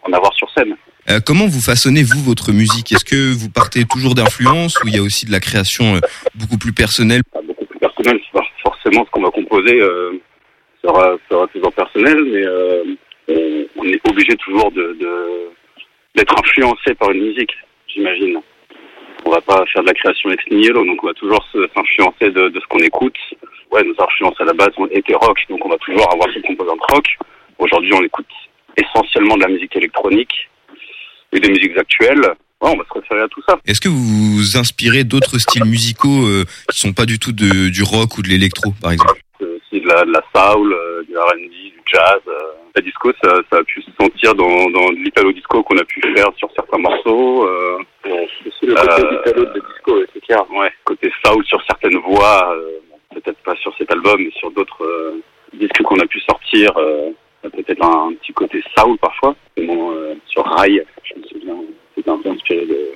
en, 0.06 0.10
en 0.10 0.12
avoir 0.12 0.32
sur 0.34 0.48
scène. 0.50 0.76
Euh, 1.10 1.18
comment 1.24 1.46
vous 1.48 1.60
façonnez 1.60 2.04
vous 2.04 2.22
votre 2.22 2.52
musique? 2.52 2.92
Est-ce 2.92 3.04
que 3.04 3.32
vous 3.32 3.50
partez 3.50 3.84
toujours 3.84 4.14
d'influence 4.14 4.76
ou 4.84 4.88
il 4.88 4.94
y 4.94 4.98
a 4.98 5.02
aussi 5.02 5.26
de 5.26 5.32
la 5.32 5.40
création 5.40 5.96
euh, 5.96 6.00
beaucoup 6.36 6.58
plus 6.58 6.72
personnelle? 6.72 7.22
Plus 7.68 7.78
personnel, 7.80 8.20
c'est 8.24 8.38
pas 8.38 8.46
forcément 8.62 9.04
ce 9.04 9.10
qu'on 9.10 9.22
va 9.22 9.30
composer 9.30 9.80
euh, 9.80 10.12
sera, 10.84 11.16
sera 11.30 11.46
toujours 11.48 11.72
personnel, 11.72 12.24
mais 12.24 12.44
euh, 12.44 12.84
on, 13.28 13.66
on 13.76 13.84
est 13.84 14.08
obligé 14.08 14.36
toujours 14.36 14.70
de 14.72 14.96
d'être 16.14 16.38
influencé 16.38 16.94
par 16.94 17.10
une 17.10 17.22
musique, 17.22 17.52
j'imagine. 17.88 18.38
On 19.24 19.30
va 19.30 19.40
pas 19.40 19.64
faire 19.72 19.82
de 19.82 19.86
la 19.86 19.94
création 19.94 20.30
ex 20.30 20.44
nihilo, 20.50 20.84
donc 20.84 21.02
on 21.02 21.06
va 21.06 21.14
toujours 21.14 21.42
s'influencer 21.52 22.30
de, 22.30 22.48
de 22.48 22.60
ce 22.60 22.66
qu'on 22.66 22.80
écoute. 22.80 23.16
Ouais, 23.70 23.82
nos 23.82 23.94
influences 23.98 24.38
à 24.40 24.44
la 24.44 24.52
base 24.52 24.72
ont 24.76 24.88
été 24.88 25.14
rock, 25.14 25.38
donc 25.48 25.64
on 25.64 25.70
va 25.70 25.78
toujours 25.78 26.12
avoir 26.12 26.28
cette 26.34 26.44
composante 26.44 26.80
rock. 26.92 27.06
Aujourd'hui, 27.58 27.94
on 27.94 28.02
écoute 28.02 28.26
essentiellement 28.76 29.36
de 29.36 29.42
la 29.42 29.48
musique 29.48 29.74
électronique 29.74 30.50
et 31.32 31.40
des 31.40 31.48
musiques 31.48 31.78
actuelles. 31.78 32.26
Ouais, 32.60 32.70
on 32.70 32.76
va 32.76 32.84
se 32.84 32.92
référer 32.92 33.22
à 33.22 33.28
tout 33.28 33.42
ça. 33.48 33.58
Est-ce 33.66 33.80
que 33.80 33.88
vous 33.88 34.36
vous 34.36 34.56
inspirez 34.58 35.04
d'autres 35.04 35.38
styles 35.38 35.64
musicaux 35.64 36.26
euh, 36.26 36.44
qui 36.70 36.78
sont 36.80 36.92
pas 36.92 37.06
du 37.06 37.18
tout 37.18 37.32
de, 37.32 37.70
du 37.70 37.82
rock 37.82 38.18
ou 38.18 38.22
de 38.22 38.28
l'électro 38.28 38.74
par 38.82 38.92
exemple? 38.92 39.20
Aussi 39.72 39.80
de 39.82 39.88
la, 39.88 40.04
de 40.04 40.12
la 40.12 40.22
soul, 40.34 40.72
euh, 40.72 41.02
du 41.04 41.16
R&B, 41.16 41.50
du 41.50 41.82
jazz. 41.92 42.20
euh. 42.28 42.38
La 42.74 42.82
disco, 42.82 43.10
ça, 43.22 43.34
ça 43.50 43.58
a 43.58 43.64
pu 43.64 43.82
se 43.82 43.90
sentir 44.00 44.34
dans, 44.34 44.70
dans 44.70 44.90
l'italo 44.92 45.30
disco 45.32 45.62
qu'on 45.62 45.76
a 45.76 45.84
pu 45.84 46.00
faire 46.16 46.28
sur 46.36 46.48
certains 46.54 46.78
morceaux. 46.78 47.46
Euh, 47.46 47.78
c'est 48.04 48.66
le 48.66 48.74
côté 48.74 49.30
italo 49.30 49.44
de 49.44 49.60
disco, 49.60 49.98
ouais, 49.98 50.06
c'est 50.14 50.20
clair. 50.20 50.42
Ouais, 50.50 50.70
côté 50.84 51.12
soul 51.24 51.44
sur 51.44 51.62
certaines 51.66 51.98
voix, 51.98 52.54
euh, 52.56 52.78
bon, 52.90 52.96
peut-être 53.20 53.38
pas 53.42 53.54
sur 53.56 53.74
cet 53.76 53.92
album, 53.92 54.16
mais 54.22 54.30
sur 54.38 54.50
d'autres 54.52 54.82
euh, 54.84 55.20
disques 55.52 55.82
qu'on 55.82 55.98
a 56.00 56.06
pu 56.06 56.18
sortir. 56.20 56.70
Euh, 56.78 57.10
peut-être 57.42 57.84
un, 57.84 58.08
un 58.08 58.12
petit 58.14 58.32
côté 58.32 58.62
soul 58.78 58.96
parfois. 58.98 59.34
Bon, 59.58 59.92
euh, 59.92 60.14
sur 60.26 60.44
Rai, 60.46 60.82
je 61.04 61.20
me 61.20 61.26
souviens, 61.26 61.56
c'était 61.94 62.08
un 62.10 62.18
peu 62.18 62.30
inspiré 62.30 62.64
de, 62.64 62.92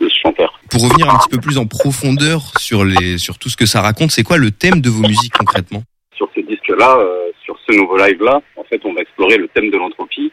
de 0.00 0.08
ce 0.08 0.18
chanteur. 0.22 0.60
Pour 0.70 0.84
revenir 0.84 1.10
un 1.12 1.18
petit 1.18 1.30
peu 1.30 1.40
plus 1.40 1.58
en 1.58 1.66
profondeur 1.66 2.42
sur 2.60 2.84
les 2.84 3.18
sur 3.18 3.38
tout 3.38 3.48
ce 3.48 3.56
que 3.56 3.66
ça 3.66 3.80
raconte, 3.80 4.12
c'est 4.12 4.22
quoi 4.22 4.36
le 4.36 4.52
thème 4.52 4.80
de 4.80 4.88
vos 4.90 5.02
musiques 5.02 5.32
concrètement? 5.36 5.82
Sur 6.16 6.28
ce 6.34 6.40
disque-là, 6.40 6.98
euh, 6.98 7.30
sur 7.44 7.56
ce 7.68 7.76
nouveau 7.76 7.96
live-là, 7.98 8.40
en 8.56 8.64
fait, 8.64 8.80
on 8.84 8.92
va 8.92 9.02
explorer 9.02 9.36
le 9.38 9.48
thème 9.48 9.70
de 9.70 9.76
l'entropie. 9.76 10.32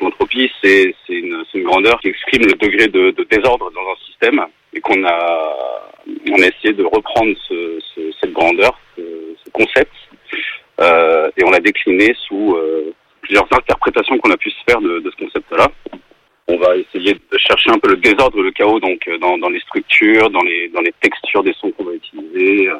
L'entropie, 0.00 0.50
c'est 0.62 0.94
une, 1.10 1.44
une 1.54 1.64
grandeur 1.64 2.00
qui 2.00 2.08
exprime 2.08 2.42
le 2.42 2.52
degré 2.54 2.88
de, 2.88 3.10
de 3.10 3.24
désordre 3.24 3.70
dans 3.72 3.80
un 3.92 3.96
système 4.06 4.40
et 4.72 4.80
qu'on 4.80 5.04
a, 5.04 5.18
on 6.30 6.42
a 6.42 6.46
essayé 6.46 6.72
de 6.72 6.84
reprendre 6.84 7.34
ce, 7.48 7.78
ce- 7.94 8.12
cette 8.20 8.32
grandeur, 8.32 8.72
ce, 8.96 9.02
ce 9.44 9.50
concept, 9.50 9.92
euh, 10.80 11.30
et 11.36 11.44
on 11.44 11.50
l'a 11.50 11.60
décliné 11.60 12.14
sous 12.26 12.54
euh, 12.56 12.94
plusieurs 13.20 13.44
interprétations 13.52 14.16
qu'on 14.18 14.30
a 14.30 14.36
pu 14.38 14.50
se 14.50 14.62
faire 14.66 14.80
de, 14.80 15.00
de 15.00 15.10
ce 15.10 15.24
concept-là. 15.24 15.68
On 16.48 16.56
va 16.56 16.74
essayer 16.76 17.12
de 17.14 17.38
chercher 17.38 17.70
un 17.70 17.78
peu 17.78 17.90
le 17.90 17.96
désordre, 17.96 18.40
le 18.42 18.50
chaos, 18.50 18.80
donc 18.80 19.06
euh, 19.08 19.18
dans, 19.18 19.36
dans 19.36 19.50
les 19.50 19.60
structures, 19.60 20.30
dans 20.30 20.42
les, 20.42 20.68
dans 20.68 20.80
les 20.80 20.92
textures 21.00 21.42
des 21.42 21.52
sons 21.54 21.70
qu'on 21.72 21.84
va 21.84 21.92
utiliser. 21.92 22.68
euh, 22.68 22.76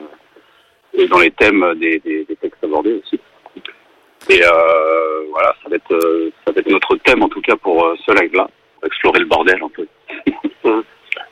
et 0.94 1.07
dans 1.07 1.18
les 1.18 1.31
thèmes 1.31 1.74
des, 1.78 1.98
des, 2.00 2.37
textes 2.40 2.62
abordés 2.62 3.00
aussi. 3.02 3.18
Et 4.28 4.40
euh, 4.42 5.24
voilà, 5.31 5.55
ça 5.62 5.68
va 5.68 5.76
être 5.76 5.92
euh, 5.92 6.31
ça 6.44 6.52
va 6.52 6.61
être 6.61 6.70
notre 6.70 6.96
thème 6.96 7.22
en 7.22 7.28
tout 7.28 7.40
cas 7.40 7.57
pour 7.57 7.85
euh, 7.85 7.94
ce 8.07 8.12
live-là, 8.12 8.48
explorer 8.85 9.20
le 9.20 9.26
bordel 9.26 9.61
un 9.62 9.68
peu. 9.68 9.87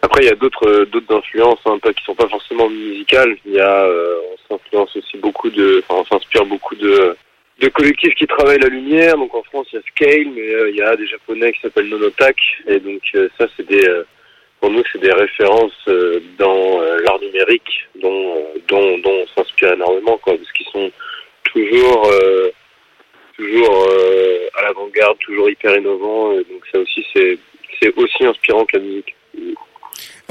Après, 0.03 0.23
il 0.23 0.29
y 0.29 0.33
a 0.33 0.35
d'autres 0.35 0.89
influences 1.11 1.61
hein, 1.67 1.79
pas, 1.79 1.93
qui 1.93 2.05
sont 2.05 2.15
pas 2.15 2.29
forcément 2.29 2.69
musicales. 2.69 3.37
Il 3.45 3.53
y 3.53 3.61
a, 3.61 3.87
on 4.49 4.83
aussi 4.83 5.17
beaucoup 5.19 5.51
de, 5.51 5.83
enfin, 5.87 6.03
on 6.03 6.15
s'inspire 6.15 6.45
beaucoup 6.47 6.75
de 6.75 7.17
de 7.61 7.69
collectifs 7.69 8.15
qui 8.15 8.27
travaillent 8.27 8.59
la 8.59 8.69
lumière. 8.69 9.17
Donc 9.17 9.35
en 9.35 9.43
France, 9.43 9.69
il 9.73 9.77
y 9.77 9.79
a 9.79 9.83
Scale, 9.83 10.29
mais 10.35 10.71
il 10.71 10.77
y 10.77 10.83
a 10.83 10.97
des 10.97 11.07
japonais 11.07 11.53
qui 11.53 11.61
s'appellent 11.61 11.89
Nonotak. 11.89 12.37
Et 12.67 12.81
donc 12.81 13.03
ça, 13.39 13.47
c'est 13.57 13.67
des, 13.67 13.87
pour 14.61 14.71
nous, 14.71 14.83
c'est 14.93 15.01
des 15.01 15.13
références 15.13 15.73
euh, 15.89 16.21
dans 16.39 16.81
euh, 16.83 16.99
l'art 17.05 17.21
numérique 17.21 17.89
dont 17.97 18.37
euh, 18.37 18.59
dont 18.69 18.99
dont 18.99 19.17
on 19.23 19.27
s'inspire 19.35 19.73
énormément, 19.73 20.19
quoi, 20.19 20.37
parce 20.37 20.53
qu'ils 20.53 20.67
sont 20.67 20.91
toujours 21.45 22.07
euh, 22.11 22.51
toujours 23.37 23.87
euh, 23.91 24.49
à 24.59 24.63
l'avant-garde, 24.63 25.19
toujours 25.19 25.49
hyper 25.49 25.77
innovants. 25.79 26.35
Donc 26.35 26.63
ça 26.73 26.79
aussi, 26.79 27.05
c'est 27.15 27.39
c'est 27.81 27.97
aussi 27.97 28.25
inspirant 28.25 28.65
que 28.67 28.77
la 28.77 28.83
musique. 28.83 29.15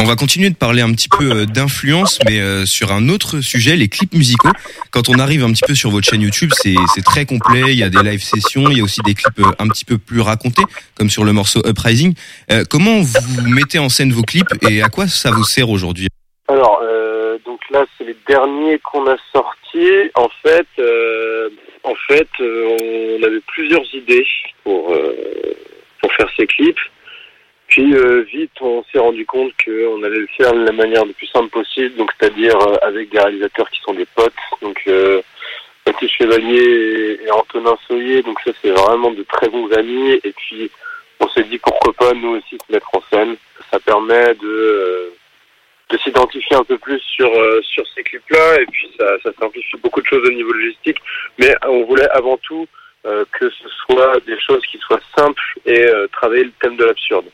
On 0.01 0.05
va 0.05 0.15
continuer 0.15 0.49
de 0.49 0.55
parler 0.55 0.81
un 0.81 0.93
petit 0.93 1.09
peu 1.09 1.29
euh, 1.29 1.45
d'influence, 1.45 2.19
mais 2.25 2.39
euh, 2.39 2.63
sur 2.65 2.93
un 2.93 3.09
autre 3.09 3.41
sujet, 3.41 3.75
les 3.75 3.89
clips 3.89 4.13
musicaux. 4.13 4.49
Quand 4.91 5.09
on 5.09 5.19
arrive 5.19 5.43
un 5.43 5.51
petit 5.51 5.65
peu 5.67 5.75
sur 5.75 5.89
votre 5.89 6.09
chaîne 6.09 6.21
YouTube, 6.21 6.51
c'est 6.55 7.03
très 7.03 7.25
complet. 7.25 7.63
Il 7.67 7.77
y 7.77 7.83
a 7.83 7.89
des 7.89 8.01
live 8.01 8.21
sessions, 8.21 8.69
il 8.69 8.77
y 8.77 8.79
a 8.79 8.83
aussi 8.85 9.01
des 9.05 9.13
clips 9.13 9.39
euh, 9.39 9.51
un 9.59 9.67
petit 9.67 9.83
peu 9.83 9.97
plus 9.97 10.21
racontés, 10.21 10.63
comme 10.95 11.09
sur 11.09 11.25
le 11.25 11.33
morceau 11.33 11.61
Uprising. 11.67 12.13
Comment 12.69 13.01
vous 13.01 13.41
mettez 13.49 13.77
en 13.77 13.89
scène 13.89 14.13
vos 14.13 14.23
clips 14.23 14.47
et 14.69 14.81
à 14.81 14.87
quoi 14.87 15.07
ça 15.07 15.31
vous 15.31 15.43
sert 15.43 15.69
aujourd'hui? 15.69 16.07
Alors, 16.47 16.79
euh, 16.81 17.37
donc 17.45 17.59
là, 17.69 17.85
c'est 17.97 18.05
les 18.05 18.15
derniers 18.25 18.79
qu'on 18.79 19.05
a 19.05 19.17
sortis. 19.33 20.11
En 20.15 20.29
fait, 20.41 20.67
euh, 20.79 21.49
en 21.83 21.95
fait, 22.07 22.29
on 22.39 23.23
avait 23.23 23.41
plusieurs 23.47 23.83
idées 23.93 24.25
pour 24.63 24.95
pour 26.01 26.13
faire 26.13 26.29
ces 26.37 26.47
clips. 26.47 26.79
Puis 27.79 27.95
euh, 27.95 28.25
vite, 28.29 28.51
on 28.59 28.83
s'est 28.91 28.99
rendu 28.99 29.25
compte 29.25 29.53
qu'on 29.63 30.03
allait 30.03 30.19
le 30.19 30.27
faire 30.35 30.51
de 30.51 30.65
la 30.65 30.73
manière 30.73 31.05
la 31.05 31.13
plus 31.13 31.27
simple 31.27 31.47
possible, 31.47 31.95
donc 31.95 32.11
c'est-à-dire 32.19 32.53
euh, 32.59 32.75
avec 32.81 33.09
des 33.09 33.17
réalisateurs 33.17 33.69
qui 33.69 33.79
sont 33.79 33.93
des 33.93 34.05
potes. 34.17 34.33
Donc 34.61 34.81
euh, 34.87 35.21
Chevalier 36.05 37.21
et, 37.23 37.31
Antonin 37.31 37.77
Soyer, 37.87 38.21
donc 38.21 38.37
ça 38.43 38.51
c'est 38.61 38.71
vraiment 38.71 39.11
de 39.11 39.23
très 39.23 39.47
bons 39.47 39.71
amis. 39.71 40.19
Et 40.25 40.33
puis 40.33 40.69
on 41.21 41.29
s'est 41.29 41.45
dit 41.45 41.57
pourquoi 41.57 41.93
pas 41.93 42.13
nous 42.15 42.35
aussi 42.35 42.57
se 42.57 42.69
mettre 42.69 42.89
en 42.93 43.01
scène. 43.09 43.37
Ça 43.71 43.79
permet 43.79 44.33
de 44.33 44.45
euh, 44.45 45.15
de 45.89 45.97
s'identifier 45.99 46.57
un 46.57 46.65
peu 46.65 46.77
plus 46.77 46.99
sur 46.99 47.31
sur 47.61 47.87
ces 47.95 48.03
clips-là 48.03 48.59
et 48.59 48.65
puis 48.65 48.91
ça, 48.99 49.31
simplifie 49.39 49.77
beaucoup 49.77 50.01
de 50.01 50.07
choses 50.07 50.27
au 50.27 50.33
niveau 50.33 50.51
logistique. 50.51 50.97
Mais 51.37 51.55
on 51.65 51.85
voulait 51.85 52.09
avant 52.09 52.35
tout 52.39 52.67
que 53.03 53.49
ce 53.49 53.69
soit 53.85 54.19
des 54.27 54.37
choses 54.41 54.63
qui 54.65 54.77
soient 54.79 54.99
simples 55.17 55.41
et 55.65 55.85
travailler 56.11 56.43
le 56.43 56.51
thème 56.59 56.75
de 56.75 56.83
l'absurde. 56.83 57.25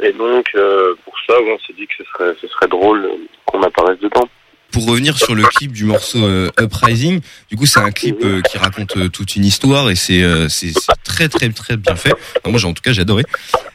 Et 0.00 0.12
donc 0.12 0.46
euh, 0.54 0.94
pour 1.04 1.14
ça, 1.26 1.34
on 1.40 1.58
s'est 1.66 1.74
dit 1.76 1.86
que 1.86 1.94
ce 1.98 2.04
serait 2.12 2.34
ce 2.40 2.48
serait 2.48 2.68
drôle 2.68 3.08
qu'on 3.46 3.62
apparaisse 3.62 3.98
dedans. 4.00 4.28
Pour 4.70 4.86
revenir 4.86 5.16
sur 5.16 5.34
le 5.34 5.42
clip 5.44 5.72
du 5.72 5.84
morceau 5.84 6.22
euh, 6.22 6.50
Uprising, 6.60 7.20
du 7.50 7.56
coup 7.56 7.64
c'est 7.64 7.80
un 7.80 7.90
clip 7.90 8.22
euh, 8.22 8.42
qui 8.42 8.58
raconte 8.58 8.96
euh, 8.98 9.08
toute 9.08 9.34
une 9.34 9.44
histoire 9.44 9.88
et 9.88 9.96
c'est 9.96 10.22
euh, 10.22 10.48
c'est 10.50 10.68
c'est 10.68 10.92
très 11.04 11.28
très 11.28 11.48
très 11.48 11.76
bien 11.78 11.96
fait. 11.96 12.12
Enfin, 12.12 12.50
moi 12.50 12.64
en 12.64 12.74
tout 12.74 12.82
cas 12.82 12.92
j'ai 12.92 13.00
adoré. 13.00 13.24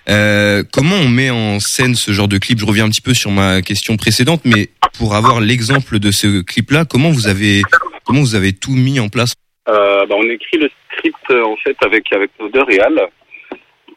Euh, 0.08 0.64
comment 0.72 0.96
on 0.96 1.10
met 1.10 1.32
en 1.32 1.60
scène 1.60 1.96
ce 1.96 2.12
genre 2.12 2.28
de 2.28 2.38
clip? 2.38 2.60
Je 2.60 2.66
reviens 2.66 2.86
un 2.86 2.90
petit 2.90 3.02
peu 3.02 3.16
sur 3.16 3.32
ma 3.32 3.62
question 3.64 3.98
précédente, 3.98 4.42
mais 4.46 4.70
pour 4.98 5.16
avoir 5.16 5.42
l'exemple 5.42 5.98
de 5.98 6.12
ce 6.12 6.42
clip-là, 6.42 6.86
comment 6.86 7.10
vous 7.10 7.28
avez 7.28 7.64
comment 8.06 8.22
vous 8.22 8.36
avez 8.36 8.54
tout 8.54 8.74
mis 8.74 9.00
en 9.00 9.10
place? 9.10 9.34
Euh, 9.68 10.06
bah, 10.06 10.16
on 10.16 10.30
écrit 10.30 10.60
le 10.60 10.70
script 10.92 11.32
en 11.32 11.56
fait 11.64 11.76
avec 11.84 12.14
avec 12.14 12.30
nos 12.40 12.50
deux 12.50 12.64
réals. 12.64 13.10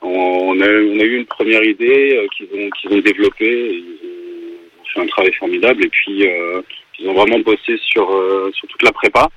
On 0.08 0.60
a, 0.60 0.68
eu 0.68 1.16
une 1.16 1.26
première 1.26 1.64
idée 1.64 2.16
euh, 2.16 2.26
qu'ils 2.28 2.46
ont, 2.54 2.96
ont 2.96 3.00
développée. 3.00 3.70
Ils 3.72 4.80
ont 4.80 4.84
fait 4.94 5.00
un 5.00 5.06
travail 5.06 5.32
formidable. 5.34 5.84
Et 5.84 5.88
puis, 5.88 6.28
euh, 6.28 6.62
ils 7.00 7.08
ont 7.08 7.14
vraiment 7.14 7.40
bossé 7.40 7.76
sur, 7.78 8.08
euh, 8.14 8.50
sur 8.54 8.68
toute 8.68 8.84
la 8.84 8.92
prépa. 8.92 9.28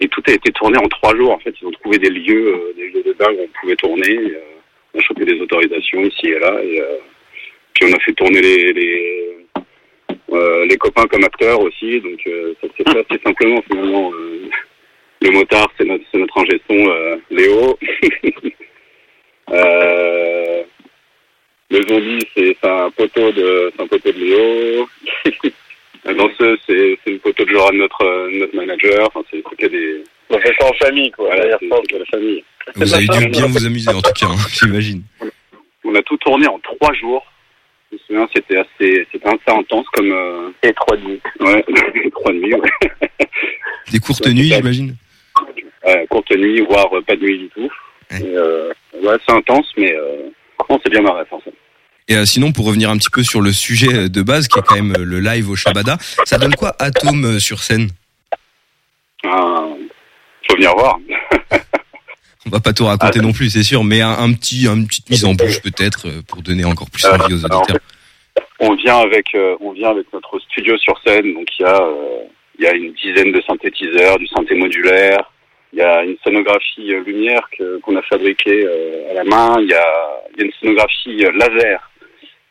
Et 0.00 0.08
tout 0.08 0.22
a 0.26 0.32
été 0.32 0.52
tourné 0.52 0.76
en 0.76 0.88
trois 0.88 1.16
jours. 1.16 1.30
En 1.30 1.38
fait, 1.38 1.54
ils 1.60 1.66
ont 1.66 1.70
trouvé 1.70 1.96
des 1.98 2.10
lieux, 2.10 2.74
des 2.76 2.90
lieux 2.90 3.02
de 3.02 3.12
dingue 3.14 3.38
où 3.38 3.44
on 3.44 3.60
pouvait 3.60 3.76
tourner. 3.76 4.18
On 4.92 4.98
a 4.98 5.02
chopé 5.02 5.24
des 5.24 5.40
autorisations 5.40 6.02
ici 6.02 6.28
et 6.28 6.38
là. 6.38 6.62
Et, 6.62 6.82
puis, 7.72 7.86
on 7.90 7.96
a 7.96 8.00
fait 8.00 8.12
tourner 8.12 8.40
les, 8.42 8.76
copains 10.78 11.06
comme 11.06 11.24
acteurs 11.24 11.60
aussi. 11.60 12.00
Donc, 12.00 12.20
euh, 12.26 12.54
ça 12.60 12.68
s'est 12.76 13.20
simplement 13.24 13.62
finalement. 13.62 14.12
Le 15.22 15.30
motard, 15.30 15.72
c'est 15.78 15.86
notre, 15.86 16.04
c'est 16.10 16.18
notre 16.18 17.20
Léo. 17.30 17.78
Euh, 19.50 20.62
le 21.70 21.82
zombie, 21.88 22.26
c'est 22.34 22.56
un 22.64 22.90
poteau 22.90 23.32
de, 23.32 23.72
un 23.78 23.86
poteau 23.86 24.12
de 24.12 24.18
Léo. 24.18 24.88
La 26.04 26.14
danseuse, 26.14 26.58
c'est 26.66 26.98
une 27.06 27.20
poteau 27.20 27.44
de 27.44 27.50
Joran, 27.50 27.72
notre, 27.74 28.28
notre 28.36 28.56
manager. 28.56 29.06
Enfin, 29.06 29.22
c'est 29.30 29.40
que 29.56 29.66
des. 29.66 30.02
On 30.30 30.38
fait 30.38 30.52
ça 30.58 30.66
en 30.66 30.72
famille, 30.74 31.10
quoi. 31.12 31.26
Voilà, 31.26 31.58
c'est 31.60 31.98
la 31.98 32.04
famille. 32.06 32.44
Vous 32.74 32.94
avez 32.94 33.06
dû 33.06 33.28
bien 33.28 33.46
vous 33.46 33.66
amuser 33.66 33.90
en 33.90 34.02
tout 34.02 34.12
cas, 34.12 34.26
hein, 34.26 34.36
j'imagine. 34.52 35.02
On 35.84 35.94
a 35.94 36.02
tout 36.02 36.16
tourné 36.16 36.48
en 36.48 36.58
trois 36.58 36.92
jours. 36.94 37.24
Je 37.90 37.96
me 37.96 38.00
souviens, 38.06 38.28
c'était 38.34 38.56
assez, 38.58 39.06
c'était 39.12 39.28
assez 39.28 39.58
intense 39.58 39.86
comme. 39.92 40.10
Euh... 40.10 40.50
Et 40.64 40.72
trois 40.72 40.96
nuits. 40.96 41.20
Ouais, 41.40 41.64
trois 42.12 42.32
nuits. 42.32 42.54
Ouais. 42.54 42.70
Des 43.92 43.98
courtes 44.00 44.26
nuits, 44.26 44.52
j'imagine. 44.52 44.96
Euh, 45.86 46.06
courte 46.06 46.30
nuit, 46.36 46.60
voire 46.62 46.90
pas 47.06 47.16
de 47.16 47.22
nuit 47.22 47.38
du 47.38 47.48
tout. 47.48 47.70
Et, 48.20 48.36
euh, 48.36 48.72
ouais, 49.02 49.16
c'est 49.26 49.34
intense, 49.34 49.66
mais 49.76 49.94
euh, 49.94 50.30
non, 50.68 50.78
c'est 50.82 50.90
bien 50.90 51.02
marrant, 51.02 51.24
forcément. 51.28 51.56
Et 52.08 52.16
euh, 52.16 52.24
sinon, 52.26 52.52
pour 52.52 52.66
revenir 52.66 52.90
un 52.90 52.96
petit 52.98 53.10
peu 53.10 53.22
sur 53.22 53.40
le 53.40 53.52
sujet 53.52 54.08
de 54.08 54.22
base, 54.22 54.48
qui 54.48 54.58
est 54.58 54.62
quand 54.62 54.74
même 54.74 54.94
le 54.98 55.20
live 55.20 55.48
au 55.50 55.56
Shabada, 55.56 55.96
ça 56.24 56.38
donne 56.38 56.54
quoi 56.54 56.74
Atome 56.78 57.24
euh, 57.24 57.38
sur 57.38 57.62
scène? 57.62 57.88
Ah, 59.24 59.64
faut 60.48 60.56
venir 60.56 60.74
voir. 60.74 60.98
On 62.44 62.50
va 62.50 62.58
pas 62.58 62.72
tout 62.72 62.86
raconter 62.86 63.20
non 63.20 63.32
plus, 63.32 63.50
c'est 63.50 63.62
sûr, 63.62 63.84
mais 63.84 64.00
un, 64.00 64.10
un 64.10 64.32
petit, 64.32 64.66
une 64.66 64.86
petite 64.88 65.08
mise 65.10 65.24
en 65.24 65.34
bouche 65.34 65.62
peut-être 65.62 66.08
pour 66.26 66.42
donner 66.42 66.64
encore 66.64 66.90
plus 66.90 67.04
envie 67.06 67.34
aux 67.34 67.44
auditeurs. 67.44 67.78
On 68.58 68.74
vient 68.74 68.98
avec, 68.98 69.26
euh, 69.34 69.56
on 69.60 69.72
vient 69.72 69.90
avec 69.90 70.12
notre 70.12 70.38
studio 70.40 70.76
sur 70.78 71.00
scène, 71.06 71.34
donc 71.34 71.46
il 71.58 71.62
y 71.62 71.64
a, 71.64 71.80
euh, 71.80 72.24
il 72.58 72.64
y 72.64 72.68
a 72.68 72.74
une 72.74 72.92
dizaine 72.94 73.32
de 73.32 73.40
synthétiseurs, 73.42 74.18
du 74.18 74.26
synthé 74.26 74.54
modulaire. 74.56 75.31
Il 75.72 75.78
y 75.78 75.82
a 75.82 76.04
une 76.04 76.16
scénographie 76.22 76.92
euh, 76.92 77.02
lumière 77.02 77.48
qu'on 77.82 77.96
a 77.96 78.02
fabriquée 78.02 78.64
euh, 78.66 79.10
à 79.10 79.14
la 79.14 79.24
main. 79.24 79.56
Il 79.60 79.68
y 79.68 79.74
a, 79.74 80.22
il 80.32 80.40
y 80.40 80.42
a 80.42 80.46
une 80.46 80.52
scénographie 80.60 81.24
euh, 81.24 81.32
laser 81.32 81.90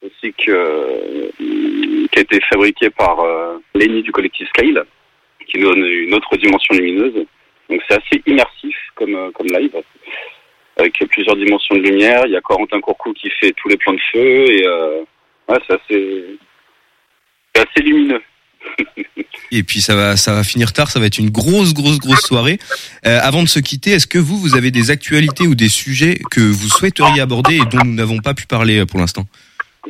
aussi 0.03 0.34
que, 0.34 1.30
qui 1.38 2.17
a 2.17 2.22
été 2.22 2.39
fabriquée 2.49 2.89
par 2.89 3.24
Lenny 3.76 4.01
du 4.01 4.11
collectif 4.11 4.47
Scale, 4.49 4.84
qui 5.45 5.59
donne 5.59 5.86
une 5.86 6.15
autre 6.15 6.36
dimension 6.38 6.74
lumineuse. 6.74 7.24
Donc 7.69 7.82
c'est 7.88 7.97
assez 7.97 8.24
immersif 8.26 8.76
comme, 8.95 9.32
comme 9.34 9.45
live, 9.45 9.80
avec 10.78 10.97
plusieurs 11.09 11.36
dimensions 11.36 11.76
de 11.76 11.82
lumière. 11.82 12.24
Il 12.26 12.32
y 12.32 12.36
a 12.36 12.41
Corentin 12.41 12.82
Courcou 12.82 13.13
qui 13.13 13.30
fait 13.30 13.51
tous 13.51 13.69
les 13.69 13.78
plans 13.78 13.93
de 13.93 14.01
feu 14.11 14.51
et 14.51 14.65
euh, 14.65 15.01
ouais, 15.47 15.57
c'est 15.67 15.74
assez, 15.76 16.26
assez 17.55 17.84
lumineux. 17.84 18.22
Et 19.51 19.64
puis 19.64 19.82
ça 19.82 19.95
va, 19.95 20.16
ça 20.16 20.34
va 20.34 20.43
finir 20.43 20.72
tard, 20.72 20.89
ça 20.89 20.99
va 20.99 21.05
être 21.05 21.18
une 21.18 21.30
grosse, 21.30 21.74
grosse, 21.74 21.99
grosse 21.99 22.22
soirée. 22.22 22.57
Euh, 23.05 23.20
avant 23.22 23.43
de 23.43 23.49
se 23.49 23.59
quitter, 23.59 23.91
est-ce 23.91 24.07
que 24.07 24.18
vous, 24.18 24.38
vous 24.38 24.55
avez 24.55 24.72
des 24.72 24.91
actualités 24.91 25.45
ou 25.45 25.55
des 25.55 25.68
sujets 25.68 26.18
que 26.32 26.39
vous 26.39 26.70
souhaiteriez 26.70 27.20
aborder 27.22 27.55
et 27.55 27.66
dont 27.70 27.84
nous 27.84 27.93
n'avons 27.93 28.20
pas 28.20 28.34
pu 28.34 28.45
parler 28.47 28.80
euh, 28.80 28.86
pour 28.86 28.99
l'instant? 28.99 29.24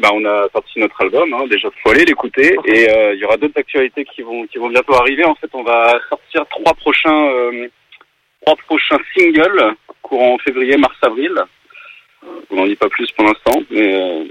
Bah, 0.01 0.09
on 0.13 0.25
a 0.25 0.47
sorti 0.51 0.79
notre 0.79 0.99
album, 1.01 1.33
hein, 1.33 1.45
déjà 1.49 1.67
faut 1.83 1.91
aller 1.91 2.05
l'écouter 2.05 2.55
et 2.65 2.89
euh, 2.89 3.13
il 3.13 3.19
y 3.19 3.25
aura 3.25 3.37
d'autres 3.37 3.59
actualités 3.59 4.05
qui 4.05 4.21
vont 4.21 4.47
qui 4.47 4.57
vont 4.57 4.69
bientôt 4.69 4.95
arriver. 4.95 5.25
En 5.25 5.35
fait, 5.35 5.49
on 5.53 5.63
va 5.63 5.99
sortir 6.09 6.45
trois 6.49 6.73
prochains 6.73 7.29
trois 8.41 8.55
prochains 8.55 8.97
singles 9.15 9.75
courant 10.01 10.37
février, 10.39 10.77
mars, 10.77 10.95
avril. 11.01 11.33
On 12.49 12.55
n'en 12.55 12.67
dit 12.67 12.77
pas 12.77 12.87
plus 12.87 13.11
pour 13.11 13.25
l'instant, 13.25 13.61
mais 13.69 14.25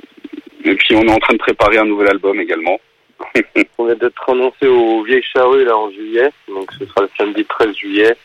et 0.65 0.75
puis 0.75 0.95
on 0.97 1.03
est 1.03 1.13
en 1.13 1.19
train 1.19 1.35
de 1.35 1.39
préparer 1.39 1.77
un 1.79 1.85
nouvel 1.85 2.09
album 2.09 2.41
également. 2.41 2.81
On 3.79 3.87
vient 3.87 3.95
d'être 3.97 4.31
annoncé 4.31 4.67
au 4.67 5.03
Vieille 5.05 5.23
Charrue 5.35 5.65
là 5.65 5.77
en 5.77 5.91
juillet, 5.91 6.31
donc 6.49 6.71
ce 6.79 6.85
sera 6.87 7.03
le 7.03 7.09
samedi 7.17 7.45
13 7.45 7.75
juillet. 7.77 8.17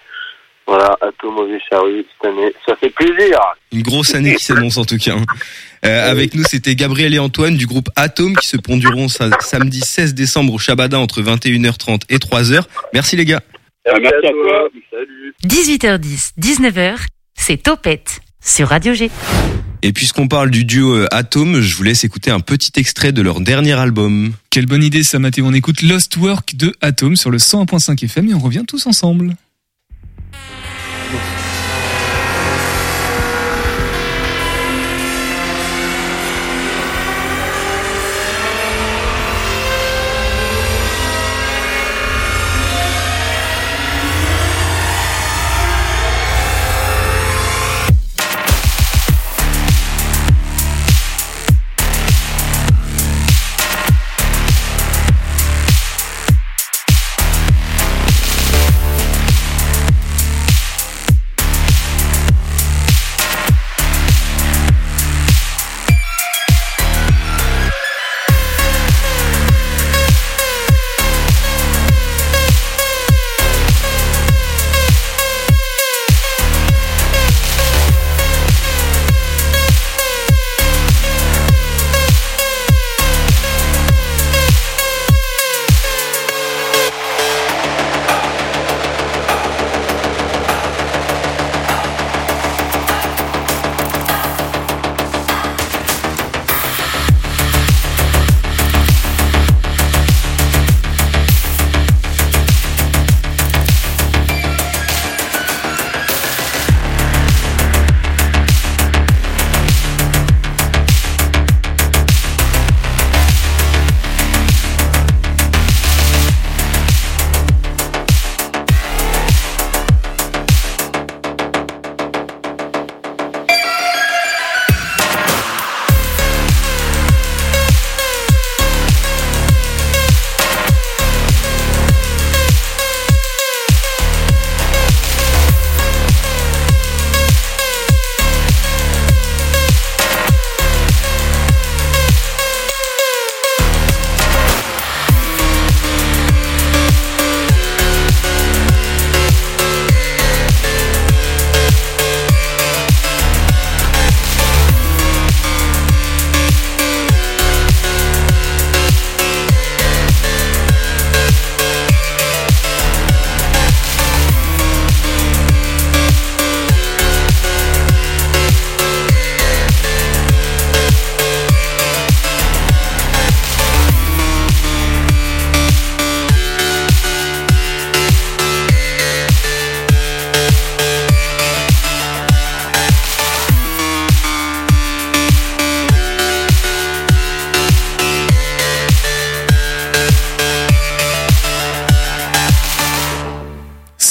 Voilà, 0.68 0.98
Atome 1.02 1.38
au 1.38 1.46
Vieille 1.46 1.62
Charrue 1.70 2.04
cette 2.12 2.32
année. 2.32 2.52
Ça 2.66 2.76
fait 2.76 2.90
plaisir 2.90 3.40
Une 3.72 3.84
grosse 3.84 4.16
année 4.16 4.34
qui 4.36 4.44
s'annonce 4.44 4.78
en 4.78 4.84
tout 4.86 4.98
cas. 4.98 5.14
hein. 5.14 5.24
Euh, 5.86 6.10
avec 6.12 6.34
nous, 6.34 6.44
c'était 6.44 6.74
Gabriel 6.76 7.14
et 7.14 7.20
Antoine 7.20 7.56
du 7.56 7.68
groupe 7.68 7.88
Atome 7.96 8.36
qui 8.36 8.48
se 8.48 8.58
ponduront 8.58 9.08
sa- 9.08 9.30
samedi 9.42 9.82
16 9.82 10.16
décembre 10.16 10.54
au 10.54 10.58
Shabada 10.58 10.98
entre 10.98 11.22
21h30 11.22 12.02
et 12.10 12.18
3h. 12.18 12.64
Merci 12.94 13.16
les 13.16 13.26
gars. 13.26 13.42
merci 13.86 14.26
à 14.26 14.32
toi. 14.32 14.70
Salut 14.90 15.36
18h10, 15.46 16.32
19h, 16.40 16.96
c'est 17.36 17.58
Topette 17.62 18.22
sur 18.44 18.70
Radio 18.70 18.94
G. 18.96 19.12
Et 19.82 19.94
puisqu'on 19.94 20.28
parle 20.28 20.50
du 20.50 20.66
duo 20.66 20.94
euh, 20.94 21.08
Atome, 21.12 21.62
je 21.62 21.76
vous 21.76 21.84
laisse 21.84 22.04
écouter 22.04 22.32
un 22.32 22.40
petit 22.40 22.72
extrait 22.78 23.12
de 23.12 23.22
leur 23.22 23.40
dernier 23.42 23.74
album. 23.74 24.34
Quelle 24.50 24.66
bonne 24.66 24.84
idée 24.84 25.04
ça 25.04 25.20
Mathéo, 25.20 25.46
on 25.46 25.54
écoute 25.54 25.82
Lost 25.82 26.18
Work 26.18 26.56
de 26.56 26.74
Atom 26.82 27.16
sur 27.16 27.30
le 27.30 27.38
101.5 27.38 28.04
FM 28.04 28.30
et 28.30 28.34
on 28.34 28.40
revient 28.40 28.64
tous 28.68 28.88
ensemble. 28.88 29.36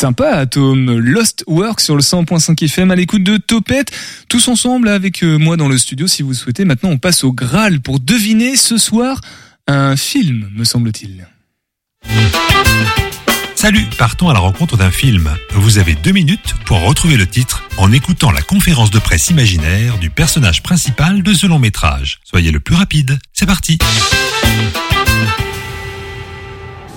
Sympa, 0.05 0.37
Atom. 0.37 0.99
Lost 0.99 1.45
Work 1.47 1.81
sur 1.81 1.97
le 1.97 2.03
100.5 2.03 2.63
FM 2.63 2.91
à 2.91 2.95
l'écoute 2.95 3.23
de 3.23 3.39
Topette. 3.39 3.91
Tous 4.29 4.49
ensemble 4.49 4.91
avec 4.91 5.23
euh, 5.23 5.39
moi 5.39 5.57
dans 5.57 5.67
le 5.67 5.79
studio 5.79 6.07
si 6.07 6.23
vous 6.23 6.35
souhaitez. 6.35 6.67
Maintenant, 6.67 6.91
on 6.91 6.99
passe 6.99 7.25
au 7.25 7.33
Graal 7.33 7.81
pour 7.81 8.01
deviner 8.01 8.57
ce 8.57 8.77
soir 8.77 9.19
un 9.67 9.97
film, 9.97 10.51
me 10.55 10.65
semble-t-il. 10.65 11.27
Salut, 13.55 13.87
partons 13.97 14.29
à 14.29 14.35
la 14.35 14.41
rencontre 14.41 14.77
d'un 14.77 14.91
film. 14.91 15.31
Vous 15.53 15.79
avez 15.79 15.95
deux 15.95 16.13
minutes 16.13 16.53
pour 16.67 16.83
retrouver 16.83 17.17
le 17.17 17.27
titre 17.27 17.67
en 17.79 17.91
écoutant 17.91 18.31
la 18.31 18.43
conférence 18.43 18.91
de 18.91 18.99
presse 18.99 19.31
imaginaire 19.31 19.97
du 19.97 20.11
personnage 20.11 20.63
principal 20.63 21.23
de 21.23 21.33
ce 21.33 21.47
long 21.47 21.59
métrage. 21.59 22.21
Soyez 22.25 22.51
le 22.51 22.61
plus 22.61 22.75
rapide. 22.75 23.19
C'est 23.33 23.47
parti. 23.47 23.79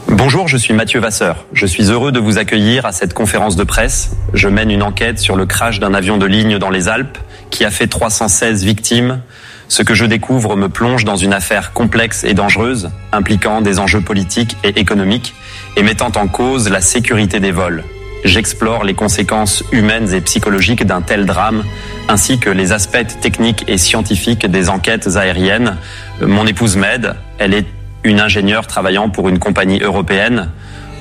Bonjour, 0.09 0.47
je 0.47 0.55
suis 0.55 0.73
Mathieu 0.73 1.01
Vasseur. 1.01 1.45
Je 1.51 1.65
suis 1.65 1.91
heureux 1.91 2.13
de 2.13 2.19
vous 2.19 2.37
accueillir 2.37 2.85
à 2.85 2.93
cette 2.93 3.13
conférence 3.13 3.57
de 3.57 3.65
presse. 3.65 4.15
Je 4.33 4.47
mène 4.47 4.71
une 4.71 4.81
enquête 4.81 5.19
sur 5.19 5.35
le 5.35 5.45
crash 5.45 5.81
d'un 5.81 5.93
avion 5.93 6.17
de 6.17 6.25
ligne 6.25 6.59
dans 6.59 6.69
les 6.69 6.87
Alpes 6.87 7.17
qui 7.49 7.65
a 7.65 7.69
fait 7.69 7.87
316 7.87 8.63
victimes. 8.63 9.19
Ce 9.67 9.83
que 9.83 9.93
je 9.93 10.05
découvre 10.05 10.55
me 10.55 10.69
plonge 10.69 11.03
dans 11.03 11.17
une 11.17 11.33
affaire 11.33 11.73
complexe 11.73 12.23
et 12.23 12.33
dangereuse, 12.33 12.89
impliquant 13.11 13.61
des 13.61 13.79
enjeux 13.79 13.99
politiques 13.99 14.55
et 14.63 14.79
économiques 14.79 15.33
et 15.75 15.83
mettant 15.83 16.11
en 16.15 16.27
cause 16.27 16.69
la 16.69 16.79
sécurité 16.79 17.41
des 17.41 17.51
vols. 17.51 17.83
J'explore 18.23 18.85
les 18.85 18.93
conséquences 18.93 19.61
humaines 19.73 20.13
et 20.13 20.21
psychologiques 20.21 20.85
d'un 20.85 21.01
tel 21.01 21.25
drame, 21.25 21.65
ainsi 22.07 22.39
que 22.39 22.49
les 22.49 22.71
aspects 22.71 23.19
techniques 23.21 23.65
et 23.67 23.77
scientifiques 23.77 24.45
des 24.45 24.69
enquêtes 24.69 25.17
aériennes. 25.17 25.75
Mon 26.21 26.47
épouse 26.47 26.77
m'aide, 26.77 27.15
elle 27.39 27.53
est 27.53 27.65
une 28.07 28.19
ingénieure 28.19 28.67
travaillant 28.67 29.09
pour 29.09 29.29
une 29.29 29.39
compagnie 29.39 29.79
européenne. 29.79 30.49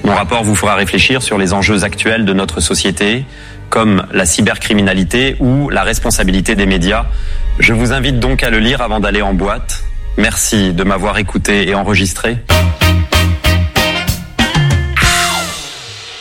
Mon 0.04 0.14
rapport 0.14 0.44
vous 0.44 0.54
fera 0.54 0.74
réfléchir 0.74 1.22
sur 1.22 1.38
les 1.38 1.52
enjeux 1.52 1.84
actuels 1.84 2.24
de 2.24 2.32
notre 2.32 2.60
société, 2.60 3.24
comme 3.70 4.06
la 4.12 4.26
cybercriminalité 4.26 5.36
ou 5.40 5.70
la 5.70 5.82
responsabilité 5.82 6.54
des 6.54 6.66
médias. 6.66 7.06
Je 7.58 7.72
vous 7.72 7.92
invite 7.92 8.20
donc 8.20 8.42
à 8.42 8.50
le 8.50 8.58
lire 8.58 8.82
avant 8.82 9.00
d'aller 9.00 9.22
en 9.22 9.34
boîte. 9.34 9.84
Merci 10.18 10.72
de 10.72 10.84
m'avoir 10.84 11.18
écouté 11.18 11.68
et 11.68 11.74
enregistré. 11.74 12.38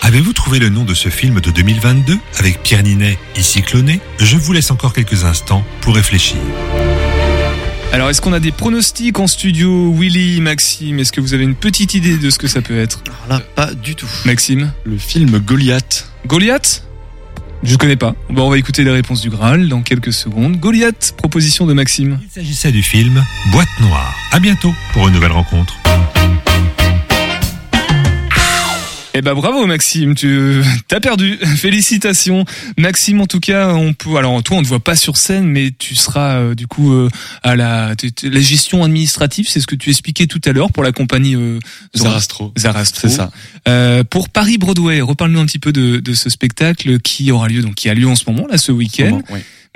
Avez-vous 0.01 0.33
trouvé 0.33 0.59
le 0.59 0.69
nom 0.69 0.83
de 0.83 0.93
ce 0.93 1.09
film 1.09 1.41
de 1.41 1.49
2022 1.49 2.17
avec 2.37 2.61
Pierre 2.61 2.83
Ninet, 2.83 3.17
ici 3.35 3.61
cloné? 3.63 3.99
Je 4.19 4.37
vous 4.37 4.53
laisse 4.53 4.71
encore 4.71 4.93
quelques 4.93 5.25
instants 5.25 5.63
pour 5.81 5.95
réfléchir. 5.95 6.37
Alors, 7.95 8.09
est-ce 8.09 8.19
qu'on 8.19 8.33
a 8.33 8.41
des 8.41 8.51
pronostics 8.51 9.17
en 9.19 9.25
studio 9.25 9.93
Willy, 9.93 10.41
Maxime, 10.41 10.99
est-ce 10.99 11.13
que 11.13 11.21
vous 11.21 11.33
avez 11.33 11.45
une 11.45 11.55
petite 11.55 11.93
idée 11.93 12.17
de 12.17 12.29
ce 12.29 12.37
que 12.37 12.45
ça 12.45 12.61
peut 12.61 12.77
être? 12.77 13.01
Alors 13.05 13.39
là, 13.39 13.45
pas 13.55 13.73
du 13.73 13.95
tout. 13.95 14.09
Maxime? 14.25 14.73
Le 14.83 14.97
film 14.97 15.39
Goliath. 15.39 16.11
Goliath? 16.27 16.83
Je 17.63 17.77
connais 17.77 17.95
pas. 17.95 18.13
Bon, 18.29 18.47
on 18.47 18.49
va 18.49 18.57
écouter 18.57 18.83
les 18.83 18.91
réponses 18.91 19.21
du 19.21 19.29
Graal 19.29 19.69
dans 19.69 19.81
quelques 19.81 20.11
secondes. 20.11 20.57
Goliath, 20.57 21.13
proposition 21.15 21.65
de 21.65 21.71
Maxime. 21.71 22.19
Il 22.21 22.29
s'agissait 22.29 22.73
du 22.73 22.83
film 22.83 23.23
Boîte 23.53 23.69
Noire. 23.79 24.13
À 24.33 24.41
bientôt 24.41 24.73
pour 24.91 25.07
une 25.07 25.13
nouvelle 25.13 25.31
rencontre. 25.31 25.73
Eh 29.17 29.21
ben 29.21 29.33
bravo 29.33 29.65
Maxime, 29.65 30.13
tu 30.13 30.61
t'as 30.89 30.99
perdu. 30.99 31.37
Félicitations 31.55 32.43
Maxime. 32.77 33.21
En 33.21 33.27
tout 33.27 33.39
cas, 33.39 33.69
on 33.69 33.93
peut. 33.93 34.17
Alors 34.17 34.43
toi, 34.43 34.57
on 34.57 34.61
ne 34.61 34.65
voit 34.67 34.81
pas 34.81 34.97
sur 34.97 35.15
scène, 35.15 35.45
mais 35.45 35.71
tu 35.77 35.95
seras 35.95 36.35
euh, 36.39 36.53
du 36.53 36.67
coup 36.67 36.91
euh, 36.91 37.07
à 37.41 37.55
la 37.55 37.95
t- 37.95 38.11
t- 38.11 38.29
la 38.29 38.41
gestion 38.41 38.83
administrative. 38.83 39.45
C'est 39.49 39.61
ce 39.61 39.67
que 39.67 39.75
tu 39.75 39.89
expliquais 39.89 40.27
tout 40.27 40.41
à 40.43 40.51
l'heure 40.51 40.69
pour 40.69 40.83
la 40.83 40.91
compagnie 40.91 41.35
euh, 41.37 41.59
Zarastro. 41.95 42.51
Zarastro. 42.57 43.07
C'est 43.07 43.15
ça. 43.15 43.31
Euh, 43.69 44.03
pour 44.03 44.27
Paris 44.27 44.57
Broadway, 44.57 44.99
reparle-nous 44.99 45.39
un 45.39 45.45
petit 45.45 45.59
peu 45.59 45.71
de, 45.71 45.99
de 45.99 46.13
ce 46.13 46.29
spectacle 46.29 46.99
qui 46.99 47.31
aura 47.31 47.47
lieu 47.47 47.61
donc 47.61 47.75
qui 47.75 47.87
a 47.87 47.93
lieu 47.93 48.07
en 48.09 48.15
ce 48.15 48.25
moment 48.27 48.45
là 48.51 48.57
ce 48.57 48.73
week-end. 48.73 49.21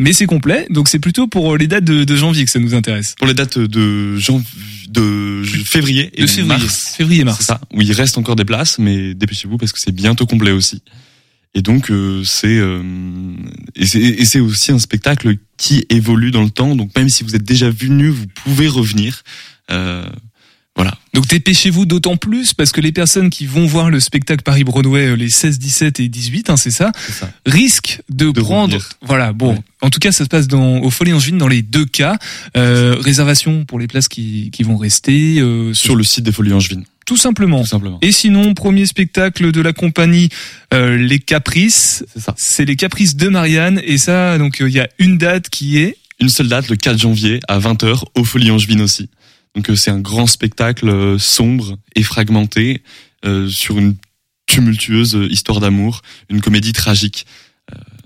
Mais 0.02 0.14
c'est 0.14 0.28
complet, 0.28 0.66
donc 0.70 0.88
c'est 0.88 1.00
plutôt 1.00 1.28
pour 1.28 1.58
les 1.58 1.68
dates 1.68 1.84
de, 1.84 2.06
de 2.06 2.16
janvier 2.16 2.46
que 2.46 2.52
ça 2.52 2.60
nous 2.60 2.74
intéresse. 2.74 3.16
Pour 3.18 3.28
les 3.28 3.34
dates 3.34 3.58
de 3.60 4.16
jan... 4.16 4.42
de 4.90 5.44
février 5.66 6.12
et 6.16 6.22
De 6.22 6.28
février. 6.28 6.48
mars. 6.48 6.94
Février 6.98 7.24
mars. 7.24 7.46
Ça. 7.46 7.62
Où 7.74 7.82
il 7.82 7.92
reste 7.92 8.18
encore 8.18 8.36
des 8.36 8.46
places, 8.46 8.80
mais 8.80 9.14
dépêchez-vous 9.14 9.58
parce 9.58 9.72
que 9.72 9.80
c'est 9.80 9.92
bientôt 9.92 10.26
complet 10.26 10.52
aussi. 10.52 10.82
Et 11.56 11.62
donc 11.62 11.90
euh, 11.90 12.24
c'est 12.24 12.58
euh, 12.60 12.84
et 13.76 13.86
c'est 13.88 14.00
et 14.00 14.26
c'est 14.26 14.40
aussi 14.40 14.72
un 14.72 14.78
spectacle 14.80 15.36
qui 15.58 15.86
évolue 15.90 16.32
dans 16.32 16.44
le 16.44 16.50
temps. 16.52 16.76
Donc 16.76 16.96
même 16.96 17.10
si 17.10 17.24
vous 17.24 17.36
êtes 17.36 17.44
déjà 17.44 17.70
venu, 17.70 18.10
vous 18.10 18.28
pouvez 18.28 18.68
revenir. 18.68 19.24
Euh, 19.72 20.08
voilà. 20.80 20.98
Donc 21.14 21.28
dépêchez-vous 21.28 21.86
d'autant 21.86 22.16
plus 22.16 22.54
parce 22.54 22.72
que 22.72 22.80
les 22.80 22.94
personnes 22.94 23.30
qui 23.30 23.46
vont 23.46 23.66
voir 23.66 23.90
le 23.90 24.00
spectacle 24.00 24.44
Paris 24.44 24.64
Broadway 24.64 25.08
euh, 25.08 25.16
les 25.16 25.30
16, 25.30 25.60
17 25.60 26.00
et 26.00 26.08
18, 26.08 26.50
hein, 26.50 26.56
c'est 26.56 26.72
ça, 26.72 26.94
ça. 26.96 27.30
risquent 27.46 28.02
de, 28.10 28.32
prendre. 28.32 28.74
revenir. 28.74 28.90
Voilà, 29.02 29.34
bon. 29.34 29.62
En 29.82 29.90
tout 29.90 30.00
cas, 30.00 30.14
ça 30.14 30.24
se 30.24 30.30
passe 30.30 30.48
dans 30.48 30.80
au 30.80 30.90
Folie 30.90 31.12
Angevine 31.12 31.38
dans 31.38 31.50
les 31.50 31.62
deux 31.62 31.86
cas. 31.86 32.18
Euh, 32.56 32.96
réservation 32.98 33.66
pour 33.66 33.78
les 33.78 33.88
places 33.88 34.08
qui, 34.08 34.52
qui 34.52 34.64
vont 34.64 34.78
rester 34.78 35.42
euh, 35.42 35.74
Sur 35.74 35.98
le 35.98 36.06
site 36.06 36.24
des 36.24 36.32
Folies 36.32 36.54
Angevines. 36.54 36.86
tout 37.06 37.18
simplement. 37.18 37.62
Tout 37.62 37.68
simplement. 37.68 37.98
Et 38.02 38.14
sinon, 38.14 38.54
premier 38.54 38.86
spectacle 38.86 39.52
de 39.52 39.62
la 39.62 39.74
compagnie 39.74 40.30
euh, 40.74 40.96
Les 40.96 41.20
Caprices. 41.20 42.06
C'est 42.14 42.22
ça. 42.22 42.34
C'est 42.38 42.64
les 42.64 42.78
Caprices 42.78 43.18
de 43.18 43.28
Marianne 43.28 43.82
et 43.84 43.98
ça, 43.98 44.38
donc 44.38 44.62
euh, 44.62 44.70
il 44.70 44.76
y 44.76 44.80
a 44.80 44.88
une 44.98 45.18
date 45.18 45.50
qui 45.50 45.78
est 45.78 45.98
Une 46.22 46.30
seule 46.30 46.48
date, 46.48 46.70
le 46.70 46.76
4 46.78 46.98
janvier 46.98 47.42
à 47.48 47.60
20h 47.60 48.04
au 48.16 48.24
Folies 48.24 48.52
Angevines 48.52 48.82
aussi. 48.82 49.10
Donc 49.60 49.72
euh, 49.72 49.76
c'est 49.76 49.92
un 49.92 50.00
grand 50.00 50.26
spectacle 50.26 50.88
euh, 50.88 51.18
sombre 51.18 51.78
et 51.94 52.02
fragmenté 52.02 52.82
euh, 53.26 53.50
sur 53.50 53.78
une 53.78 53.98
tumultueuse 54.48 55.28
histoire 55.30 55.60
d'amour, 55.60 56.02
une 56.30 56.40
comédie 56.40 56.72
tragique 56.72 57.26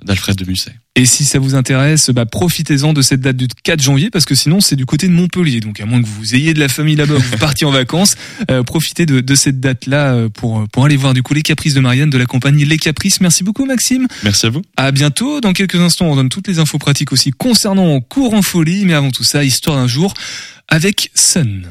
d'Alfred 0.04 0.36
de 0.36 0.46
Musset. 0.46 0.76
Et 0.96 1.06
si 1.06 1.26
ça 1.26 1.40
vous 1.40 1.56
intéresse, 1.56 2.12
bah, 2.12 2.26
profitez-en 2.26 2.94
de 2.94 3.02
cette 3.02 3.22
date 3.22 3.36
du 3.36 3.48
4 3.48 3.82
janvier 3.82 4.10
parce 4.12 4.26
que 4.26 4.36
sinon 4.36 4.62
c'est 4.62 4.76
du 4.76 4.86
côté 4.86 5.08
de 5.08 5.14
Montpellier. 5.14 5.60
Donc 5.60 5.80
à 5.80 5.86
moins 5.86 6.02
que 6.02 6.08
vous 6.08 6.36
ayez 6.36 6.54
de 6.54 6.60
la 6.60 6.68
famille 6.68 6.96
là-bas, 6.96 7.16
que 7.16 7.22
vous 7.22 7.38
partiez 7.38 7.66
en 7.66 7.72
vacances, 7.72 8.16
euh, 8.52 8.64
profitez 8.64 9.06
de, 9.06 9.20
de 9.20 9.36
cette 9.36 9.60
date-là 9.60 10.14
euh, 10.14 10.30
pour 10.30 10.68
pour 10.70 10.86
aller 10.86 10.98
voir 10.98 11.14
du 11.14 11.24
coup 11.24 11.34
les 11.34 11.42
Caprices 11.42 11.74
de 11.74 11.80
Marianne 11.80 12.10
de 12.10 12.18
la 12.18 12.26
compagnie 12.26 12.66
Les 12.66 12.78
Caprices. 12.78 13.22
Merci 13.22 13.44
beaucoup 13.44 13.66
Maxime. 13.66 14.08
Merci 14.24 14.46
à 14.46 14.50
vous. 14.50 14.62
À 14.78 14.92
bientôt. 14.92 15.42
Dans 15.42 15.54
quelques 15.54 15.76
instants, 15.76 16.06
on 16.06 16.16
donne 16.16 16.30
toutes 16.30 16.48
les 16.48 16.60
infos 16.60 16.78
pratiques 16.78 17.12
aussi 17.12 17.32
concernant 17.32 18.00
cours 18.00 18.34
en 18.34 18.42
folie. 18.42 18.86
Mais 18.86 18.94
avant 18.94 19.12
tout 19.12 19.24
ça, 19.24 19.44
histoire 19.44 19.78
d'un 19.78 19.88
jour 19.88 20.14
avec 20.68 21.10
Sun. 21.16 21.66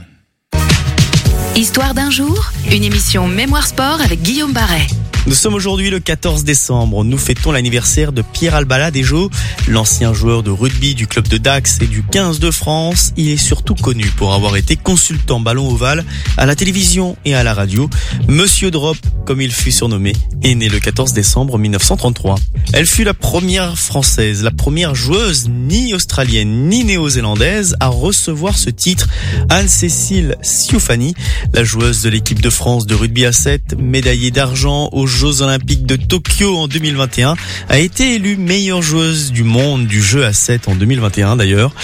Histoire 1.55 1.93
d'un 1.93 2.09
jour, 2.09 2.51
une 2.71 2.83
émission 2.83 3.29
Mémoire 3.29 3.67
Sport 3.67 4.01
avec 4.01 4.23
Guillaume 4.23 4.55
Barret. 4.55 4.87
Nous 5.27 5.35
sommes 5.35 5.55
aujourd'hui 5.55 5.89
le 5.89 6.01
14 6.01 6.43
décembre. 6.43 7.05
Nous 7.05 7.17
fêtons 7.19 7.53
l'anniversaire 7.53 8.11
de 8.11 8.23
Pierre 8.23 8.57
Albala 8.57 8.91
Desjaux, 8.91 9.31
l'ancien 9.69 10.13
joueur 10.13 10.43
de 10.43 10.51
rugby 10.51 10.97
du 10.97 11.07
club 11.07 11.29
de 11.29 11.39
Dax 11.39 11.79
et 11.81 11.87
du 11.87 12.03
15 12.03 12.41
de 12.41 12.51
France. 12.51 13.13
Il 13.17 13.29
est 13.29 13.37
surtout 13.37 13.77
connu 13.77 14.07
pour 14.17 14.35
avoir 14.35 14.57
été 14.57 14.75
consultant 14.75 15.39
ballon 15.39 15.71
ovale 15.71 16.05
à 16.37 16.45
la 16.45 16.57
télévision 16.57 17.17
et 17.25 17.37
à 17.37 17.45
la 17.45 17.55
radio. 17.55 17.89
Monsieur 18.27 18.73
Drop, 18.73 18.97
comme 19.25 19.41
il 19.41 19.53
fut 19.53 19.71
surnommé, 19.71 20.13
est 20.43 20.57
né 20.57 20.69
le 20.69 20.81
14 20.81 21.13
décembre 21.13 21.57
1933. 21.57 22.35
Elle 22.73 22.87
fut 22.87 23.05
la 23.05 23.15
première 23.15 23.79
française, 23.79 24.43
la 24.43 24.51
première 24.51 24.97
joueuse 24.97 25.49
ni 25.49 25.95
australienne 25.95 26.69
ni 26.69 26.85
néo-zélandaise 26.85 27.77
à 27.79 27.87
recevoir 27.87 28.59
ce 28.59 28.71
titre. 28.71 29.09
Anne-Cécile 29.51 30.37
Siofani, 30.43 31.15
la 31.53 31.65
joueuse 31.65 32.03
de 32.03 32.11
l'équipe 32.11 32.41
de 32.41 32.51
France 32.51 32.87
de 32.87 32.95
rugby 32.95 33.25
à 33.25 33.33
7, 33.33 33.77
médaillée 33.79 34.31
d'argent 34.31 34.89
aux 34.93 35.07
Jeux 35.07 35.43
Olympiques 35.43 35.87
de 35.87 35.97
Tokyo 35.97 36.57
en 36.57 36.69
2021, 36.69 37.35
a 37.69 37.79
été 37.79 38.15
élue 38.15 38.37
meilleure 38.37 38.83
joueuse 38.83 39.33
du 39.33 39.45
monde 39.45 39.87
du 39.87 40.03
jeu 40.03 40.25
à 40.25 40.33
7 40.33 40.69
en 40.69 40.75
2021 40.75 41.37
d'ailleurs. 41.37 41.75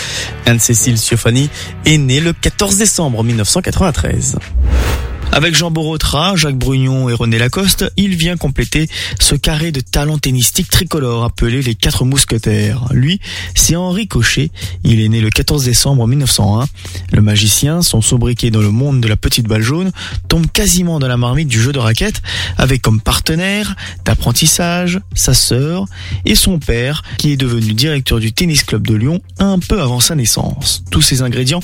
Anne-Cécile 0.46 0.98
Siofani 0.98 1.50
est 1.84 1.98
née 1.98 2.20
le 2.20 2.32
14 2.32 2.78
décembre 2.78 3.22
1993. 3.24 4.36
Avec 5.33 5.55
Jean 5.55 5.70
Borotra, 5.70 6.35
Jacques 6.37 6.59
Brugnon 6.59 7.09
et 7.09 7.12
René 7.12 7.39
Lacoste, 7.39 7.93
il 7.97 8.16
vient 8.16 8.37
compléter 8.37 8.89
ce 9.20 9.35
carré 9.35 9.70
de 9.72 9.81
talents 9.81 10.18
tennistiques 10.18 10.70
tricolores 10.70 11.22
appelé 11.22 11.62
les 11.62 11.74
quatre 11.74 12.05
mousquetaires. 12.05 12.87
Lui, 12.91 13.20
c'est 13.55 13.76
Henri 13.76 14.09
Cochet. 14.09 14.51
Il 14.85 15.01
est 15.01 15.09
né 15.09 15.20
le 15.20 15.31
14 15.31 15.64
décembre 15.64 16.07
1901. 16.09 16.66
Le 17.12 17.22
magicien, 17.22 17.83
son 17.83 18.01
sobriquet 18.01 18.51
dans 18.51 18.61
le 18.61 18.70
monde 18.70 19.01
de 19.01 19.07
la 19.07 19.16
petite 19.16 19.47
balle 19.47 19.62
jaune, 19.62 19.93
tombe 20.29 20.51
quasiment 20.51 20.99
dans 20.99 21.09
la 21.09 21.16
marmite 21.16 21.49
du 21.49 21.61
jeu 21.61 21.72
de 21.72 21.79
raquette, 21.79 22.20
avec 22.57 22.83
comme 22.83 23.01
partenaire 23.01 23.76
d'apprentissage 24.05 24.99
sa 25.14 25.35
sœur 25.35 25.85
et 26.24 26.35
son 26.35 26.59
père, 26.59 27.03
qui 27.18 27.33
est 27.33 27.37
devenu 27.37 27.74
directeur 27.74 28.18
du 28.18 28.33
tennis 28.33 28.64
club 28.64 28.87
de 28.87 28.95
Lyon 28.95 29.20
un 29.39 29.59
peu 29.59 29.81
avant 29.81 30.01
sa 30.01 30.14
naissance. 30.14 30.83
Tous 30.91 31.03
ces 31.03 31.22
ingrédients 31.22 31.61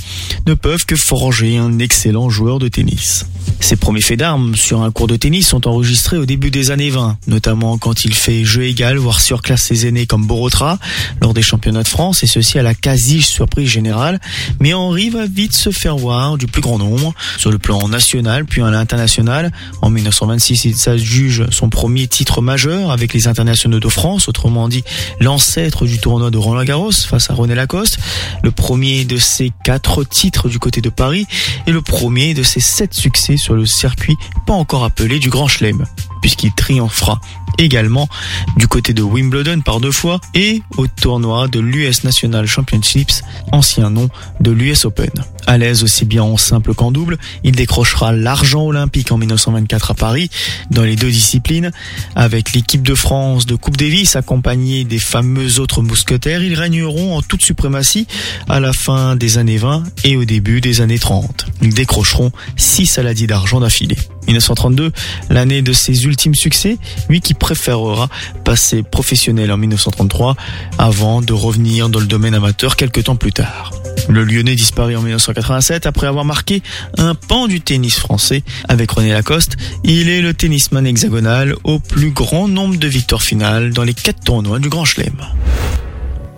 ne 0.46 0.54
peuvent 0.54 0.84
que 0.84 0.96
forger 0.96 1.56
un 1.56 1.78
excellent 1.78 2.28
joueur 2.30 2.58
de 2.58 2.68
tennis. 2.68 3.24
Ses 3.60 3.76
premiers 3.76 4.02
faits 4.02 4.18
d'armes 4.18 4.54
sur 4.56 4.82
un 4.82 4.90
cours 4.90 5.06
de 5.06 5.16
tennis 5.16 5.48
sont 5.48 5.66
enregistrés 5.66 6.18
au 6.18 6.26
début 6.26 6.50
des 6.50 6.70
années 6.70 6.90
20, 6.90 7.16
notamment 7.26 7.78
quand 7.78 8.04
il 8.04 8.14
fait 8.14 8.44
jeu 8.44 8.64
égal, 8.64 8.98
voire 8.98 9.20
surclasse 9.20 9.62
ses 9.62 9.86
aînés 9.86 10.06
comme 10.06 10.26
Borotra 10.26 10.78
lors 11.22 11.32
des 11.32 11.42
championnats 11.42 11.82
de 11.82 11.88
France, 11.88 12.22
et 12.22 12.26
ceci 12.26 12.58
à 12.58 12.62
la 12.62 12.74
quasi 12.74 13.22
surprise 13.22 13.68
générale. 13.68 14.20
Mais 14.60 14.74
Henri 14.74 15.08
va 15.08 15.26
vite 15.26 15.54
se 15.54 15.70
faire 15.70 15.96
voir 15.96 16.36
du 16.36 16.46
plus 16.46 16.60
grand 16.60 16.78
nombre, 16.78 17.14
sur 17.38 17.50
le 17.50 17.58
plan 17.58 17.88
national, 17.88 18.44
puis 18.44 18.60
à 18.60 18.70
l'international. 18.70 19.50
En 19.80 19.90
1926, 19.90 20.66
il 20.66 20.76
s'adjuge 20.76 21.46
son 21.50 21.70
premier 21.70 22.06
titre 22.06 22.42
majeur 22.42 22.90
avec 22.90 23.14
les 23.14 23.28
internationaux 23.28 23.80
de 23.80 23.88
France, 23.88 24.28
autrement 24.28 24.68
dit 24.68 24.84
l'ancêtre 25.20 25.86
du 25.86 25.98
tournoi 25.98 26.30
de 26.30 26.38
Roland 26.38 26.64
Garros 26.64 26.92
face 26.92 27.30
à 27.30 27.34
René 27.34 27.54
Lacoste, 27.54 27.98
le 28.42 28.50
premier 28.50 29.04
de 29.04 29.16
ses 29.16 29.52
quatre 29.64 30.04
titres 30.04 30.48
du 30.48 30.58
côté 30.58 30.80
de 30.80 30.90
Paris, 30.90 31.26
et 31.66 31.72
le 31.72 31.80
premier 31.80 32.34
de 32.34 32.42
ses 32.42 32.60
sept 32.60 32.92
succès 32.94 33.36
sur 33.44 33.54
le 33.54 33.66
circuit 33.66 34.16
pas 34.46 34.54
encore 34.54 34.84
appelé 34.84 35.18
du 35.18 35.28
Grand 35.28 35.48
Chelem, 35.48 35.84
puisqu'il 36.22 36.54
triomphera 36.54 37.20
également 37.58 38.08
du 38.56 38.66
côté 38.66 38.94
de 38.94 39.02
Wimbledon 39.02 39.60
par 39.60 39.80
deux 39.80 39.92
fois 39.92 40.20
et 40.34 40.62
au 40.76 40.86
tournoi 40.86 41.46
de 41.48 41.60
l'US 41.60 42.04
National 42.04 42.46
Championships, 42.46 43.22
ancien 43.52 43.90
nom 43.90 44.08
de 44.40 44.50
l'US 44.50 44.86
Open. 44.86 45.10
À 45.46 45.58
l'aise 45.58 45.82
aussi 45.82 46.06
bien 46.06 46.22
en 46.22 46.38
simple 46.38 46.74
qu'en 46.74 46.90
double, 46.90 47.18
il 47.42 47.52
décrochera 47.52 48.12
l'argent 48.12 48.62
olympique 48.62 49.12
en 49.12 49.18
1924 49.18 49.90
à 49.90 49.94
Paris 49.94 50.30
dans 50.70 50.82
les 50.82 50.96
deux 50.96 51.10
disciplines. 51.10 51.70
Avec 52.16 52.54
l'équipe 52.54 52.82
de 52.82 52.94
France 52.94 53.44
de 53.44 53.54
Coupe 53.54 53.76
Davis 53.76 54.16
accompagnée 54.16 54.84
des 54.84 54.98
fameux 54.98 55.60
autres 55.60 55.82
mousquetaires, 55.82 56.42
ils 56.42 56.54
régneront 56.54 57.18
en 57.18 57.22
toute 57.22 57.42
suprématie 57.42 58.06
à 58.48 58.58
la 58.58 58.72
fin 58.72 59.16
des 59.16 59.36
années 59.36 59.58
20 59.58 59.84
et 60.04 60.16
au 60.16 60.24
début 60.24 60.62
des 60.62 60.80
années 60.80 60.98
30. 60.98 61.46
Ils 61.60 61.74
décrocheront 61.74 62.32
6 62.56 62.86
saladies 62.86 63.26
d'affilée. 63.60 63.96
1932, 64.26 64.92
l'année 65.30 65.62
de 65.62 65.72
ses 65.72 66.04
ultimes 66.04 66.34
succès, 66.34 66.78
lui 67.08 67.20
qui 67.20 67.34
préférera 67.34 68.08
passer 68.44 68.82
professionnel 68.82 69.52
en 69.52 69.56
1933 69.56 70.36
avant 70.78 71.20
de 71.20 71.32
revenir 71.32 71.88
dans 71.88 72.00
le 72.00 72.06
domaine 72.06 72.34
amateur 72.34 72.76
quelques 72.76 73.04
temps 73.04 73.16
plus 73.16 73.32
tard. 73.32 73.72
Le 74.08 74.24
Lyonnais 74.24 74.54
disparaît 74.54 74.96
en 74.96 75.02
1987 75.02 75.86
après 75.86 76.06
avoir 76.06 76.24
marqué 76.24 76.62
un 76.98 77.14
pan 77.14 77.48
du 77.48 77.60
tennis 77.60 77.98
français 77.98 78.42
avec 78.68 78.90
René 78.90 79.12
Lacoste. 79.12 79.56
Il 79.82 80.08
est 80.08 80.20
le 80.20 80.34
tennisman 80.34 80.86
hexagonal 80.86 81.54
au 81.64 81.78
plus 81.78 82.10
grand 82.10 82.48
nombre 82.48 82.76
de 82.76 82.88
victoires 82.88 83.22
finales 83.22 83.72
dans 83.72 83.84
les 83.84 83.94
quatre 83.94 84.22
tournois 84.24 84.58
du 84.58 84.68
Grand 84.68 84.84
Chelem. 84.84 85.16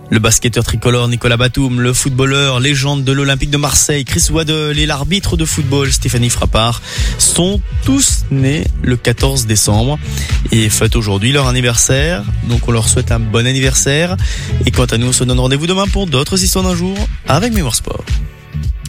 Le 0.09 0.19
basketteur 0.19 0.63
tricolore 0.63 1.09
Nicolas 1.09 1.35
Batum, 1.35 1.81
le 1.81 1.91
footballeur 1.91 2.61
légende 2.61 3.03
de 3.03 3.11
l'Olympique 3.11 3.49
de 3.49 3.57
Marseille 3.57 4.05
Chris 4.05 4.27
Waddle 4.31 4.79
et 4.79 4.85
l'arbitre 4.85 5.35
de 5.35 5.43
football 5.43 5.91
Stéphanie 5.91 6.29
Frappard 6.29 6.81
sont 7.17 7.61
tous 7.83 8.25
nés 8.31 8.63
le 8.83 8.95
14 8.95 9.47
décembre 9.47 9.99
et 10.51 10.69
fêtent 10.69 10.95
aujourd'hui 10.95 11.33
leur 11.33 11.47
anniversaire. 11.47 12.23
Donc 12.47 12.67
on 12.69 12.71
leur 12.71 12.87
souhaite 12.87 13.11
un 13.11 13.19
bon 13.19 13.45
anniversaire. 13.45 14.15
Et 14.65 14.71
quant 14.71 14.85
à 14.85 14.97
nous, 14.97 15.07
on 15.07 15.13
se 15.13 15.25
donne 15.25 15.39
rendez-vous 15.39 15.67
demain 15.67 15.87
pour 15.87 16.07
d'autres 16.07 16.41
histoires 16.41 16.63
d'un 16.63 16.75
jour 16.75 16.97
avec 17.27 17.53
Mémoire 17.53 17.75
Sport. 17.75 18.05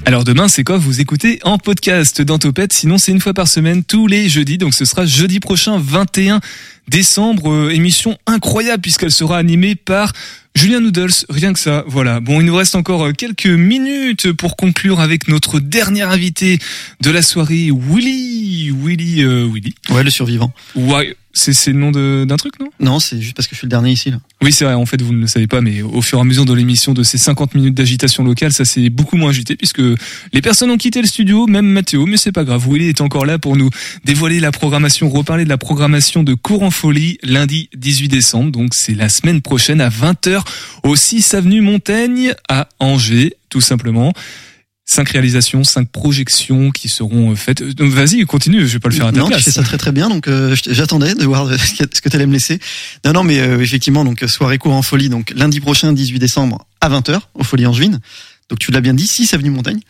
Alors 0.04 0.24
demain, 0.24 0.48
c'est 0.48 0.64
quoi 0.64 0.78
Vous 0.78 1.00
écoutez 1.00 1.38
en 1.42 1.58
podcast 1.58 2.22
dans 2.22 2.38
Topette? 2.38 2.72
Sinon, 2.72 2.96
c'est 2.96 3.12
une 3.12 3.20
fois 3.20 3.34
par 3.34 3.46
semaine, 3.46 3.84
tous 3.84 4.06
les 4.06 4.28
jeudis. 4.28 4.56
Donc 4.56 4.74
ce 4.74 4.84
sera 4.84 5.04
jeudi 5.04 5.38
prochain, 5.38 5.78
21 5.78 6.40
décembre. 6.88 7.50
Euh, 7.52 7.70
émission 7.70 8.16
incroyable 8.26 8.80
puisqu'elle 8.80 9.10
sera 9.10 9.36
animée 9.36 9.74
par 9.74 10.12
Julien 10.54 10.80
Noodles, 10.80 11.12
rien 11.28 11.52
que 11.52 11.58
ça, 11.58 11.84
voilà. 11.86 12.20
Bon, 12.20 12.40
il 12.40 12.46
nous 12.46 12.56
reste 12.56 12.74
encore 12.74 13.06
euh, 13.06 13.12
quelques 13.12 13.46
minutes 13.46 14.32
pour 14.32 14.56
conclure 14.56 14.98
avec 14.98 15.28
notre 15.28 15.60
dernier 15.60 16.02
invité 16.02 16.58
de 17.00 17.10
la 17.10 17.22
soirée, 17.22 17.70
Willy, 17.70 18.70
Willy, 18.70 19.22
euh, 19.22 19.48
Willy. 19.52 19.74
Ouais, 19.90 20.02
le 20.02 20.10
survivant. 20.10 20.52
Ouais, 20.74 21.16
c'est 21.38 21.52
c'est 21.52 21.72
le 21.72 21.78
nom 21.78 21.90
de- 21.90 22.24
d'un 22.28 22.36
truc, 22.36 22.54
non? 22.60 22.68
Non, 22.80 23.00
c'est 23.00 23.20
juste 23.20 23.34
parce 23.36 23.46
que 23.46 23.54
je 23.54 23.58
suis 23.58 23.66
le 23.66 23.70
dernier 23.70 23.90
ici 23.92 24.10
là. 24.10 24.18
Oui, 24.42 24.52
c'est 24.52 24.64
vrai, 24.64 24.74
en 24.74 24.86
fait, 24.86 25.00
vous 25.02 25.12
ne 25.12 25.20
le 25.20 25.26
savez 25.26 25.46
pas, 25.46 25.60
mais 25.60 25.82
au 25.82 26.00
fur 26.02 26.18
et 26.18 26.20
à 26.20 26.24
mesure 26.24 26.44
de 26.44 26.52
l'émission 26.52 26.94
de 26.94 27.02
ces 27.02 27.18
50 27.18 27.54
minutes 27.54 27.74
d'agitation 27.74 28.22
locale, 28.24 28.52
ça 28.52 28.64
s'est 28.64 28.90
beaucoup 28.90 29.16
moins 29.16 29.30
agité, 29.30 29.56
puisque 29.56 29.80
les 30.32 30.42
personnes 30.42 30.70
ont 30.70 30.76
quitté 30.76 31.00
le 31.00 31.06
studio, 31.08 31.46
même 31.46 31.66
Mathéo, 31.66 32.06
mais 32.06 32.16
c'est 32.16 32.32
pas 32.32 32.44
grave, 32.44 32.66
Willy 32.68 32.88
est 32.88 33.00
encore 33.00 33.26
là 33.26 33.38
pour 33.38 33.56
nous 33.56 33.70
dévoiler 34.04 34.40
la 34.40 34.52
programmation, 34.52 35.08
reparler 35.08 35.44
de 35.44 35.48
la 35.48 35.58
programmation 35.58 36.22
de 36.22 36.34
Cours 36.34 36.62
en 36.62 36.70
Folie, 36.70 37.18
lundi 37.22 37.68
18 37.76 38.08
décembre, 38.08 38.50
donc 38.52 38.74
c'est 38.74 38.94
la 38.94 39.08
semaine 39.08 39.40
prochaine 39.40 39.80
à 39.80 39.88
20h, 39.88 40.42
au 40.82 40.96
6 40.96 41.34
avenue 41.34 41.60
Montaigne, 41.60 42.34
à 42.48 42.68
Angers, 42.80 43.34
tout 43.48 43.60
simplement. 43.60 44.12
Cinq 44.90 45.10
réalisations, 45.10 45.64
cinq 45.64 45.90
projections 45.90 46.70
qui 46.70 46.88
seront 46.88 47.32
euh, 47.32 47.34
faites. 47.34 47.60
Euh, 47.60 47.74
donc, 47.74 47.90
Vas-y, 47.92 48.24
continue, 48.24 48.66
je 48.66 48.72
vais 48.72 48.78
pas 48.78 48.88
le 48.88 48.94
faire 48.94 49.08
à 49.08 49.12
ta 49.12 49.18
Non, 49.18 49.26
tu 49.26 49.32
place. 49.32 49.44
fais 49.44 49.50
ça 49.50 49.62
très 49.62 49.76
très 49.76 49.92
bien, 49.92 50.08
donc 50.08 50.28
euh, 50.28 50.56
j'attendais 50.66 51.14
de 51.14 51.26
voir 51.26 51.46
ce 51.58 51.74
que, 51.74 51.84
ce 51.94 52.00
que 52.00 52.08
tu 52.08 52.16
allais 52.16 52.24
me 52.24 52.32
laisser. 52.32 52.58
Non, 53.04 53.12
non, 53.12 53.22
mais 53.22 53.38
euh, 53.38 53.60
effectivement, 53.60 54.02
donc 54.02 54.24
soirée 54.26 54.56
court 54.56 54.72
en 54.72 54.80
folie, 54.80 55.10
donc 55.10 55.34
lundi 55.36 55.60
prochain, 55.60 55.92
18 55.92 56.18
décembre, 56.18 56.64
à 56.80 56.88
20h, 56.88 57.20
au 57.34 57.44
Folie 57.44 57.66
Angevine. 57.66 58.00
Donc 58.48 58.60
tu 58.60 58.70
l'as 58.72 58.80
bien 58.80 58.94
dit, 58.94 59.06
6 59.06 59.34
avenue 59.34 59.50
Montaigne. 59.50 59.80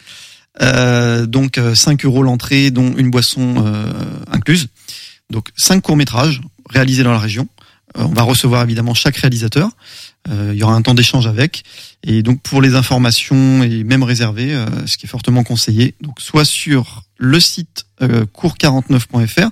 Euh, 0.62 1.26
donc 1.26 1.59
euh, 1.59 1.76
5 1.76 2.05
euros 2.05 2.24
l'entrée, 2.24 2.72
dont 2.72 2.92
une 2.96 3.11
boisson 3.12 3.64
euh, 3.64 3.92
incluse. 4.32 4.66
Donc 5.30 5.51
5 5.57 5.80
courts-métrages 5.80 6.40
réalisés 6.70 7.05
dans 7.05 7.12
la 7.12 7.20
région. 7.20 7.46
Euh, 7.96 8.03
on 8.03 8.14
va 8.14 8.22
recevoir 8.22 8.64
évidemment 8.64 8.94
chaque 8.94 9.16
réalisateur. 9.16 9.70
Euh, 10.28 10.50
il 10.52 10.58
y 10.58 10.62
aura 10.62 10.74
un 10.74 10.82
temps 10.82 10.94
d'échange 10.94 11.26
avec. 11.26 11.64
Et 12.02 12.22
donc 12.22 12.42
pour 12.42 12.62
les 12.62 12.74
informations 12.74 13.62
et 13.62 13.84
même 13.84 14.02
réservées, 14.02 14.54
euh, 14.54 14.66
ce 14.86 14.96
qui 14.96 15.06
est 15.06 15.08
fortement 15.08 15.42
conseillé, 15.42 15.94
donc 16.00 16.20
soit 16.20 16.44
sur 16.44 17.02
le 17.16 17.40
site 17.40 17.86
euh, 18.02 18.24
cours49.fr 18.26 19.50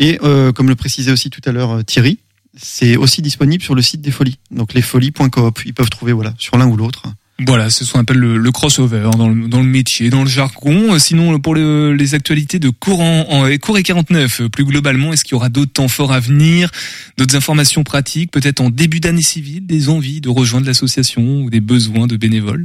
et 0.00 0.18
comme 0.54 0.68
le 0.68 0.76
précisait 0.76 1.10
aussi 1.10 1.28
tout 1.28 1.40
à 1.44 1.50
l'heure 1.50 1.84
Thierry, 1.84 2.18
c'est 2.56 2.96
aussi 2.96 3.20
disponible 3.20 3.64
sur 3.64 3.74
le 3.74 3.82
site 3.82 4.00
des 4.00 4.12
Folies. 4.12 4.38
Donc 4.52 4.72
lesfolies.coop, 4.72 5.62
ils 5.64 5.74
peuvent 5.74 5.90
trouver 5.90 6.12
voilà 6.12 6.34
sur 6.38 6.56
l'un 6.56 6.68
ou 6.68 6.76
l'autre. 6.76 7.02
Voilà, 7.46 7.70
ce 7.70 7.84
qu'on 7.92 8.00
appelle 8.00 8.16
le, 8.18 8.36
le 8.36 8.50
crossover 8.50 9.08
dans 9.16 9.28
le, 9.28 9.46
dans 9.46 9.60
le 9.60 9.66
métier, 9.68 10.10
dans 10.10 10.24
le 10.24 10.28
jargon. 10.28 10.98
Sinon, 10.98 11.38
pour 11.38 11.54
le- 11.54 11.94
les 11.94 12.14
actualités 12.14 12.58
de 12.58 12.68
courant 12.68 13.26
en, 13.28 13.46
et 13.46 13.58
cours 13.58 13.78
et 13.78 13.84
49, 13.84 14.40
euh, 14.40 14.48
plus 14.48 14.64
globalement, 14.64 15.12
est-ce 15.12 15.22
qu'il 15.22 15.32
y 15.32 15.36
aura 15.36 15.48
d'autres 15.48 15.72
temps 15.72 15.86
forts 15.86 16.12
à 16.12 16.18
venir, 16.18 16.68
d'autres 17.16 17.36
informations 17.36 17.84
pratiques, 17.84 18.32
peut-être 18.32 18.60
en 18.60 18.70
début 18.70 18.98
d'année 18.98 19.22
civile, 19.22 19.64
des 19.66 19.88
envies 19.88 20.20
de 20.20 20.28
rejoindre 20.28 20.66
l'association 20.66 21.42
ou 21.42 21.48
des 21.50 21.60
besoins 21.60 22.08
de 22.08 22.16
bénévoles? 22.16 22.64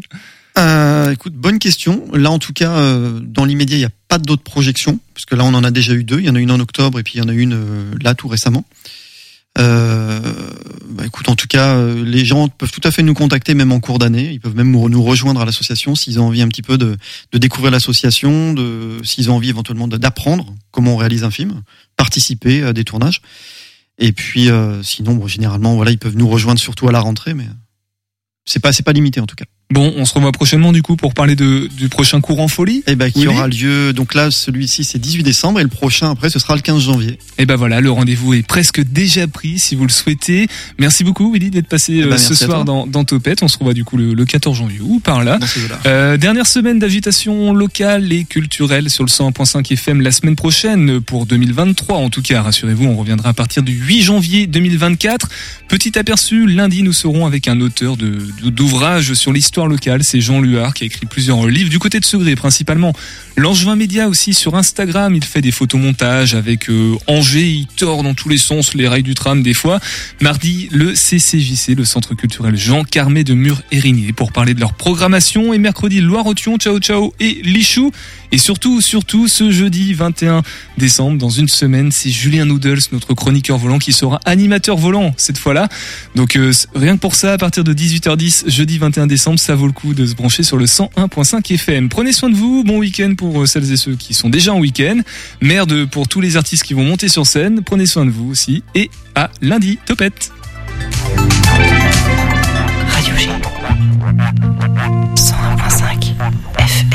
Euh, 0.58 1.12
écoute, 1.12 1.34
bonne 1.34 1.60
question. 1.60 2.04
Là, 2.14 2.32
en 2.32 2.40
tout 2.40 2.54
cas, 2.54 2.72
euh, 2.72 3.20
dans 3.24 3.46
l'immédiat, 3.46 3.78
il 3.78 3.82
n'y 3.82 3.86
a 3.86 3.92
pas 4.08 4.18
d'autres 4.18 4.44
projections, 4.44 5.00
parce 5.14 5.26
que 5.26 5.36
là, 5.36 5.44
on 5.44 5.54
en 5.54 5.64
a 5.64 5.70
déjà 5.72 5.94
eu 5.94 6.04
deux. 6.04 6.20
Il 6.20 6.26
y 6.26 6.30
en 6.32 6.36
a 6.36 6.40
une 6.40 6.52
en 6.52 6.60
octobre 6.60 7.00
et 7.00 7.04
puis 7.04 7.14
il 7.16 7.18
y 7.20 7.22
en 7.22 7.30
a 7.30 7.34
une 7.34 7.54
euh, 7.54 7.92
là 8.02 8.16
tout 8.16 8.28
récemment. 8.28 8.66
Euh, 9.60 10.20
bah, 10.90 11.06
écoute, 11.06 11.30
en 11.30 11.36
tout 11.36 11.48
cas, 11.48 11.76
euh, 11.76 12.04
les 12.04 12.26
gens 12.26 12.48
peuvent 12.48 12.72
tout 12.72 12.82
à 12.84 12.92
fait 12.92 13.04
nous 13.04 13.14
contacter, 13.14 13.54
même 13.54 13.72
en 13.72 13.80
cours 13.80 14.00
d'année. 14.00 14.32
Ils 14.32 14.40
peuvent 14.40 14.56
même 14.56 14.72
nous 14.72 15.04
rejoindre 15.04 15.42
à 15.42 15.46
l'association 15.46 15.96
s'ils 15.96 16.20
ont 16.20 16.28
envie 16.28 16.42
un 16.42 16.48
petit 16.48 16.62
peu 16.62 16.78
de, 16.78 16.98
de 17.32 17.38
découvrir 17.38 17.72
l'association, 17.72 18.54
de 18.54 19.00
s'ils 19.04 19.30
ont 19.30 19.36
envie 19.36 19.50
éventuellement 19.50 19.88
d'apprendre 19.88 20.54
comment 20.72 20.94
on 20.94 20.98
réalise 20.98 21.24
un 21.24 21.32
film, 21.32 21.62
participer 21.98 22.64
à 22.64 22.74
des 22.74 22.84
tournages. 22.84 23.22
Et 24.00 24.12
puis, 24.12 24.50
euh, 24.50 24.82
sinon, 24.82 25.16
bon, 25.16 25.28
généralement, 25.28 25.76
voilà, 25.76 25.92
ils 25.92 26.00
peuvent 26.00 26.18
nous 26.18 26.28
rejoindre 26.28 26.60
surtout 26.60 26.88
à 26.88 26.92
la 26.92 27.00
rentrée, 27.00 27.34
mais 27.34 27.48
c'est 28.46 28.60
pas, 28.60 28.74
c'est 28.74 28.84
pas 28.84 28.94
limité 28.94 29.20
en 29.20 29.26
tout 29.26 29.36
cas. 29.36 29.46
Bon, 29.72 29.92
on 29.98 30.06
se 30.06 30.14
revoit 30.14 30.32
prochainement 30.32 30.72
du 30.72 30.84
coup 30.84 30.96
pour 30.98 31.16
parler 31.16 31.36
de, 31.36 31.68
du 31.76 31.90
prochain 31.90 32.22
cours 32.22 32.40
en 32.42 32.48
folie. 32.48 32.84
Eh 32.86 32.96
ben, 32.96 33.12
qui 33.12 33.26
aura 33.28 33.48
lieu. 33.48 33.92
Donc 33.92 34.14
là, 34.14 34.30
celui-ci, 34.30 34.84
c'est 34.84 35.00
18 35.00 35.24
décembre 35.24 35.60
et 35.60 35.64
le 35.64 35.70
prochain, 35.70 36.12
après, 36.12 36.30
ce 36.30 36.38
sera 36.38 36.56
le 36.56 36.62
15 36.62 36.80
janvier. 36.84 37.18
Et 37.40 37.48
ben 37.48 37.56
voilà, 37.56 37.82
le 37.82 37.90
rendez-vous 37.90 38.36
est 38.36 38.46
presque 38.46 38.82
déjà 38.84 39.26
pris 39.26 39.58
si 39.58 39.74
vous 39.74 39.84
le 39.86 39.90
souhaitez. 39.92 40.48
Merci 40.78 41.04
beaucoup 41.04 41.32
Willy 41.34 41.50
d'être 41.50 41.68
passé 41.68 41.94
Eh 41.96 42.04
ben, 42.04 42.14
euh, 42.14 42.18
ce 42.18 42.36
soir 42.36 42.66
dans, 42.66 42.86
dans 42.86 43.04
Topette. 43.04 43.42
On 43.42 43.48
se 43.48 43.58
revoit 43.58 43.74
du 43.74 43.84
coup 43.84 43.98
le, 43.98 44.14
le 44.14 44.26
14 44.26 44.56
janvier 44.56 44.80
ou 44.80 45.00
par 45.00 45.24
là. 45.24 45.40
Euh, 45.88 46.18
dernière 46.18 46.46
semaine 46.46 46.78
d'agitation 46.78 47.54
locale 47.56 48.14
et 48.14 48.26
culturelle 48.26 48.92
sur 48.92 49.04
le 49.04 49.10
101.5 49.10 49.74
FM 49.74 50.02
la 50.02 50.12
semaine 50.12 50.36
prochaine 50.36 51.02
pour 51.02 51.26
2023. 51.26 51.98
En 51.98 52.12
tout 52.12 52.22
cas, 52.22 52.44
rassurez-vous, 52.44 52.86
on 52.86 52.98
reviendra 52.98 53.30
à 53.30 53.34
partir 53.34 53.64
du 53.64 53.74
8 53.74 54.04
janvier 54.04 54.46
2024. 54.46 55.30
Petit 55.68 55.98
aperçu, 55.98 56.46
lundi 56.46 56.84
nous 56.84 56.94
serons 56.94 57.26
avec 57.26 57.48
un 57.48 57.60
auteur 57.60 57.98
de 57.98 58.04
de- 58.44 58.50
d'ouvrages 58.52 59.14
sur 59.16 59.34
l'histoire 59.34 59.53
locale. 59.62 60.04
C'est 60.04 60.22
Jean 60.22 60.42
Luard 60.42 60.74
qui 60.74 60.84
a 60.84 60.88
écrit 60.88 61.06
plusieurs 61.06 61.46
livres 61.48 61.70
du 61.70 61.80
côté 61.80 62.00
de 62.00 62.06
Segré 62.06 62.36
principalement. 62.36 62.94
L'Angevin 63.38 63.76
Média 63.76 64.08
aussi 64.08 64.34
sur 64.34 64.56
Instagram, 64.56 65.16
il 65.16 65.24
fait 65.24 65.42
des 65.42 65.52
photomontages 65.52 66.36
avec 66.36 66.70
euh, 66.70 66.96
Angers, 67.08 67.48
il 67.48 67.68
tord 67.68 68.04
dans 68.04 68.14
tous 68.14 68.30
les 68.30 68.38
sens 68.38 68.74
les 68.74 68.88
rails 68.88 69.04
du 69.04 69.14
tram 69.14 69.42
des 69.44 69.54
fois. 69.54 69.80
Mardi, 70.22 70.70
le 70.72 70.94
CCJC, 70.94 71.76
le 71.76 71.86
Centre 71.86 72.16
culturel 72.16 72.56
Jean 72.56 72.84
Carmé 72.84 73.24
de 73.24 73.34
Mur-Érigné 73.34 74.14
pour 74.14 74.32
parler 74.32 74.54
de 74.54 74.60
leur 74.60 74.74
programmation 74.74 75.54
et 75.54 75.58
mercredi 75.58 76.02
Loire-Othion, 76.02 76.58
Ciao 76.58 76.80
Ciao 76.80 77.14
et 77.20 77.42
Lichou. 77.44 77.92
Et 78.34 78.40
surtout, 78.40 78.82
surtout, 78.82 79.28
ce 79.28 79.52
jeudi 79.52 79.94
21 79.94 80.42
décembre, 80.80 81.20
dans 81.20 81.30
une 81.30 81.48
semaine, 81.48 81.92
c'est 81.92 82.10
Julien 82.10 82.46
Noodles, 82.46 82.80
notre 82.92 83.14
chroniqueur 83.14 83.60
volant, 83.60 83.78
qui 83.78 83.94
sera 83.94 84.20
animateur 84.26 84.76
volant 84.76 85.14
cette 85.18 85.38
fois-là. 85.38 85.70
Donc 86.16 86.36
euh, 86.36 86.52
rien 86.74 86.96
que 86.96 87.00
pour 87.02 87.14
ça, 87.14 87.34
à 87.34 87.38
partir 87.38 87.64
de 87.64 87.74
18h10, 87.76 88.50
jeudi 88.50 88.80
21 88.80 89.06
décembre, 89.06 89.40
ça 89.44 89.56
vaut 89.56 89.68
le 89.68 89.74
coup 89.74 89.94
de 89.94 90.06
se 90.06 90.16
brancher 90.16 90.42
sur 90.42 90.56
le 90.56 90.66
101.5 90.66 91.54
FM. 91.54 91.90
Prenez 91.90 92.14
soin 92.14 92.30
de 92.30 92.36
vous, 92.36 92.64
bon 92.64 92.78
week-end 92.78 93.14
pour 93.18 93.42
euh, 93.42 93.46
celles 93.46 93.72
et 93.74 93.76
ceux 93.76 93.96
qui 93.96 94.14
sont 94.14 94.30
déjà 94.30 94.54
en 94.54 94.60
week-end. 94.60 95.02
Merde 95.42 95.86
pour 95.86 96.08
tous 96.08 96.22
les 96.22 96.38
artistes 96.38 96.64
qui 96.64 96.74
vont 96.74 96.86
monter 96.86 97.10
sur 97.10 97.28
scène. 97.28 97.62
Prenez 97.62 97.86
soin 97.86 98.06
de 98.06 98.12
vous 98.12 98.30
aussi. 98.30 98.64
Et 98.74 98.90
à 99.16 99.30
lundi, 99.42 99.80
topette 99.86 100.32
Radio 102.88 103.16
G. 103.18 103.30
101.5 105.16 106.14
FM. 106.58 106.93